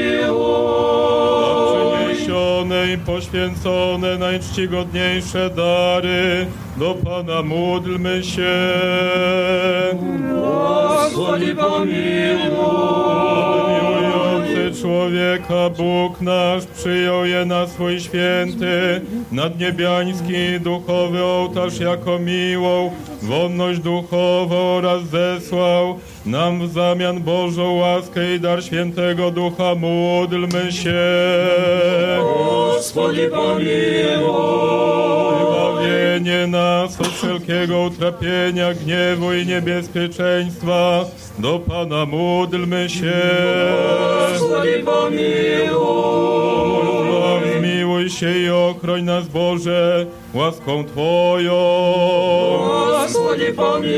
Przyniesione 2.05 2.93
i 2.93 2.97
poświęcone 2.97 4.17
najczcigodniejsze 4.17 5.49
dary 5.49 6.45
do 6.77 6.95
Pana 6.95 7.41
módlmy 7.41 8.23
się. 8.23 8.73
Gospodzi 11.03 11.55
pomiłuj 11.55 12.53
człowieka 14.71 15.69
Bóg 15.77 16.21
nasz 16.21 16.65
przyjął 16.65 17.25
je 17.25 17.45
na 17.45 17.67
swój 17.67 17.99
święty, 17.99 19.01
nadniebiański 19.31 20.59
duchowy 20.59 21.23
ołtarz 21.23 21.79
jako 21.79 22.19
miłą, 22.19 22.91
wolność 23.21 23.79
duchową 23.79 24.75
oraz 24.75 25.03
zesłał 25.03 25.99
nam 26.25 26.67
w 26.67 26.73
zamian 26.73 27.21
Bożą 27.21 27.73
łaskę 27.73 28.35
i 28.35 28.39
dar 28.39 28.63
świętego 28.63 29.31
ducha. 29.31 29.75
Módlmy 29.75 30.71
się. 30.71 31.03
Gospodzie 32.75 33.29
pomiłuj 33.29 34.73
zbawienie 35.83 36.47
nas 36.47 37.01
od 37.01 37.07
wszelkiego 37.07 37.81
utrapienia, 37.81 38.73
gniewu 38.73 39.33
i 39.33 39.45
niebezpieczeństwa. 39.45 41.05
Do 41.39 41.59
Pana 41.59 42.05
módlmy 42.05 42.89
się 42.89 43.13
i 44.65 44.83
pomiłuj. 44.83 45.23
Zmiłuj 47.59 48.09
się 48.09 48.39
i 48.39 48.49
ochroń 48.49 49.03
nas 49.03 49.27
Boże 49.27 50.05
łaską 50.33 50.83
Twoją. 50.85 51.53
Gospodzie 52.91 53.53
pomiłuj. 53.53 53.93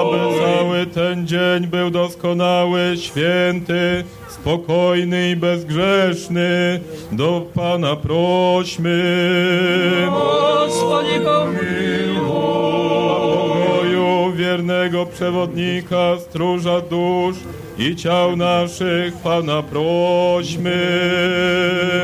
Aby 0.00 0.18
cały 0.40 0.86
ten 0.86 1.26
dzień 1.26 1.66
był 1.66 1.90
doskonały, 1.90 2.94
święty, 2.96 4.04
spokojny 4.28 5.30
i 5.30 5.36
bezgrzeszny. 5.36 6.80
Do 7.12 7.46
Pana 7.54 7.96
prośmy. 7.96 9.02
Gospodzie 10.66 11.20
pomiłuj. 11.20 11.62
Pokoju 13.32 14.32
wiernego 14.36 15.06
przewodnika, 15.06 16.18
stróża 16.18 16.80
dusz, 16.80 17.36
i 17.78 17.96
ciał 17.96 18.36
naszych 18.36 19.14
Pana 19.14 19.62
prośmy. 19.62 20.72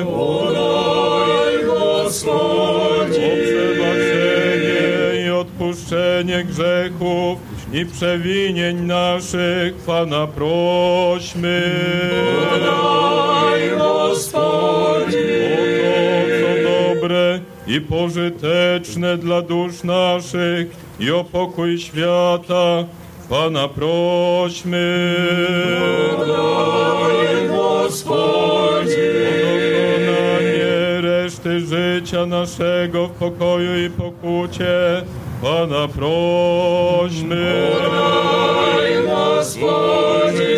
Podaj, 0.04 1.64
Gospodzi! 1.66 3.24
O 3.24 3.30
przebaczenie 3.44 5.26
i 5.26 5.30
odpuszczenie 5.30 6.44
grzechów 6.44 7.38
i 7.72 7.86
przewinień 7.86 8.80
naszych 8.80 9.74
Pana 9.74 10.26
prośmy. 10.26 11.70
Podaj, 12.50 13.70
dobre 16.64 17.40
i 17.66 17.80
pożyteczne 17.80 19.16
dla 19.16 19.42
dusz 19.42 19.82
naszych 19.82 20.68
i 21.00 21.10
o 21.10 21.24
pokój 21.24 21.78
świata 21.78 22.84
Pana 23.28 23.68
prośmy. 23.68 25.14
Daj 26.18 27.48
Gospodzie. 27.48 28.96
Dokonanie 30.06 31.00
reszty 31.00 31.60
życia 31.60 32.26
naszego 32.26 33.08
w 33.08 33.10
pokoju 33.10 33.86
i 33.86 33.90
pokucie. 33.90 35.02
Pana 35.42 35.88
prośmy. 35.88 37.72
Daj 37.82 39.06
Gospodzie. 39.06 40.48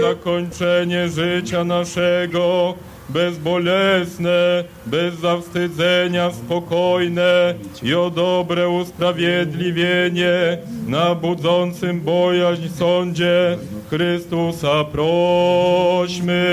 Zakończenie 0.00 1.08
życia 1.08 1.64
naszego 1.64 2.74
bezbolesne, 3.12 4.64
bez 4.86 5.14
zawstydzenia 5.14 6.30
spokojne 6.30 7.54
i 7.82 7.94
o 7.94 8.10
dobre 8.10 8.68
usprawiedliwienie 8.68 10.58
na 10.86 11.14
budzącym 11.14 12.00
bojaźń 12.00 12.68
sądzie 12.68 13.58
Chrystusa 13.90 14.84
prośmy. 14.84 16.46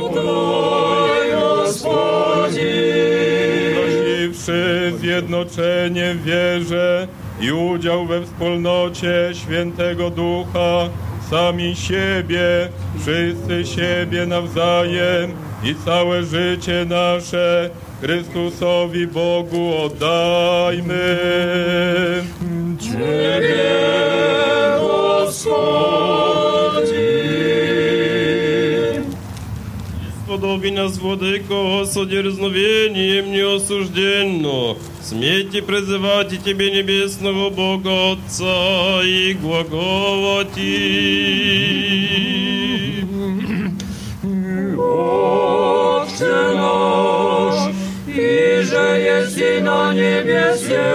Bóg 0.00 0.14
Gospodzie! 1.70 2.70
Prosiwszy 3.74 4.92
zjednoczenie 4.98 6.14
w 6.14 6.24
wierze 6.24 7.08
i 7.40 7.52
udział 7.52 8.06
we 8.06 8.22
wspólnocie 8.22 9.30
Świętego 9.32 10.10
Ducha, 10.10 10.88
sami 11.30 11.76
siebie, 11.76 12.68
wszyscy 13.00 13.76
siebie 13.76 14.26
nawzajem 14.26 15.32
i 15.64 15.74
całe 15.84 16.22
życie 16.22 16.86
nasze 16.88 17.70
Chrystusowi 18.00 19.06
Bogu 19.06 19.74
oddajmy. 19.84 21.18
Ciebie, 22.80 23.70
Gospod. 24.80 26.49
Сподоби 30.50 30.70
нас, 30.70 30.98
Владыко, 30.98 31.84
с 31.84 31.96
одерзновением 31.96 33.30
неосужденно, 33.30 34.76
смейте 35.00 35.62
призывать 35.62 36.32
и 36.32 36.38
Тебе, 36.38 36.72
Небесного 36.72 37.50
Бога 37.50 38.14
Отца, 38.14 39.00
и 39.04 39.34
глаголать 39.34 40.58
Отче 44.76 46.34
наш, 46.56 47.54
иже 48.08 48.88
есть 49.06 49.62
на 49.62 49.94
небесе, 49.94 50.90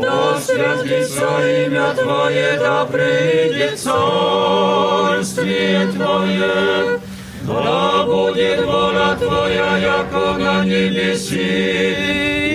да 0.00 0.38
святится 0.40 1.66
имя 1.66 1.94
Твое, 1.96 2.58
да 2.60 2.84
придет 2.84 3.76
царствие 3.80 4.60
Твое, 5.92 7.00
To 7.50 8.06
będzie 8.06 8.62
wola 8.66 9.16
Twoja, 9.16 9.78
jako 9.78 10.38
na 10.38 10.64
niebiesi 10.64 11.48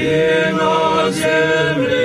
i 0.01 0.55
na 0.55 1.11
ziemi. 1.11 1.95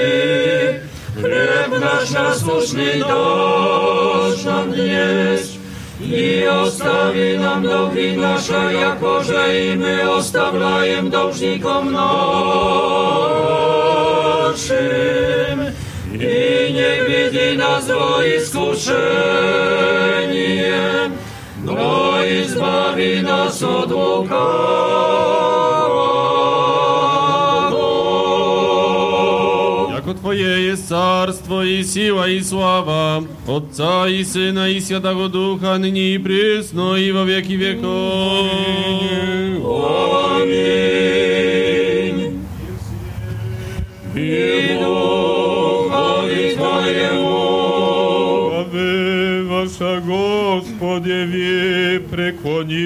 Chleb 1.21 1.81
nasz 1.81 2.11
nasłuszny 2.11 2.99
dasz 2.99 4.45
nam 4.45 4.73
dnieść 4.73 5.59
i 6.01 6.49
ostawi 6.49 7.39
nam 7.39 7.63
długi 7.63 8.17
nasze, 8.17 8.75
jako 8.75 9.25
że 9.25 9.61
i 9.61 9.77
my 9.77 10.11
ostawiajem 10.11 11.11
dłużnikom 11.11 11.93
naszym. 11.93 12.11
I 16.15 16.73
nie 16.73 17.05
widzi 17.09 17.59
nas 17.59 17.87
do 17.87 18.21
искушение, 21.70 21.76
но 21.76 22.20
избави 22.24 23.22
нас 23.22 23.62
от 23.62 23.92
лукавого. 23.92 25.26
Яко 29.96 30.14
Твое 30.14 30.70
есть 30.70 30.88
царство 30.88 31.66
и 31.66 31.84
сила 31.84 32.30
и 32.30 32.42
слава, 32.42 33.24
Отца 33.48 34.08
и 34.08 34.24
Сына 34.24 34.70
и 34.70 34.80
Святого 34.80 35.30
Духа, 35.30 35.78
ныне 35.78 36.16
и 36.16 36.18
пресно, 36.18 36.96
и 36.96 37.12
во 37.12 37.24
веки 37.24 37.54
веков. 37.54 38.52
Аминь. 40.42 40.79
Gospodzie, 51.20 52.00
prekłonicie. 52.12 52.86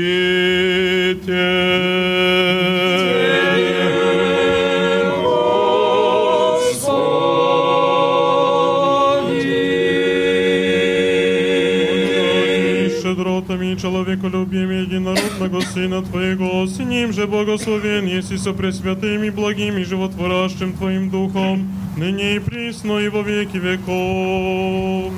щедротами 13.00 13.76
человеколюбием 13.76 14.72
единородного 14.72 15.62
Сына 15.62 16.02
Твоего, 16.02 16.66
с 16.68 16.80
Ним 16.80 17.14
же 17.14 17.28
благословен 17.28 18.08
есть 18.08 18.44
со 18.44 18.54
пресвятым 18.54 19.24
и 19.24 19.30
благим 19.30 19.78
и 19.78 19.84
животворящим 19.84 20.74
Твоим 20.74 21.10
Духом, 21.10 21.68
ныне 21.98 22.36
и 22.36 22.40
присно 22.40 23.00
и 23.00 23.10
во 23.10 23.22
веки 23.22 23.58
веков. 23.58 25.14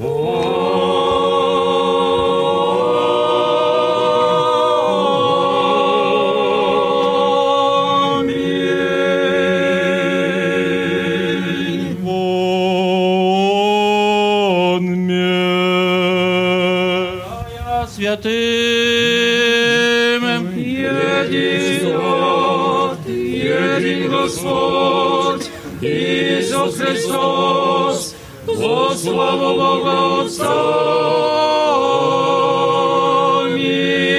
Вон 0.00 1.07
святым. 18.08 18.32
Един 20.56 21.96
Бог, 21.96 22.98
един 23.06 24.10
Господь, 24.10 25.50
Иисус 25.80 26.76
Христос, 26.78 28.14
во 28.46 28.94
славу 28.94 29.54
Бога 29.60 30.22
Отца. 30.22 30.54
Аминь. 33.44 34.14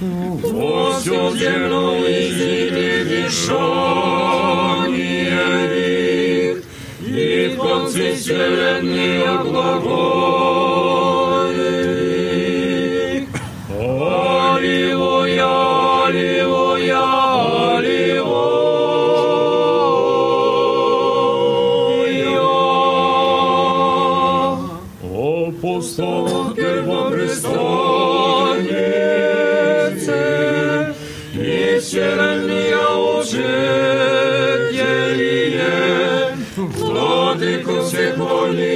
Во 0.00 0.92
всю 0.98 1.36
землю 1.36 1.84
изыди 2.06 2.90
дышание 3.08 3.91
конце 8.22 8.22
вселенной 8.22 9.26
владыку 38.12 38.12
всех 38.12 38.16
молите, 38.16 38.68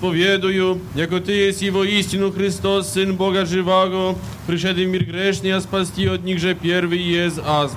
spowieduję, 0.00 0.76
jako 0.96 1.20
Ty 1.20 1.36
jest 1.36 1.62
i 1.62 1.70
woistину 1.70 2.32
Chrystus, 2.32 2.86
Syn 2.86 3.16
Boga 3.16 3.46
żywego, 3.46 4.14
przyszedł 4.48 4.80
w 4.80 4.86
mir 4.86 5.06
grzeszny, 5.06 5.54
a 5.54 5.60
spasti 5.60 6.08
od 6.08 6.24
nich, 6.24 6.38
że 6.38 6.54
pierwy 6.54 6.96
jest 6.96 7.38
az. 7.38 7.76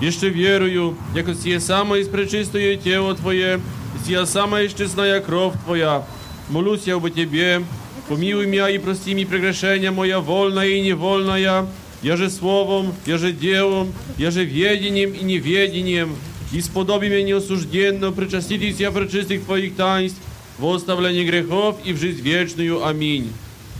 Jeszcze 0.00 0.30
wieruję, 0.30 0.94
jako 1.14 1.34
Ty 1.34 1.48
jest 1.48 1.66
samo 1.66 1.96
i 1.96 2.04
spreczystuje 2.04 2.78
ciało 2.78 3.14
Twoje, 3.14 3.58
Ty 4.06 4.12
jest 4.12 4.32
sama 4.32 4.62
i 4.62 4.68
szczysnaja 4.68 5.20
krew 5.20 5.52
Twoja. 5.64 6.02
Молюсь 6.50 6.86
я 6.86 6.96
об 6.96 7.10
Тебе, 7.10 7.60
помилуй 8.08 8.46
меня 8.46 8.68
и 8.68 8.78
прости 8.78 9.14
ми 9.14 9.24
прегрешения 9.24 9.92
моя 9.92 10.20
вольная 10.20 10.68
и 10.68 10.80
невольная, 10.80 11.66
я 12.02 12.16
же 12.16 12.30
словом, 12.30 12.92
я 13.06 13.18
же 13.18 13.32
делом, 13.32 13.92
я 14.18 14.30
же 14.30 14.44
ведением 14.44 15.12
и 15.12 15.24
неведением, 15.24 16.16
и 16.52 16.60
сподоби 16.60 17.08
меня 17.08 17.22
неосужденно 17.22 18.12
причаститесь 18.12 18.80
я 18.80 18.90
пречистых 18.90 19.44
Твоих 19.44 19.76
таинств, 19.76 20.20
в 20.60 20.66
оставлении 20.66 21.24
грехов 21.24 21.76
и 21.84 21.92
в 21.92 21.98
жизнь 21.98 22.22
вечную. 22.22 22.86
Аминь. 22.86 23.32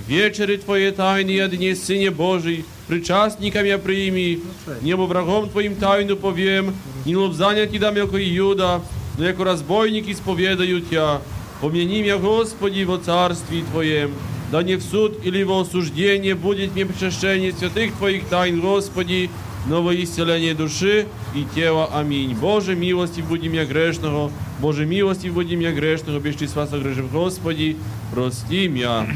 Вечери 0.07 0.57
Твои 0.57 0.91
тайны 0.91 1.31
я 1.31 1.49
дне 1.49 1.75
Сыне 1.75 2.11
Божий, 2.11 2.65
причастником 2.87 3.65
я 3.65 3.79
прими, 3.79 4.41
небо 4.83 5.03
врагом 5.03 5.49
Твоим 5.49 5.75
тайну 5.75 6.17
повем, 6.17 6.75
не 7.05 7.17
лобзання 7.17 7.67
Ти 7.67 7.79
дам, 7.79 7.97
яко 7.97 8.19
Иуда, 8.19 8.81
но 9.19 9.25
яко 9.27 9.45
разбойник 9.45 10.09
исповедаю 10.09 10.81
Тя. 10.81 11.21
Помяни 11.61 12.03
меня, 12.03 12.19
Господи, 12.19 12.85
во 12.85 12.99
царстве 12.99 13.63
Твоем, 13.73 14.13
да 14.53 14.63
не 14.63 14.77
в 14.77 14.83
суд 14.83 15.25
или 15.25 15.43
во 15.43 15.63
осуждение 15.63 16.35
будет 16.35 16.75
мне 16.75 16.85
причащение 16.87 17.53
святых 17.53 17.93
Твоих 17.95 18.27
тайн, 18.27 18.61
Господи, 18.61 19.31
но 19.66 19.82
во 19.82 19.96
исцеление 19.96 20.54
души 20.54 21.08
и 21.36 21.46
тела. 21.56 21.90
Аминь. 21.94 22.36
Боже, 22.36 22.76
милости 22.76 23.22
буди 23.22 23.48
меня 23.48 23.66
грешного, 23.66 24.32
Боже, 24.60 24.86
милости 24.86 25.28
буди 25.28 25.56
меня 25.56 25.72
грешного, 25.72 26.20
бежти 26.20 26.48
с 26.48 26.56
вас 26.56 26.72
огрежив, 26.74 27.12
Господи, 27.12 27.78
прости 28.14 28.68
меня. 28.68 29.08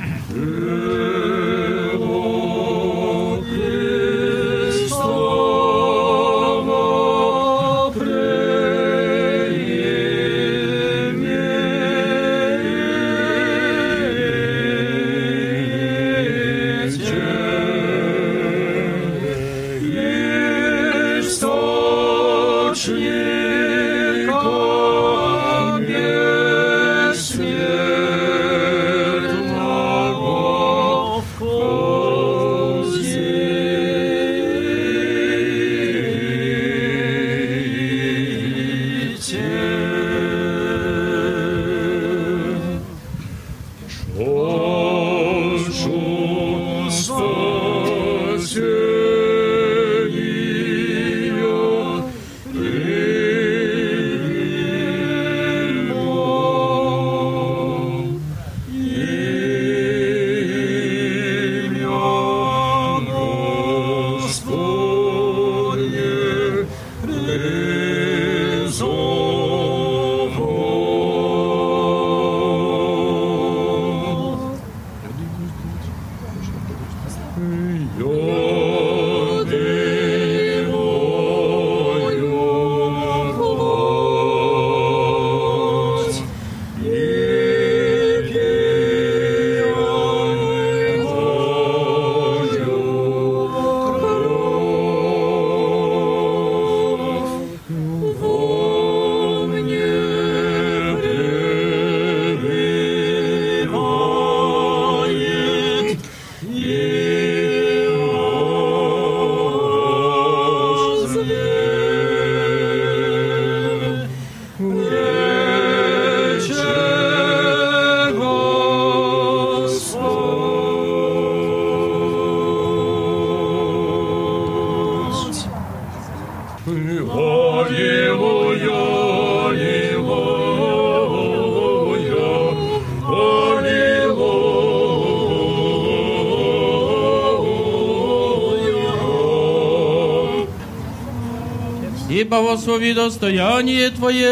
благослови 142.41 142.93
достояние 142.93 143.89
Твое. 143.91 144.27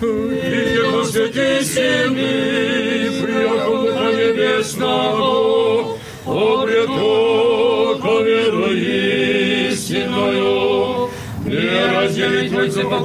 И 0.00 0.04
его 0.74 1.04
святой 1.04 1.64
семьи, 1.64 3.22
приятного 3.22 4.12
небесного, 4.12 5.96
обретока 6.26 8.12
веру 8.22 8.72
истинную, 9.70 11.10
не 11.44 11.86
разделить 11.94 12.52
мы 12.52 12.68
тебе 12.68 12.98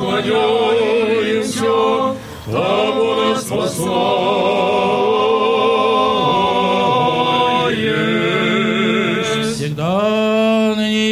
все, 1.44 2.16
тому 2.46 3.16
нас 3.16 3.42
спасла. 3.46 4.87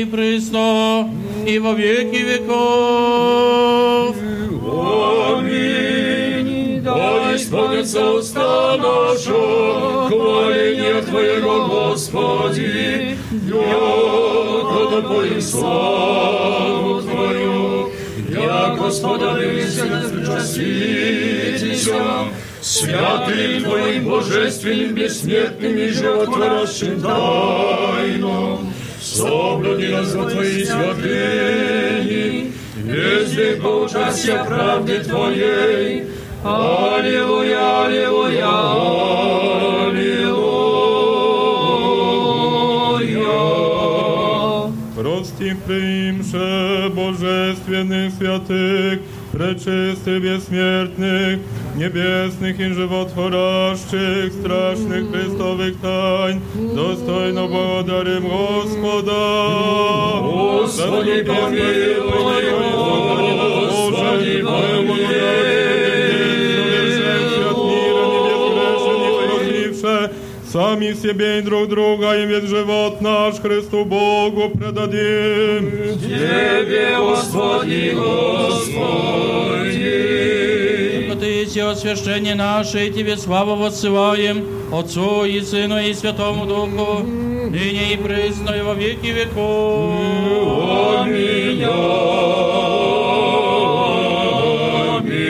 И 0.01 0.05
присно, 0.05 1.09
и 1.47 1.59
во 1.59 1.73
веки 1.73 2.17
веков. 2.17 4.15
Аминь. 5.38 6.81
Да 6.81 7.35
исполнится 7.35 8.11
уста 8.11 8.77
наша, 8.77 10.07
хваление 10.07 11.01
Твоего, 11.01 11.67
Господи, 11.67 13.17
яко 13.47 15.01
Твою 15.01 15.41
славу 15.41 17.01
Твою, 17.01 17.91
я 18.30 18.76
Господа 18.77 19.34
причаститеся, 19.34 22.03
святым 22.61 23.63
Твоим 23.63 24.09
божественным, 24.09 24.93
бессмертным 24.93 25.77
и 25.77 25.89
животворящим 25.89 27.01
тайнам, 27.01 28.74
соблюди 29.14 29.89
нас 29.89 30.14
во 30.14 30.31
Твоей 30.31 30.64
святыни, 30.64 32.51
Wierzmy 32.85 33.60
pouczasia 33.62 34.44
prawdy 34.44 35.01
Twojej. 35.01 36.06
Alleluja, 36.44 37.60
alleluja, 37.85 38.51
alleluja. 38.51 40.31
Прости 44.97 45.55
приимше 45.66 46.90
божественных 46.94 48.14
святых, 48.14 49.01
пречистых 49.32 50.22
бессмертных, 50.22 51.40
небесных 51.77 52.59
и 52.59 52.72
животворящих, 52.72 54.32
страшных 54.32 55.10
Христовых 55.10 55.81
тайн, 55.81 55.81
достойно 55.81 55.93
благодарим 57.44 58.28
Господа. 58.28 59.20
Господи, 60.20 61.22
помилуй, 61.22 62.51
Господи, 63.68 64.43
помилуй. 64.43 65.20
Сами 70.52 70.94
себе 70.94 71.39
и 71.39 71.43
друг 71.43 71.68
друга, 71.68 72.16
и 72.16 72.27
весь 72.27 72.48
живот 72.48 73.01
наш 73.01 73.36
Христу 73.36 73.85
Богу 73.85 74.51
предадим. 74.51 75.97
Тебе, 76.01 76.97
Господи, 76.98 77.94
Господи. 77.94 79.31
Ты 81.20 81.44
все 81.47 81.68
освящение 81.68 82.35
наше, 82.35 82.86
и 82.89 82.90
Тебе 82.90 83.16
славу 83.16 83.55
воссылаем, 83.55 84.44
Отцу 84.72 85.24
и 85.24 85.40
Сыну 85.40 85.78
и 85.78 85.94
Святому 85.94 86.47
Духу, 86.47 87.06
ныне 87.56 87.94
и 87.94 87.98
присно 87.98 88.52
и 88.52 88.61
во 88.61 88.73
веки 88.73 89.07
веков. 89.07 89.94
Аминь. 90.99 91.64
Аминь. 94.98 95.27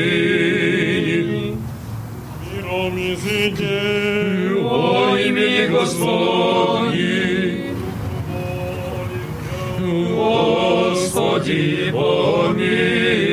Миром 2.52 2.96
изыди. 3.14 4.58
О 4.64 5.16
имени 5.18 5.68
Господи. 5.68 7.06
Господи, 10.16 11.92
помилуj. 11.92 13.25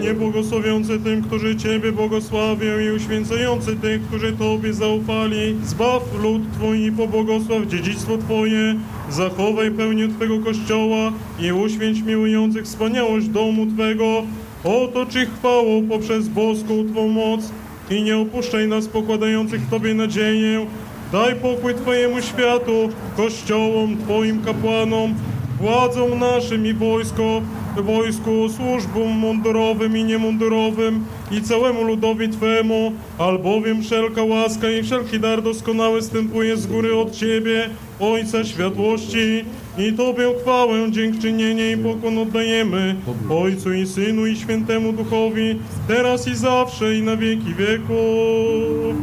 Panie 0.00 0.14
błogosławiący 0.14 0.98
tym, 0.98 1.22
którzy 1.22 1.56
Ciebie 1.56 1.92
błogosławią 1.92 2.78
i 2.78 2.90
uświęcający 2.90 3.76
tych, 3.76 4.02
którzy 4.02 4.32
Tobie 4.32 4.72
zaufali. 4.72 5.56
Zbaw 5.64 6.02
lud 6.22 6.42
Twój 6.52 6.84
i 6.84 6.92
pobłogosław 6.92 7.66
dziedzictwo 7.66 8.18
Twoje. 8.18 8.74
Zachowaj 9.10 9.70
pełnię 9.70 10.08
Twego 10.08 10.38
Kościoła 10.38 11.12
i 11.40 11.52
uświęć 11.52 12.02
miłujących 12.02 12.64
wspaniałość 12.64 13.28
domu 13.28 13.66
Twego. 13.66 14.22
Otocz 14.64 15.16
ich 15.16 15.28
chwałą 15.38 15.88
poprzez 15.88 16.28
boską 16.28 16.84
Twą 16.92 17.08
moc 17.08 17.52
i 17.90 18.02
nie 18.02 18.16
opuszczaj 18.16 18.68
nas 18.68 18.88
pokładających 18.88 19.60
w 19.60 19.70
Tobie 19.70 19.94
nadzieję. 19.94 20.66
Daj 21.12 21.34
pokój 21.34 21.74
Twojemu 21.74 22.22
światu, 22.22 22.88
kościołom, 23.16 23.96
Twoim 23.96 24.42
kapłanom, 24.42 25.14
władzom 25.60 26.18
naszym 26.18 26.66
i 26.66 26.74
wojsko, 26.74 27.42
wojsku, 27.76 28.48
służbom 28.48 29.08
mundurowym 29.08 29.96
i 29.96 30.04
niemundurowym 30.04 31.04
i 31.30 31.42
całemu 31.42 31.82
ludowi 31.82 32.28
Twemu, 32.28 32.92
albowiem 33.18 33.82
wszelka 33.82 34.22
łaska 34.22 34.70
i 34.70 34.82
wszelki 34.82 35.20
dar 35.20 35.42
doskonały 35.42 36.02
stępuje 36.02 36.56
z 36.56 36.66
góry 36.66 36.96
od 36.96 37.12
Ciebie, 37.12 37.70
Ojca 38.00 38.44
światłości. 38.44 39.44
I 39.78 39.92
Tobie 39.92 40.24
chwałę, 40.42 40.90
dziękczynienie 40.90 41.72
i 41.72 41.76
pokłon 41.76 42.18
oddajemy, 42.18 42.96
Ojcu 43.30 43.72
i 43.72 43.86
Synu 43.86 44.26
i 44.26 44.36
Świętemu 44.36 44.92
Duchowi, 44.92 45.58
teraz 45.88 46.28
i 46.28 46.34
zawsze 46.34 46.94
i 46.94 47.02
na 47.02 47.16
wieki 47.16 47.54
wieków. 47.54 48.94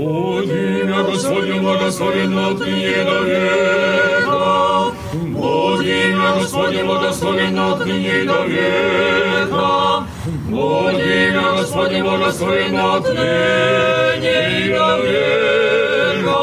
Будь 0.00 0.48
имя 0.48 1.02
Господне 1.02 1.60
благословенно 1.60 2.48
от 2.48 2.60
ныне 2.60 3.04
до 3.04 3.22
века. 3.24 4.92
Будь 5.12 5.86
имя 5.86 6.34
Господне 6.40 6.82
благословенно 6.82 7.72
от 7.72 7.84
ныне 7.84 8.24
до 8.24 8.46
века. 8.46 10.06
Будь 10.48 10.98
имя 10.98 11.52
Господне 11.58 12.02
благословенно 12.02 12.94
от 12.96 13.04
ныне 13.04 14.74
до 14.74 14.96
века. 15.02 16.36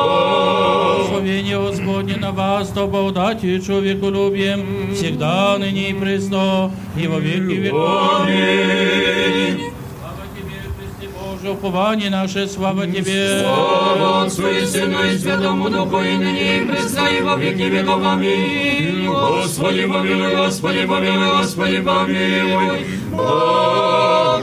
Благословение 0.96 1.60
Господне 1.60 2.16
на 2.18 2.32
вас, 2.32 2.68
то 2.70 2.86
благодатью 2.86 3.60
человеколюбием, 3.62 4.94
всегда, 4.94 5.58
ныне 5.58 5.90
и 5.90 5.94
пресно, 5.94 6.72
и 6.96 7.08
во 7.08 7.18
веки 7.18 7.56
веков. 7.62 8.22
Аминь. 8.22 9.74
Слава 11.48 11.48
Тебе, 11.48 11.48
Христе 11.48 11.48
Боже, 11.48 11.50
упование 11.52 12.10
наше, 12.10 12.48
слава 12.48 12.88
Тебе. 12.88 13.42
Слава 13.42 14.24
Отцу 14.24 14.48
и 14.48 14.66
Сыну 14.66 15.04
и 15.04 15.18
Святому 15.18 15.70
Духу, 15.70 16.02
и 16.02 16.18
ныне 16.18 16.58
и 16.58 16.66
присно, 16.66 17.08
и 17.08 17.22
во 17.22 17.36
веки 17.38 17.62
веков. 17.64 18.02
Аминь. 18.06 19.08
Господи, 19.08 19.86
помилуй, 19.86 20.36
Господи, 20.36 20.86
помилуй, 20.86 21.38
Господи, 21.38 21.82
помилуй. 21.82 22.86
Благослови. 23.12 24.34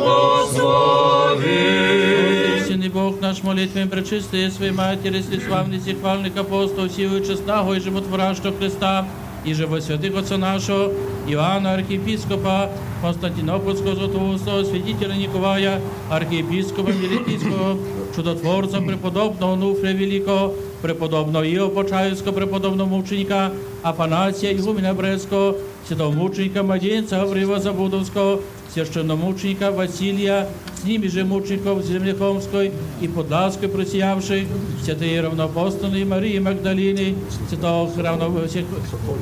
Истинный 2.61 2.89
Бог 2.89 3.21
наш, 3.21 3.43
молитвами 3.43 3.89
пречистые 3.89 4.51
Своей 4.51 4.73
Матери, 4.73 5.23
славный 5.47 5.81
всехвальных 5.81 6.37
апостолов, 6.37 6.93
силы 6.93 7.25
честного 7.25 7.75
и 7.75 7.81
животворящего 7.81 8.53
Христа, 8.57 9.07
і 9.46 9.54
живосвятих 9.54 10.18
отця 10.18 10.38
нашого 10.38 10.92
Івана 11.28 11.70
архієпіскопа, 11.70 12.70
Константинопольського 13.02 13.96
Золотоустого, 13.96 14.66
святителя 14.66 15.16
Ніколая, 15.16 15.80
архієпіскопа 16.10 16.92
Мілітійського, 16.92 17.78
чудотворця 18.16 18.82
преподобного 18.82 19.56
Нуфря 19.56 19.94
Великого, 19.94 20.54
преподобного 20.82 21.46
Іо 21.46 21.70
Почаївського, 21.70 22.36
преподобного 22.36 22.90
мученика 22.90 23.52
Афанасія 23.84 24.52
Ігумена 24.52 24.94
Брестського, 24.94 25.56
святого 25.88 26.12
мученика 26.12 26.64
Мадінця 26.64 27.18
Гаврила 27.18 27.60
Забудовського, 27.60 28.40
священномученика 28.74 29.70
Василія 29.70 30.46
с 30.85 30.85
ними 30.85 31.09
же 31.09 31.25
мучеников 31.25 31.85
Землехомской 31.85 32.73
и 33.01 33.09
Подлаской 33.09 33.69
просиявших, 33.69 34.45
святые 34.83 35.21
равноапостольные 35.21 36.05
Марии 36.07 36.39
Магдалины, 36.39 37.17
святого 37.49 37.91
равно, 38.03 38.31
всех 38.47 38.65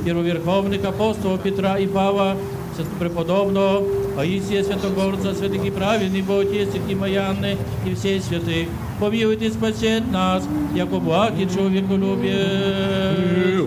первоверховных 0.04 0.84
апостолов 0.84 1.42
Петра 1.42 1.78
и 1.78 1.86
Павла, 1.86 2.36
святого 2.76 2.94
преподобного 3.00 3.84
Паисия 4.14 4.62
Святогорца, 4.62 5.34
святых 5.34 5.64
и 5.64 5.70
праведных 5.70 6.24
Боготестных 6.24 6.82
и 6.88 6.94
Маянны 6.94 7.56
и 7.84 7.94
все 7.94 8.20
святых. 8.20 8.68
Помилуйте 9.00 9.46
и 9.46 9.50
спасет 9.50 10.10
нас, 10.10 10.44
яко 10.74 10.98
благ 10.98 11.32
и 11.38 11.48
человеколюбие. 11.48 12.38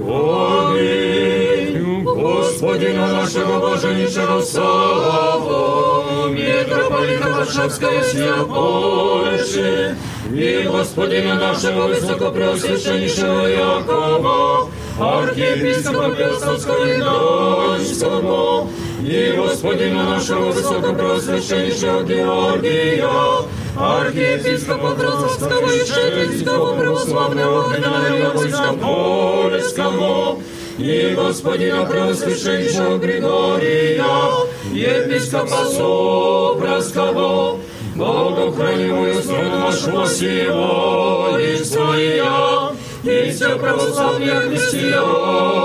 Аминь. 0.08 1.85
Господина 2.17 3.09
нашего 3.09 3.61
блаженнейшего 3.61 4.41
славу, 4.41 6.31
митрополита 6.31 7.29
Варшавская 7.29 8.03
сия 8.05 8.43
Польши, 8.43 9.99
и 10.33 10.69
Господина 10.73 11.35
нашего 11.35 11.89
высокопреосвященнейшего 11.89 13.47
Якова, 13.47 14.69
архиепископа 14.99 16.11
Песовского 16.15 16.87
и 16.87 16.99
Донского, 17.01 18.69
и 19.03 19.35
Господина 19.37 20.05
нашего 20.05 20.53
высокопреосвященнейшего 20.53 22.03
Георгия, 22.03 23.11
архиепископа 23.77 24.95
Тросовского 24.95 25.71
и 25.71 25.85
Шетлинского 25.85 26.81
православного 26.81 27.75
князя 27.75 28.31
войска 28.35 28.73
Польского, 28.73 30.39
и 30.79 31.15
Господина 31.15 31.85
Преосвященнейшего 31.87 32.99
Григория, 32.99 34.03
епископа 34.73 35.65
Сопровского, 35.71 37.59
Богохранимую 37.95 39.15
страну 39.23 39.59
нашего 39.59 40.07
сего 40.07 41.39
и 41.39 41.57
своя, 41.65 42.73
и 43.03 43.31
все 43.31 43.57
православные 43.57 44.41
христианы. 44.41 45.57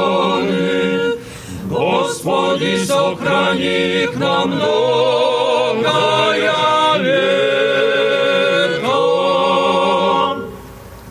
Господи, 1.69 2.77
сохрани 2.85 4.07
к 4.13 4.17
нам 4.17 4.51
многое 4.51 6.53
лето. 6.99 8.91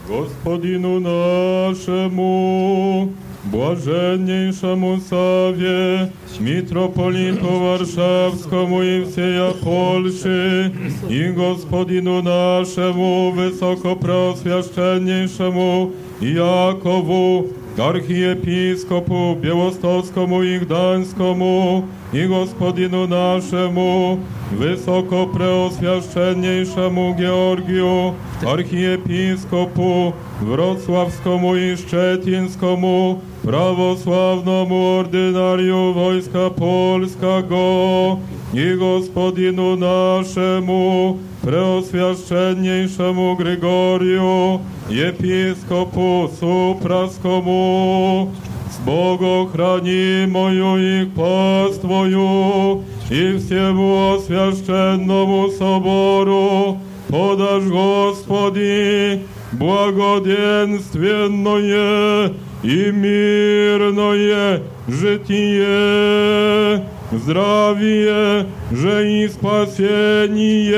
Господину 0.08 1.00
нашему, 1.00 3.12
Блаженнейшему 3.49 4.99
Саве, 5.09 6.11
митрополиту 6.39 7.59
Варшавскому 7.59 8.81
и 8.81 9.03
всея 9.03 9.51
Польши, 9.51 10.73
и 11.09 11.29
Господину 11.29 12.23
нашему, 12.23 13.31
высокопросвященнейшему 13.31 15.91
Якову, 16.21 17.49
архиепископу 17.77 19.37
Białostockomu 19.41 20.43
i 20.43 20.59
Gdańskomu 20.59 21.83
i 22.13 22.27
Gospodinu 22.27 23.07
naszemu, 23.07 24.19
wysokopreoswiaszczenniejszemu 24.51 27.15
Georgiu, 27.15 28.13
archiepiskopu 28.47 30.13
Wrocławskomu 30.41 31.55
i 31.55 31.77
Szczecińskomu, 31.77 33.21
prawosławnemu 33.43 34.97
ordynariu 34.99 35.93
Wojska 35.93 36.49
Polskiego 36.49 38.17
i 38.53 38.77
Gospodinu 38.77 39.75
naszemu, 39.75 41.17
preoswiaszczenniejszemu 41.41 43.35
Grygoriu, 43.35 44.59
episkopu 44.91 46.29
Supraskomu, 46.39 48.31
z 48.71 48.77
Bogochranimuju 48.85 50.77
ich 50.77 51.13
pastwoju 51.15 52.83
i 53.11 53.37
всему 53.37 54.15
освященному 54.15 55.51
собору 55.51 56.77
подашь, 57.07 57.65
Господи, 57.65 59.21
благоденственное 59.51 62.33
и 62.63 62.91
мирное 62.91 64.63
житие, 64.87 66.85
здравие 67.11 68.45
же 68.71 69.11
и 69.11 69.27
спасение, 69.27 70.71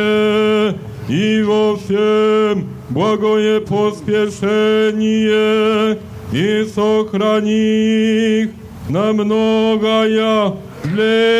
и 1.08 1.44
во 1.44 1.78
всем 1.78 2.68
благое 2.90 3.62
поспешение, 3.62 6.00
и 6.32 6.66
сохрани 6.74 8.42
их 8.42 8.50
на 8.90 9.14
многое 9.14 10.56
лето. 10.84 11.38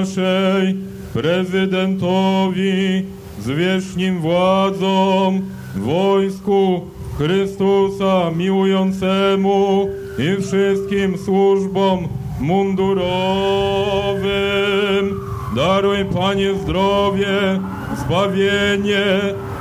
Naszej, 0.00 0.76
prezydentowi, 1.14 3.04
zwierzchnim 3.40 4.20
władzom, 4.20 5.42
wojsku 5.76 6.80
Chrystusa 7.18 8.30
miłującemu 8.36 9.88
i 10.18 10.42
wszystkim 10.42 11.18
służbom 11.18 12.08
mundurowym. 12.40 13.06
Daruj, 15.56 16.04
Panie, 16.04 16.54
zdrowie, 16.54 17.60
zbawienie, 17.96 19.06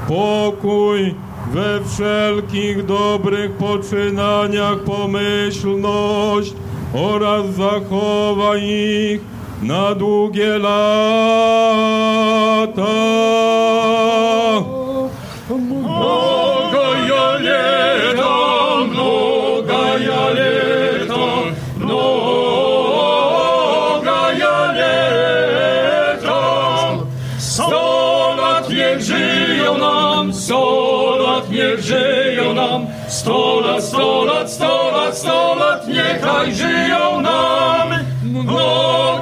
pokój 0.07 1.15
we 1.53 1.79
wszelkich 1.85 2.85
dobrych 2.85 3.51
poczynaniach, 3.51 4.79
pomyślność 4.79 6.53
oraz 6.93 7.55
zachowaj 7.55 8.63
ich 8.63 9.34
na 9.61 9.95
długie 9.95 10.59
lata. 10.59 11.15
Mnogo 15.49 16.95
ja 17.09 17.37
leta, 17.39 18.35
mnogo 18.89 19.81
ja 20.07 20.29
leta, 20.37 21.25
mnogo 21.77 23.15
ja 24.39 24.71
leta. 24.71 26.41
Sto 27.37 28.35
lat 28.37 28.69
niech 28.69 29.01
żyją 29.01 29.77
nam, 29.77 30.33
sto 30.33 31.17
lat 31.19 31.49
niech 31.49 31.79
żyją 31.79 32.53
nam, 32.53 32.87
sto 33.07 33.59
lat, 33.59 33.83
sto 33.83 34.23
lat, 34.23 34.51
sto 34.51 34.91
lat, 34.91 35.17
sto 35.17 35.55
lat 35.55 35.87
niechaj 35.87 36.53
żyją 36.53 37.21
nam. 37.21 37.89
Mnogo 38.23 39.14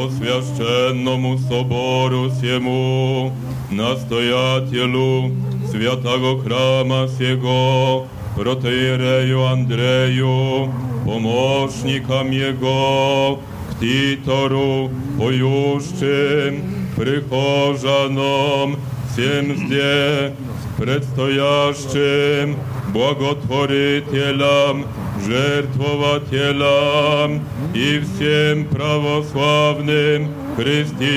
Wieczesnому, 0.00 0.06
oswiaszczennomu 0.06 1.38
soboru 1.48 2.30
siemu, 2.40 3.30
nastojatielu 3.70 5.30
świętego 5.68 6.38
chrama 6.44 7.06
siego, 7.18 8.02
protejereju 8.36 9.44
Andreju, 9.44 10.68
pomocnikam 11.04 12.32
jego, 12.32 13.38
ktitoru 13.70 14.90
pojuszczym, 15.18 16.62
przychorzanom, 16.96 18.76
всем 19.16 19.56
zde, 19.56 20.32
предстоящим, 20.76 22.56
благотворителям, 22.92 24.84
жертвователям 25.26 27.42
и 27.74 28.00
всем 28.00 28.66
православным 28.66 30.30
христианам. 30.56 31.16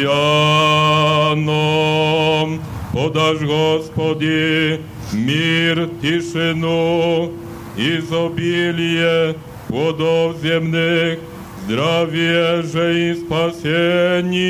Подашь, 2.94 3.42
Господи, 3.42 4.80
мир, 5.14 5.90
тишину, 6.02 7.32
изобилие 7.78 9.36
плодов 9.68 10.38
земных, 10.42 11.20
здравие 11.66 12.64
же 12.64 13.12
и 13.12 13.16
спасение, 13.16 14.48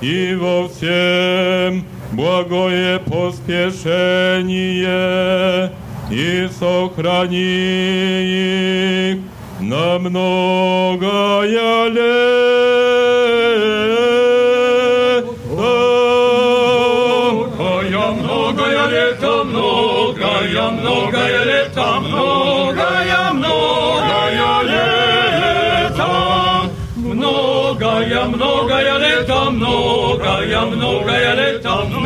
и 0.00 0.34
во 0.34 0.66
всем 0.68 1.84
благое 2.12 2.98
поспешение, 3.00 5.72
и 6.13 6.47
сохрани 6.47 7.39
их 9.11 9.17
на 9.59 9.97
многое 9.97 11.89
лето. 11.89 12.43
Многое 18.21 18.85
лето, 18.87 19.43
многое, 19.43 20.71
многое 20.71 21.43
лето, 21.45 21.99
многое, 21.99 23.33
многое 23.33 24.63
лето. 24.69 25.23
Многое, 26.95 28.23
многое 28.25 28.97
лето, 28.99 29.51
многое, 29.51 30.61
многое 30.61 31.35
лето, 31.35 31.85
многое, 31.89 32.02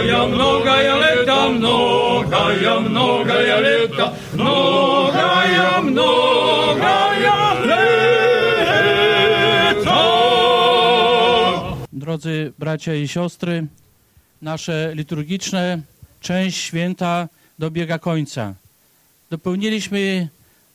Многое, 0.00 0.26
многое 0.26 0.94
лето, 0.96 1.48
многое, 1.50 2.80
многое 2.80 3.60
лето, 3.60 4.14
многое, 4.32 5.80
многое 5.82 7.30
лето. 7.66 7.96
drodzy 11.92 12.52
bracia 12.58 12.94
i 12.94 13.08
siostry, 13.08 13.66
nasze 14.42 14.92
liturgiczne 14.94 15.82
część 16.20 16.58
święta 16.58 17.28
dobiega 17.58 17.98
końca. 17.98 18.54
Dopełniliśmy 19.30 20.28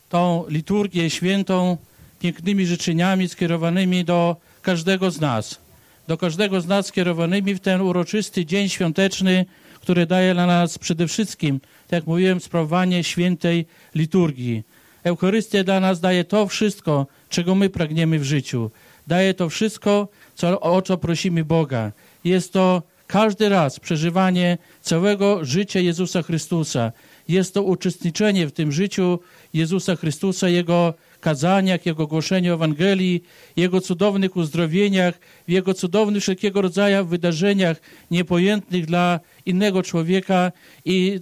tą 0.08 0.44
liturgię 0.48 1.10
świętą 1.10 1.76
pięknymi 2.20 2.66
życzeniami 2.66 3.28
skierowanymi 3.28 4.04
do 4.04 4.36
każdego 4.62 5.10
z 5.10 5.20
nas. 5.20 5.62
Do 6.07 6.17
każdego 6.17 6.61
z 6.61 6.67
nas 6.67 6.85
skierowanymi 6.85 7.55
w 7.55 7.59
ten 7.59 7.81
uroczysty 7.81 8.45
dzień 8.45 8.69
świąteczny, 8.69 9.45
który 9.81 10.05
daje 10.05 10.33
dla 10.33 10.45
nas 10.45 10.77
przede 10.77 11.07
wszystkim, 11.07 11.59
tak 11.59 11.91
jak 11.91 12.07
mówiłem, 12.07 12.39
sprawowanie 12.39 13.03
świętej 13.03 13.65
liturgii. 13.95 14.63
Eucharystia 15.03 15.63
dla 15.63 15.79
nas 15.79 15.99
daje 15.99 16.23
to 16.23 16.47
wszystko, 16.47 17.07
czego 17.29 17.55
my 17.55 17.69
pragniemy 17.69 18.19
w 18.19 18.23
życiu. 18.23 18.71
Daje 19.07 19.33
to 19.33 19.49
wszystko, 19.49 20.07
co, 20.35 20.61
o 20.61 20.81
co 20.81 20.97
prosimy 20.97 21.45
Boga. 21.45 21.91
Jest 22.23 22.53
to 22.53 22.83
każdy 23.07 23.49
raz 23.49 23.79
przeżywanie 23.79 24.57
całego 24.81 25.45
życia 25.45 25.79
Jezusa 25.79 26.21
Chrystusa. 26.21 26.91
Jest 27.27 27.53
to 27.53 27.63
uczestniczenie 27.63 28.47
w 28.47 28.51
tym 28.51 28.71
życiu 28.71 29.19
Jezusa 29.53 29.95
Chrystusa, 29.95 30.49
Jego 30.49 30.93
kazaniach, 31.19 31.85
Jego 31.85 32.07
głoszeniu 32.07 32.53
Ewangelii, 32.53 33.23
Jego 33.55 33.81
cudownych 33.81 34.35
uzdrowieniach, 34.35 35.19
w 35.47 35.51
Jego 35.51 35.73
cudownych 35.73 36.23
wszelkiego 36.23 36.61
rodzaju 36.61 37.05
wydarzeniach 37.05 37.81
niepojętnych 38.11 38.85
dla 38.85 39.19
innego 39.45 39.83
człowieka 39.83 40.51
i 40.85 41.19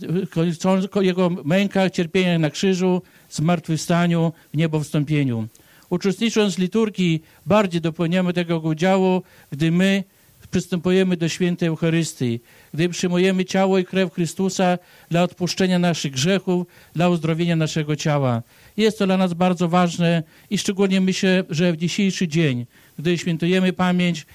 Jego 1.02 1.30
mękach, 1.30 1.92
cierpieniach 1.92 2.40
na 2.40 2.50
krzyżu, 2.50 3.02
zmartwychwstaniu, 3.30 4.34
w 4.54 4.58
niebo 4.58 4.80
wstąpieniu. 4.80 5.48
Uczestnicząc 5.90 6.56
w 6.56 6.60
liturgii, 6.60 7.24
bardziej 7.46 7.82
dopełniamy 7.82 8.34
tego 8.34 8.60
udziału, 8.60 9.22
gdy 9.52 9.72
my 9.72 10.04
przystępujemy 10.52 11.18
do 11.18 11.30
świętej 11.30 11.68
Eucharystii, 11.68 12.40
gdy 12.74 12.90
przyjmujemy 12.90 13.46
ciało 13.46 13.78
i 13.78 13.86
krew 13.86 14.14
Chrystusa 14.14 14.78
dla 15.10 15.24
odpuszczenia 15.24 15.80
naszych 15.80 16.12
grzechów, 16.12 16.68
dla 16.94 17.10
uzdrowienia 17.10 17.56
naszego 17.56 17.96
ciała. 17.96 18.42
Jest 18.77 18.99
to 18.99 19.06
dla 19.06 19.18
nas 19.18 19.34
bardzo 19.34 19.68
ważne 19.68 20.23
i 20.49 20.57
szczególnie 20.57 21.02
myślę, 21.02 21.43
że 21.49 21.73
w 21.73 21.77
dzisiejszy 21.77 22.27
dzień, 22.27 22.65
gdy 22.99 23.18
świętujemy 23.18 23.73
pamięć 23.73 24.26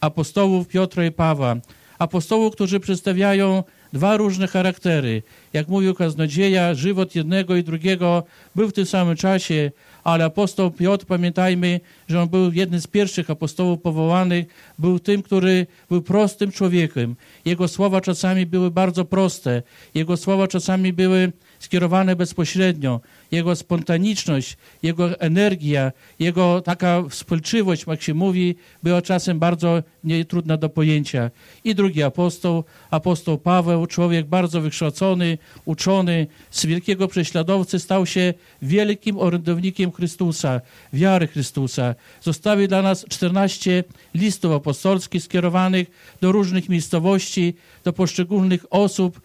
apostołów 0.00 0.68
Piotra 0.68 1.06
i 1.06 1.12
Pawła, 1.12 1.56
apostołów, 1.98 2.52
którzy 2.54 2.80
przedstawiają 2.80 3.62
dwa 3.92 4.16
różne 4.16 4.46
charaktery. 4.46 5.22
Jak 5.52 5.68
mówił 5.68 5.94
kaznodzieja, 5.94 6.74
żywot 6.74 7.14
jednego 7.14 7.56
i 7.56 7.64
drugiego 7.64 8.22
był 8.54 8.68
w 8.68 8.72
tym 8.72 8.86
samym 8.86 9.16
czasie, 9.16 9.70
ale 10.04 10.24
apostoł 10.24 10.70
Piotr, 10.70 11.06
pamiętajmy, 11.06 11.80
że 12.08 12.22
on 12.22 12.28
był 12.28 12.52
jednym 12.52 12.80
z 12.80 12.86
pierwszych 12.86 13.30
apostołów 13.30 13.80
powołanych, 13.80 14.46
był 14.78 14.98
tym, 14.98 15.22
który 15.22 15.66
był 15.90 16.02
prostym 16.02 16.52
człowiekiem. 16.52 17.16
Jego 17.44 17.68
słowa 17.68 18.00
czasami 18.00 18.46
były 18.46 18.70
bardzo 18.70 19.04
proste, 19.04 19.62
jego 19.94 20.16
słowa 20.16 20.48
czasami 20.48 20.92
były 20.92 21.32
skierowane 21.58 22.16
bezpośrednio. 22.16 23.00
Jego 23.30 23.56
spontaniczność, 23.56 24.56
jego 24.82 25.20
energia, 25.20 25.92
jego 26.18 26.60
taka 26.60 27.02
wspólczywość, 27.08 27.84
jak 27.86 28.02
się 28.02 28.14
mówi, 28.14 28.56
była 28.82 29.02
czasem 29.02 29.38
bardzo 29.38 29.82
trudna 30.28 30.56
do 30.56 30.68
pojęcia. 30.68 31.30
I 31.64 31.74
drugi 31.74 32.02
apostoł, 32.02 32.64
apostoł 32.90 33.38
Paweł, 33.38 33.86
człowiek 33.86 34.26
bardzo 34.26 34.60
wykształcony, 34.60 35.38
uczony, 35.64 36.26
z 36.50 36.66
wielkiego 36.66 37.08
prześladowcy 37.08 37.78
stał 37.78 38.06
się 38.06 38.34
wielkim 38.62 39.18
orędownikiem 39.18 39.92
Chrystusa, 39.92 40.60
wiary 40.92 41.26
Chrystusa. 41.26 41.94
Zostawił 42.22 42.68
dla 42.68 42.82
nas 42.82 43.04
14 43.08 43.84
listów 44.14 44.52
apostolskich 44.52 45.22
skierowanych 45.22 45.90
do 46.20 46.32
różnych 46.32 46.68
miejscowości, 46.68 47.54
do 47.84 47.92
poszczególnych 47.92 48.64
osób, 48.70 49.20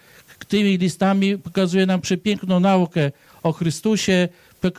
tymi 0.48 0.78
listami 0.78 1.38
pokazuje 1.38 1.86
nam 1.86 2.02
przepiękną 2.02 2.60
naukę 2.60 3.12
o 3.44 3.54
Chrystusie, 3.54 4.30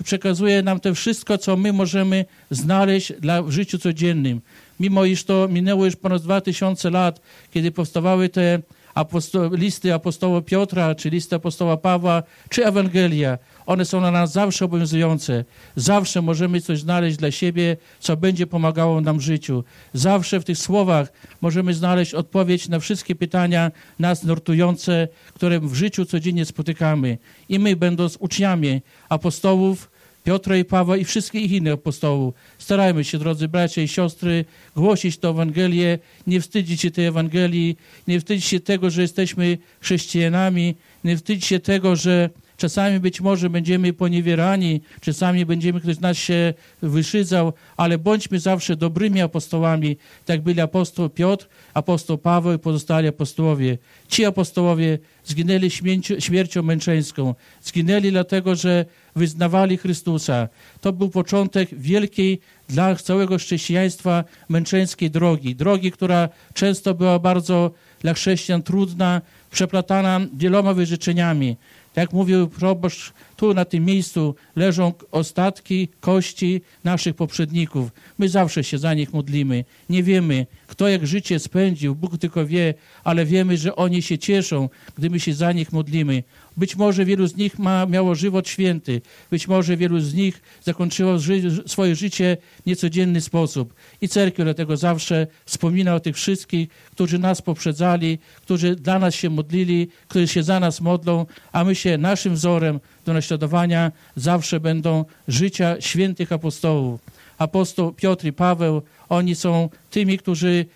przekazuje 0.04 0.62
nam 0.62 0.80
to 0.80 0.94
wszystko, 0.94 1.38
co 1.38 1.56
my 1.56 1.72
możemy 1.72 2.24
znaleźć 2.50 3.12
dla, 3.12 3.42
w 3.42 3.50
życiu 3.50 3.78
codziennym. 3.78 4.40
Mimo 4.80 5.04
iż 5.04 5.24
to 5.24 5.48
minęło 5.48 5.84
już 5.84 5.96
ponad 5.96 6.22
2000 6.22 6.90
lat, 6.90 7.20
kiedy 7.50 7.70
powstawały 7.70 8.28
te 8.28 8.58
aposto 8.94 9.50
listy 9.52 9.94
apostoła 9.94 10.42
Piotra, 10.42 10.94
czy 10.94 11.10
listy 11.10 11.36
apostoła 11.36 11.76
Pawła, 11.76 12.22
czy 12.48 12.66
Ewangelia, 12.66 13.38
one 13.66 13.84
są 13.84 14.00
na 14.00 14.10
nas 14.10 14.32
zawsze 14.32 14.64
obowiązujące. 14.64 15.44
Zawsze 15.76 16.22
możemy 16.22 16.60
coś 16.60 16.80
znaleźć 16.80 17.16
dla 17.16 17.30
siebie, 17.30 17.76
co 18.00 18.16
będzie 18.16 18.46
pomagało 18.46 19.00
nam 19.00 19.18
w 19.18 19.20
życiu. 19.20 19.64
Zawsze 19.92 20.40
w 20.40 20.44
tych 20.44 20.58
słowach 20.58 21.12
możemy 21.40 21.74
znaleźć 21.74 22.14
odpowiedź 22.14 22.68
na 22.68 22.78
wszystkie 22.78 23.14
pytania 23.14 23.70
nas 23.98 24.24
nurtujące, 24.24 25.08
które 25.34 25.60
w 25.60 25.74
życiu 25.74 26.04
codziennie 26.04 26.44
spotykamy. 26.44 27.18
I 27.48 27.58
my, 27.58 27.76
będąc 27.76 28.16
uczniami 28.20 28.80
apostołów, 29.08 29.90
Piotra 30.24 30.56
i 30.56 30.64
Pawła 30.64 30.96
i 30.96 31.04
wszystkich 31.04 31.52
innych 31.52 31.72
apostołów. 31.72 32.34
Starajmy 32.58 33.04
się, 33.04 33.18
drodzy 33.18 33.48
bracia 33.48 33.82
i 33.82 33.88
siostry, 33.88 34.44
głosić 34.76 35.18
tę 35.18 35.28
Ewangelię, 35.28 35.98
nie 36.26 36.40
wstydzić 36.40 36.80
się 36.80 36.90
tej 36.90 37.06
Ewangelii, 37.06 37.76
nie 38.08 38.20
wstydzić 38.20 38.44
się 38.44 38.60
tego, 38.60 38.90
że 38.90 39.02
jesteśmy 39.02 39.58
chrześcijanami, 39.80 40.74
nie 41.04 41.16
wstydzić 41.16 41.44
się 41.44 41.60
tego, 41.60 41.96
że 41.96 42.30
Czasami 42.56 43.00
być 43.00 43.20
może 43.20 43.50
będziemy 43.50 43.92
poniewierani, 43.92 44.80
czasami 45.00 45.46
będziemy 45.46 45.80
ktoś 45.80 45.96
z 45.96 46.00
nas 46.00 46.16
się 46.16 46.54
wyszydzał, 46.82 47.52
ale 47.76 47.98
bądźmy 47.98 48.40
zawsze 48.40 48.76
dobrymi 48.76 49.20
apostołami, 49.20 49.96
tak 50.24 50.40
byli 50.40 50.60
apostoł 50.60 51.08
Piotr, 51.10 51.48
apostoł 51.74 52.18
Paweł 52.18 52.52
i 52.52 52.58
pozostali 52.58 53.08
apostołowie. 53.08 53.78
Ci 54.08 54.24
apostołowie 54.24 54.98
zginęli 55.24 55.70
śmiercią, 55.70 56.20
śmiercią 56.20 56.62
męczeńską. 56.62 57.34
Zginęli 57.62 58.10
dlatego, 58.10 58.54
że 58.54 58.84
wyznawali 59.16 59.76
Chrystusa. 59.76 60.48
To 60.80 60.92
był 60.92 61.10
początek 61.10 61.68
wielkiej 61.72 62.40
dla 62.68 62.96
całego 62.96 63.38
chrześcijaństwa 63.38 64.24
męczeńskiej 64.48 65.10
drogi. 65.10 65.56
Drogi, 65.56 65.92
która 65.92 66.28
często 66.54 66.94
była 66.94 67.18
bardzo 67.18 67.70
dla 68.00 68.14
chrześcijan 68.14 68.62
trudna, 68.62 69.20
przeplatana 69.50 70.20
wieloma 70.36 70.74
wyrzeczeniami. 70.74 71.56
Jak 71.96 72.12
mówił 72.12 72.48
proboszcz, 72.48 73.12
tu 73.36 73.54
na 73.54 73.64
tym 73.64 73.84
miejscu 73.84 74.34
leżą 74.56 74.92
ostatki 75.10 75.88
kości 76.00 76.60
naszych 76.84 77.14
poprzedników. 77.16 77.90
My 78.18 78.28
zawsze 78.28 78.64
się 78.64 78.78
za 78.78 78.94
nich 78.94 79.12
modlimy. 79.12 79.64
Nie 79.88 80.02
wiemy, 80.02 80.46
kto 80.66 80.88
jak 80.88 81.06
życie 81.06 81.38
spędził, 81.38 81.94
Bóg 81.94 82.18
tylko 82.18 82.46
wie, 82.46 82.74
ale 83.04 83.26
wiemy, 83.26 83.56
że 83.56 83.76
oni 83.76 84.02
się 84.02 84.18
cieszą, 84.18 84.68
gdy 84.96 85.10
my 85.10 85.20
się 85.20 85.34
za 85.34 85.52
nich 85.52 85.72
modlimy. 85.72 86.22
Być 86.56 86.76
może 86.76 87.04
wielu 87.04 87.26
z 87.26 87.36
nich 87.36 87.58
ma, 87.58 87.86
miało 87.86 88.14
żywot 88.14 88.48
święty, 88.48 89.00
być 89.30 89.48
może 89.48 89.76
wielu 89.76 90.00
z 90.00 90.14
nich 90.14 90.42
zakończyło 90.62 91.18
ży 91.18 91.62
swoje 91.66 91.96
życie 91.96 92.36
w 92.62 92.66
niecodzienny 92.66 93.20
sposób. 93.20 93.74
I 94.00 94.08
cerkiew 94.08 94.44
dlatego 94.44 94.76
zawsze 94.76 95.26
wspomina 95.44 95.94
o 95.94 96.00
tych 96.00 96.16
wszystkich, 96.16 96.68
którzy 96.68 97.18
nas 97.18 97.42
poprzedzali, 97.42 98.18
którzy 98.42 98.76
dla 98.76 98.98
nas 98.98 99.14
się 99.14 99.30
modlili, 99.30 99.88
którzy 100.08 100.28
się 100.28 100.42
za 100.42 100.60
nas 100.60 100.80
modlą, 100.80 101.26
a 101.52 101.64
my 101.64 101.74
się 101.74 101.98
naszym 101.98 102.34
wzorem 102.34 102.80
do 103.06 103.12
naśladowania 103.12 103.92
zawsze 104.16 104.60
będą 104.60 105.04
życia 105.28 105.76
świętych 105.80 106.32
apostołów. 106.32 107.00
Apostoł 107.38 107.92
Piotr 107.92 108.26
i 108.26 108.32
Paweł, 108.32 108.82
oni 109.08 109.34
są 109.34 109.68
tymi, 109.90 110.18
którzy 110.18 110.66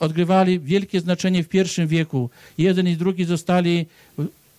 odgrywali 0.00 0.60
wielkie 0.60 1.00
znaczenie 1.00 1.44
w 1.44 1.48
pierwszym 1.48 1.88
wieku. 1.88 2.30
Jeden 2.58 2.88
i 2.88 2.96
drugi 2.96 3.24
zostali 3.24 3.86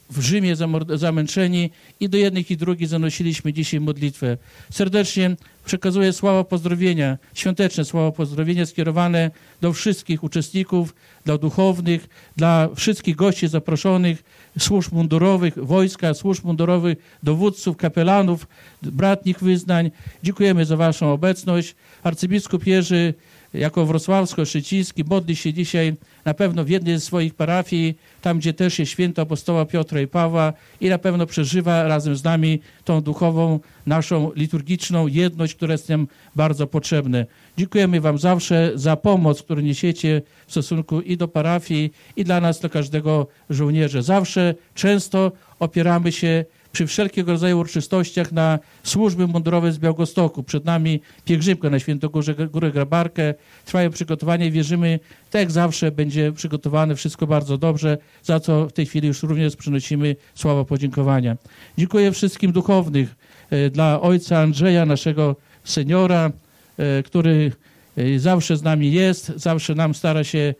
w 0.09 0.21
Rzymie 0.21 0.55
zamęczeni 0.95 1.69
i 1.99 2.09
do 2.09 2.17
jednych 2.17 2.51
i 2.51 2.57
drugich 2.57 2.87
zanosiliśmy 2.87 3.53
dzisiaj 3.53 3.79
modlitwę. 3.79 4.37
Serdecznie 4.71 5.35
przekazuję 5.65 6.13
słowa 6.13 6.43
pozdrowienia, 6.43 7.17
świąteczne 7.33 7.85
słowa 7.85 8.11
pozdrowienia 8.11 8.65
skierowane 8.65 9.31
do 9.61 9.73
wszystkich 9.73 10.23
uczestników, 10.23 10.95
dla 11.25 11.37
duchownych, 11.37 12.09
dla 12.37 12.69
wszystkich 12.75 13.15
gości 13.15 13.47
zaproszonych, 13.47 14.23
służb 14.59 14.93
mundurowych, 14.93 15.65
wojska, 15.65 16.13
służb 16.13 16.45
mundurowych, 16.45 16.97
dowódców, 17.23 17.77
kapelanów, 17.77 18.47
bratnich 18.81 19.39
wyznań. 19.39 19.91
Dziękujemy 20.23 20.65
za 20.65 20.77
waszą 20.77 21.11
obecność. 21.13 21.75
Arcybiskup 22.03 22.67
Jerzy 22.67 23.13
jako 23.57 23.85
wrocławsko-szyciński 23.85 25.03
modli 25.09 25.35
się 25.35 25.53
dzisiaj 25.53 25.95
na 26.25 26.33
pewno 26.33 26.63
w 26.63 26.69
jednej 26.69 26.99
z 26.99 27.03
swoich 27.03 27.33
parafii, 27.33 27.97
tam 28.21 28.39
gdzie 28.39 28.53
też 28.53 28.79
jest 28.79 28.91
święto 28.91 29.21
apostoła 29.21 29.65
Piotra 29.65 30.01
i 30.01 30.07
Pawła 30.07 30.53
i 30.81 30.89
na 30.89 30.97
pewno 30.97 31.25
przeżywa 31.25 31.83
razem 31.83 32.15
z 32.15 32.23
nami 32.23 32.59
tą 32.83 33.01
duchową, 33.01 33.59
naszą 33.85 34.31
liturgiczną 34.35 35.07
jedność, 35.07 35.55
która 35.55 35.71
jest 35.71 35.89
nam 35.89 36.07
bardzo 36.35 36.67
potrzebna. 36.67 37.17
Dziękujemy 37.57 38.01
wam 38.01 38.17
zawsze 38.17 38.71
za 38.75 38.95
pomoc, 38.95 39.41
którą 39.41 39.61
niesiecie 39.61 40.21
w 40.47 40.51
stosunku 40.51 41.01
i 41.01 41.17
do 41.17 41.27
parafii, 41.27 41.93
i 42.15 42.23
dla 42.23 42.41
nas, 42.41 42.59
dla 42.59 42.69
każdego 42.69 43.27
żołnierza. 43.49 44.01
Zawsze, 44.01 44.55
często 44.75 45.31
opieramy 45.59 46.11
się 46.11 46.45
przy 46.75 46.87
wszelkiego 46.87 47.31
rodzaju 47.31 47.59
uroczystościach 47.59 48.31
na 48.31 48.59
służby 48.83 49.27
mundurowe 49.27 49.71
z 49.71 49.77
Białegostoku. 49.77 50.43
Przed 50.43 50.65
nami 50.65 51.01
pielgrzymka 51.25 51.69
na 51.69 51.79
Świętogórze 51.79 52.35
Górę 52.35 52.71
Grabarkę. 52.71 53.33
Trwają 53.65 53.89
przygotowania 53.89 54.45
i 54.45 54.51
wierzymy, 54.51 54.99
tak 55.31 55.39
jak 55.39 55.51
zawsze 55.51 55.91
będzie 55.91 56.31
przygotowane 56.31 56.95
wszystko 56.95 57.27
bardzo 57.27 57.57
dobrze, 57.57 57.97
za 58.23 58.39
co 58.39 58.67
w 58.67 58.71
tej 58.71 58.85
chwili 58.85 59.07
już 59.07 59.23
również 59.23 59.55
przynosimy 59.55 60.15
słowa 60.35 60.65
podziękowania. 60.65 61.37
Dziękuję 61.77 62.11
wszystkim 62.11 62.51
duchownych 62.51 63.15
e, 63.49 63.69
dla 63.69 64.01
ojca 64.01 64.39
Andrzeja, 64.39 64.85
naszego 64.85 65.35
seniora, 65.63 66.31
e, 66.77 67.03
który 67.03 67.51
e, 67.97 68.19
zawsze 68.19 68.57
z 68.57 68.63
nami 68.63 68.91
jest, 68.91 69.31
zawsze 69.35 69.75
nam 69.75 69.93
stara 69.93 70.23
się 70.23 70.53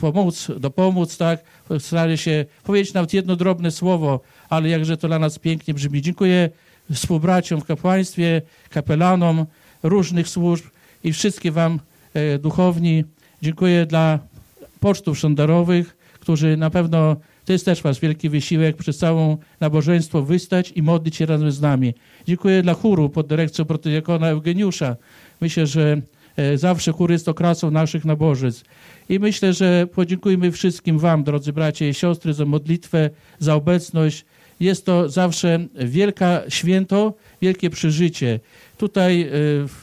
pomóc, 0.00 0.48
dopomóc, 0.60 1.16
tak? 1.16 1.40
Stara 1.78 2.16
się 2.16 2.44
powiedzieć 2.64 2.94
nawet 2.94 3.14
jedno 3.14 3.36
drobne 3.36 3.70
słowo, 3.70 4.20
ale 4.48 4.68
jakże 4.68 4.96
to 4.96 5.08
dla 5.08 5.18
nas 5.18 5.38
pięknie 5.38 5.74
brzmi. 5.74 6.02
Dziękuję 6.02 6.50
współbraciom 6.92 7.60
w 7.60 7.64
kapłaństwie, 7.64 8.42
kapelanom 8.70 9.46
różnych 9.82 10.28
służb 10.28 10.64
i 11.04 11.12
wszystkim 11.12 11.54
wam 11.54 11.80
e, 12.14 12.38
duchowni. 12.38 13.04
Dziękuję 13.42 13.86
dla 13.86 14.18
pocztów 14.80 15.18
szandarowych, 15.18 15.96
którzy 16.20 16.56
na 16.56 16.70
pewno, 16.70 17.16
to 17.44 17.52
jest 17.52 17.64
też 17.64 17.82
wasz 17.82 18.00
wielki 18.00 18.28
wysiłek, 18.28 18.76
przez 18.76 18.98
całą 18.98 19.36
nabożeństwo 19.60 20.22
wystać 20.22 20.72
i 20.76 20.82
modlić 20.82 21.16
się 21.16 21.26
razem 21.26 21.52
z 21.52 21.60
nami. 21.60 21.94
Dziękuję 22.26 22.62
dla 22.62 22.74
chóru 22.74 23.08
pod 23.08 23.26
dyrekcją 23.26 23.64
protodiakona 23.64 24.28
Eugeniusza. 24.28 24.96
Myślę, 25.40 25.66
że 25.66 26.00
e, 26.36 26.58
zawsze 26.58 26.92
chór 26.92 27.10
jest 27.10 27.28
okrasą 27.28 27.70
naszych 27.70 28.04
nabożeństw. 28.04 28.64
I 29.08 29.18
myślę, 29.18 29.52
że 29.52 29.86
podziękujmy 29.86 30.52
wszystkim 30.52 30.98
Wam, 30.98 31.24
drodzy 31.24 31.52
bracia 31.52 31.88
i 31.88 31.94
siostry, 31.94 32.34
za 32.34 32.44
modlitwę, 32.44 33.10
za 33.38 33.54
obecność. 33.54 34.24
Jest 34.60 34.86
to 34.86 35.08
zawsze 35.08 35.66
wielka 35.74 36.42
święto, 36.48 37.14
wielkie 37.42 37.70
przeżycie. 37.70 38.40
Tutaj 38.78 39.22
e, 39.22 39.28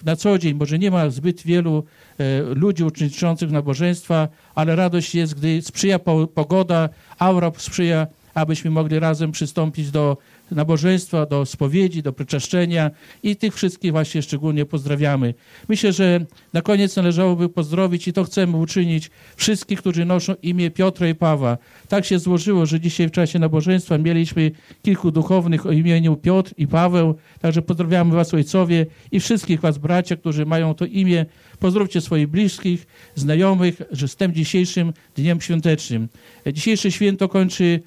na 0.06 0.16
co 0.16 0.38
dzień 0.38 0.54
może 0.54 0.80
nie 0.80 0.92
ma 0.92 1.10
zbyt 1.10 1.42
wielu 1.42 1.84
e, 2.18 2.42
ludzi 2.42 2.84
uczestniczących 2.84 3.52
nabożeństwa, 3.52 4.28
ale 4.56 4.76
radość 4.76 5.16
jest, 5.16 5.36
gdy 5.36 5.62
sprzyja 5.62 6.00
pogoda, 6.34 6.90
aura 7.20 7.52
sprzyja, 7.58 8.08
abyśmy 8.34 8.72
mogli 8.72 9.00
razem 9.00 9.32
przystąpić 9.32 9.92
do 9.92 10.18
nabożeństwa, 10.52 11.26
do 11.26 11.46
spowiedzi, 11.46 12.04
do 12.04 12.14
przeczeszczenia 12.14 12.92
i 13.24 13.36
tych 13.36 13.56
wszystkich 13.56 13.92
właśnie 13.92 14.22
szczególnie 14.22 14.66
pozdrawiamy. 14.66 15.34
Myślę, 15.70 15.94
że 15.94 16.26
na 16.54 16.62
koniec 16.62 16.96
należałoby 16.96 17.50
pozdrowić 17.50 18.08
i 18.08 18.14
to 18.14 18.24
chcemy 18.24 18.58
uczynić 18.58 19.12
wszystkich, 19.36 19.80
którzy 19.80 20.06
noszą 20.06 20.34
imię 20.42 20.72
Piotra 20.72 21.08
i 21.08 21.16
Pawła. 21.16 21.58
Tak 21.88 22.06
się 22.06 22.20
złożyło, 22.20 22.66
że 22.66 22.80
dzisiaj 22.80 23.08
w 23.08 23.12
czasie 23.12 23.40
nabożeństwa 23.40 23.98
mieliśmy 23.98 24.52
kilku 24.82 25.12
duchownych 25.12 25.66
o 25.66 25.72
imieniu 25.72 26.16
Piotr 26.16 26.54
i 26.58 26.68
Paweł, 26.68 27.16
także 27.42 27.62
pozdrawiamy 27.62 28.16
was 28.16 28.34
ojcowie 28.34 28.86
i 29.12 29.20
wszystkich 29.20 29.60
was 29.62 29.78
bracia, 29.78 30.16
którzy 30.16 30.46
mają 30.46 30.74
to 30.74 30.86
imię. 30.86 31.26
Pozdrówcie 31.60 32.02
swoich 32.02 32.28
bliskich, 32.28 32.88
znajomych, 33.16 33.82
że 33.92 34.08
z 34.08 34.16
tym 34.16 34.34
dzisiejszym 34.34 34.94
dniem 35.16 35.42
świątecznym. 35.42 36.08
Dzisiejsze 36.54 36.92
święto 36.92 37.30
kończy 37.30 37.82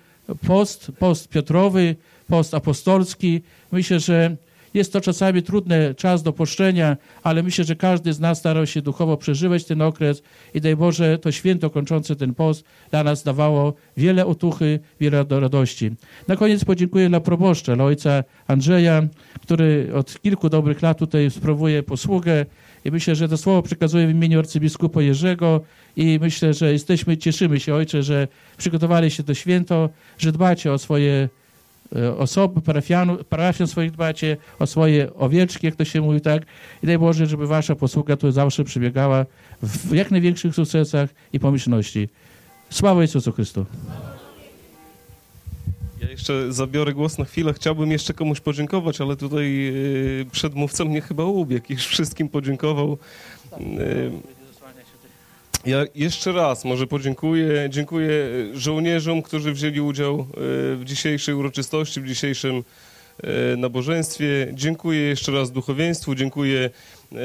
post, 0.46 0.92
post 0.98 1.28
Piotrowy, 1.28 1.96
post 2.28 2.54
apostolski. 2.54 3.42
Myślę, 3.72 4.00
że 4.00 4.36
jest 4.76 4.92
to 4.92 5.00
czasami 5.00 5.42
trudny 5.42 5.94
czas 5.94 6.22
do 6.22 6.32
poszczenia, 6.32 6.96
ale 7.22 7.42
myślę, 7.42 7.64
że 7.64 7.76
każdy 7.76 8.12
z 8.12 8.20
nas 8.20 8.38
starał 8.38 8.66
się 8.66 8.82
duchowo 8.82 9.16
przeżywać 9.16 9.64
ten 9.64 9.82
okres 9.82 10.22
i 10.54 10.60
daj 10.60 10.76
Boże, 10.76 11.18
to 11.18 11.32
święto 11.32 11.70
kończące 11.70 12.16
ten 12.16 12.34
post 12.34 12.64
dla 12.90 13.04
nas 13.04 13.22
dawało 13.22 13.74
wiele 13.96 14.26
otuchy, 14.26 14.80
wiele 15.00 15.24
radości. 15.30 15.90
Na 16.28 16.36
koniec 16.36 16.64
podziękuję 16.64 17.08
dla 17.08 17.20
proboszcza, 17.20 17.76
dla 17.76 17.84
ojca 17.84 18.24
Andrzeja, 18.46 19.02
który 19.42 19.90
od 19.94 20.20
kilku 20.20 20.48
dobrych 20.48 20.82
lat 20.82 20.98
tutaj 20.98 21.30
sprawuje 21.30 21.82
posługę 21.82 22.46
i 22.84 22.90
myślę, 22.90 23.14
że 23.14 23.28
to 23.28 23.36
słowo 23.36 23.62
przekazuję 23.62 24.06
w 24.06 24.10
imieniu 24.10 24.38
arcybiskupa 24.38 25.02
Jerzego 25.02 25.60
i 25.96 26.18
myślę, 26.22 26.54
że 26.54 26.72
jesteśmy, 26.72 27.16
cieszymy 27.16 27.60
się, 27.60 27.74
ojcze, 27.74 28.02
że 28.02 28.28
przygotowali 28.56 29.10
się 29.10 29.22
to 29.22 29.34
święto, 29.34 29.88
że 30.18 30.32
dbacie 30.32 30.72
o 30.72 30.78
swoje 30.78 31.28
osoby, 32.18 32.60
parafian, 32.60 33.16
parafian 33.28 33.68
swoich 33.68 33.90
dbacie, 33.90 34.36
o 34.58 34.66
swoje 34.66 35.14
owieczki, 35.14 35.66
jak 35.66 35.76
to 35.76 35.84
się 35.84 36.00
mówi, 36.00 36.20
tak? 36.20 36.42
I 36.82 36.86
daj 36.86 36.98
Boże, 36.98 37.26
żeby 37.26 37.46
wasza 37.46 37.74
posługa 37.74 38.16
tu 38.16 38.32
zawsze 38.32 38.64
przebiegała 38.64 39.26
w 39.62 39.94
jak 39.94 40.10
największych 40.10 40.54
sukcesach 40.54 41.10
i 41.32 41.40
pomyślności. 41.40 42.08
Sława 42.70 43.02
Jezusu 43.02 43.32
Chrystu. 43.32 43.66
Ja 46.00 46.10
jeszcze 46.10 46.52
zabiorę 46.52 46.94
głos 46.94 47.18
na 47.18 47.24
chwilę. 47.24 47.52
Chciałbym 47.52 47.92
jeszcze 47.92 48.14
komuś 48.14 48.40
podziękować, 48.40 49.00
ale 49.00 49.16
tutaj 49.16 49.68
e, 49.68 49.72
przedmówca 50.30 50.84
mnie 50.84 51.00
chyba 51.00 51.24
ubiegł. 51.24 51.66
Już 51.68 51.86
wszystkim 51.86 52.28
podziękował. 52.28 52.98
E, 55.66 55.70
ja 55.70 55.84
jeszcze 55.94 56.32
raz 56.32 56.64
może 56.64 56.86
podziękuję. 56.86 57.68
Dziękuję 57.70 58.10
żołnierzom, 58.54 59.22
którzy 59.22 59.52
wzięli 59.52 59.80
udział 59.80 60.20
e, 60.20 60.24
w 60.76 60.80
dzisiejszej 60.84 61.34
uroczystości, 61.34 62.00
w 62.00 62.06
dzisiejszym 62.06 62.64
e, 63.22 63.56
nabożeństwie. 63.56 64.50
Dziękuję 64.52 65.00
jeszcze 65.00 65.32
raz 65.32 65.50
duchowieństwu, 65.50 66.14
dziękuję 66.14 66.70
e, 67.12 67.18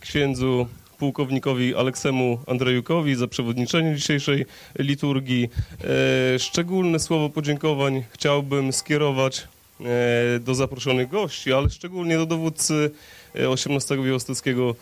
księdzu 0.00 0.66
pułkownikowi 0.98 1.74
Aleksemu 1.74 2.38
Andrejukowi 2.46 3.14
za 3.14 3.28
przewodniczenie 3.28 3.96
dzisiejszej 3.96 4.46
liturgii. 4.78 5.48
Szczególne 6.38 6.98
słowo 6.98 7.28
podziękowań 7.28 8.04
chciałbym 8.10 8.72
skierować 8.72 9.48
do 10.40 10.54
zaproszonych 10.54 11.08
gości, 11.08 11.52
ale 11.52 11.70
szczególnie 11.70 12.16
do 12.16 12.26
dowódcy 12.26 12.90
18 13.34 13.96
Białostockiego 14.04 14.74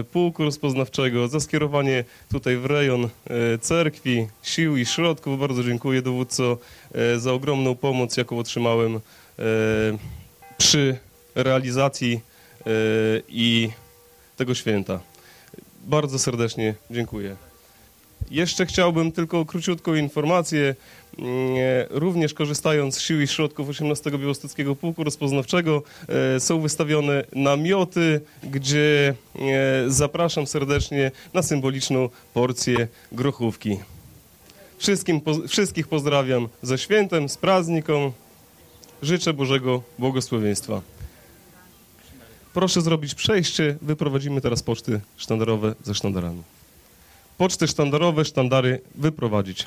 e, 0.00 0.04
Pułku 0.04 0.44
Rozpoznawczego 0.44 1.28
za 1.28 1.40
skierowanie 1.40 2.04
tutaj 2.30 2.56
w 2.56 2.66
rejon 2.66 3.04
e, 3.04 3.08
cerkwi, 3.58 4.26
sił 4.42 4.76
i 4.76 4.86
środków. 4.86 5.40
Bardzo 5.40 5.64
dziękuję 5.64 6.02
dowódco 6.02 6.58
e, 6.94 7.18
za 7.18 7.32
ogromną 7.32 7.74
pomoc, 7.74 8.16
jaką 8.16 8.38
otrzymałem 8.38 9.00
przy 10.58 10.98
realizacji 11.34 12.20
i 13.28 13.70
tego 14.36 14.54
święta. 14.54 15.00
Bardzo 15.84 16.18
serdecznie 16.18 16.74
dziękuję. 16.90 17.36
Jeszcze 18.30 18.66
chciałbym 18.66 19.12
tylko 19.12 19.44
króciutką 19.44 19.94
informację. 19.94 20.74
Również 21.90 22.34
korzystając 22.34 22.96
z 22.96 23.00
sił 23.00 23.20
i 23.20 23.26
środków 23.26 23.68
18 23.68 24.10
Białostockiego 24.10 24.76
Pułku 24.76 25.04
Rozpoznawczego 25.04 25.82
e, 26.08 26.40
są 26.40 26.60
wystawione 26.60 27.24
namioty, 27.34 28.20
gdzie 28.42 29.14
e, 29.36 29.44
zapraszam 29.90 30.46
serdecznie 30.46 31.10
na 31.34 31.42
symboliczną 31.42 32.08
porcję 32.34 32.88
grochówki. 33.12 33.78
Wszystkim, 34.78 35.20
wszystkich 35.48 35.88
pozdrawiam 35.88 36.48
ze 36.62 36.78
świętem, 36.78 37.28
z 37.28 37.36
prazniką. 37.36 38.12
Życzę 39.02 39.32
Bożego 39.32 39.82
błogosławieństwa. 39.98 40.80
Proszę 42.52 42.80
zrobić 42.80 43.14
przejście. 43.14 43.76
Wyprowadzimy 43.82 44.40
teraz 44.40 44.62
poczty 44.62 45.00
sztandarowe 45.16 45.74
ze 45.84 45.94
sztandarami 45.94 46.42
poczty 47.38 47.68
sztandarowe, 47.68 48.24
sztandary 48.24 48.80
wyprowadzić. 48.94 49.66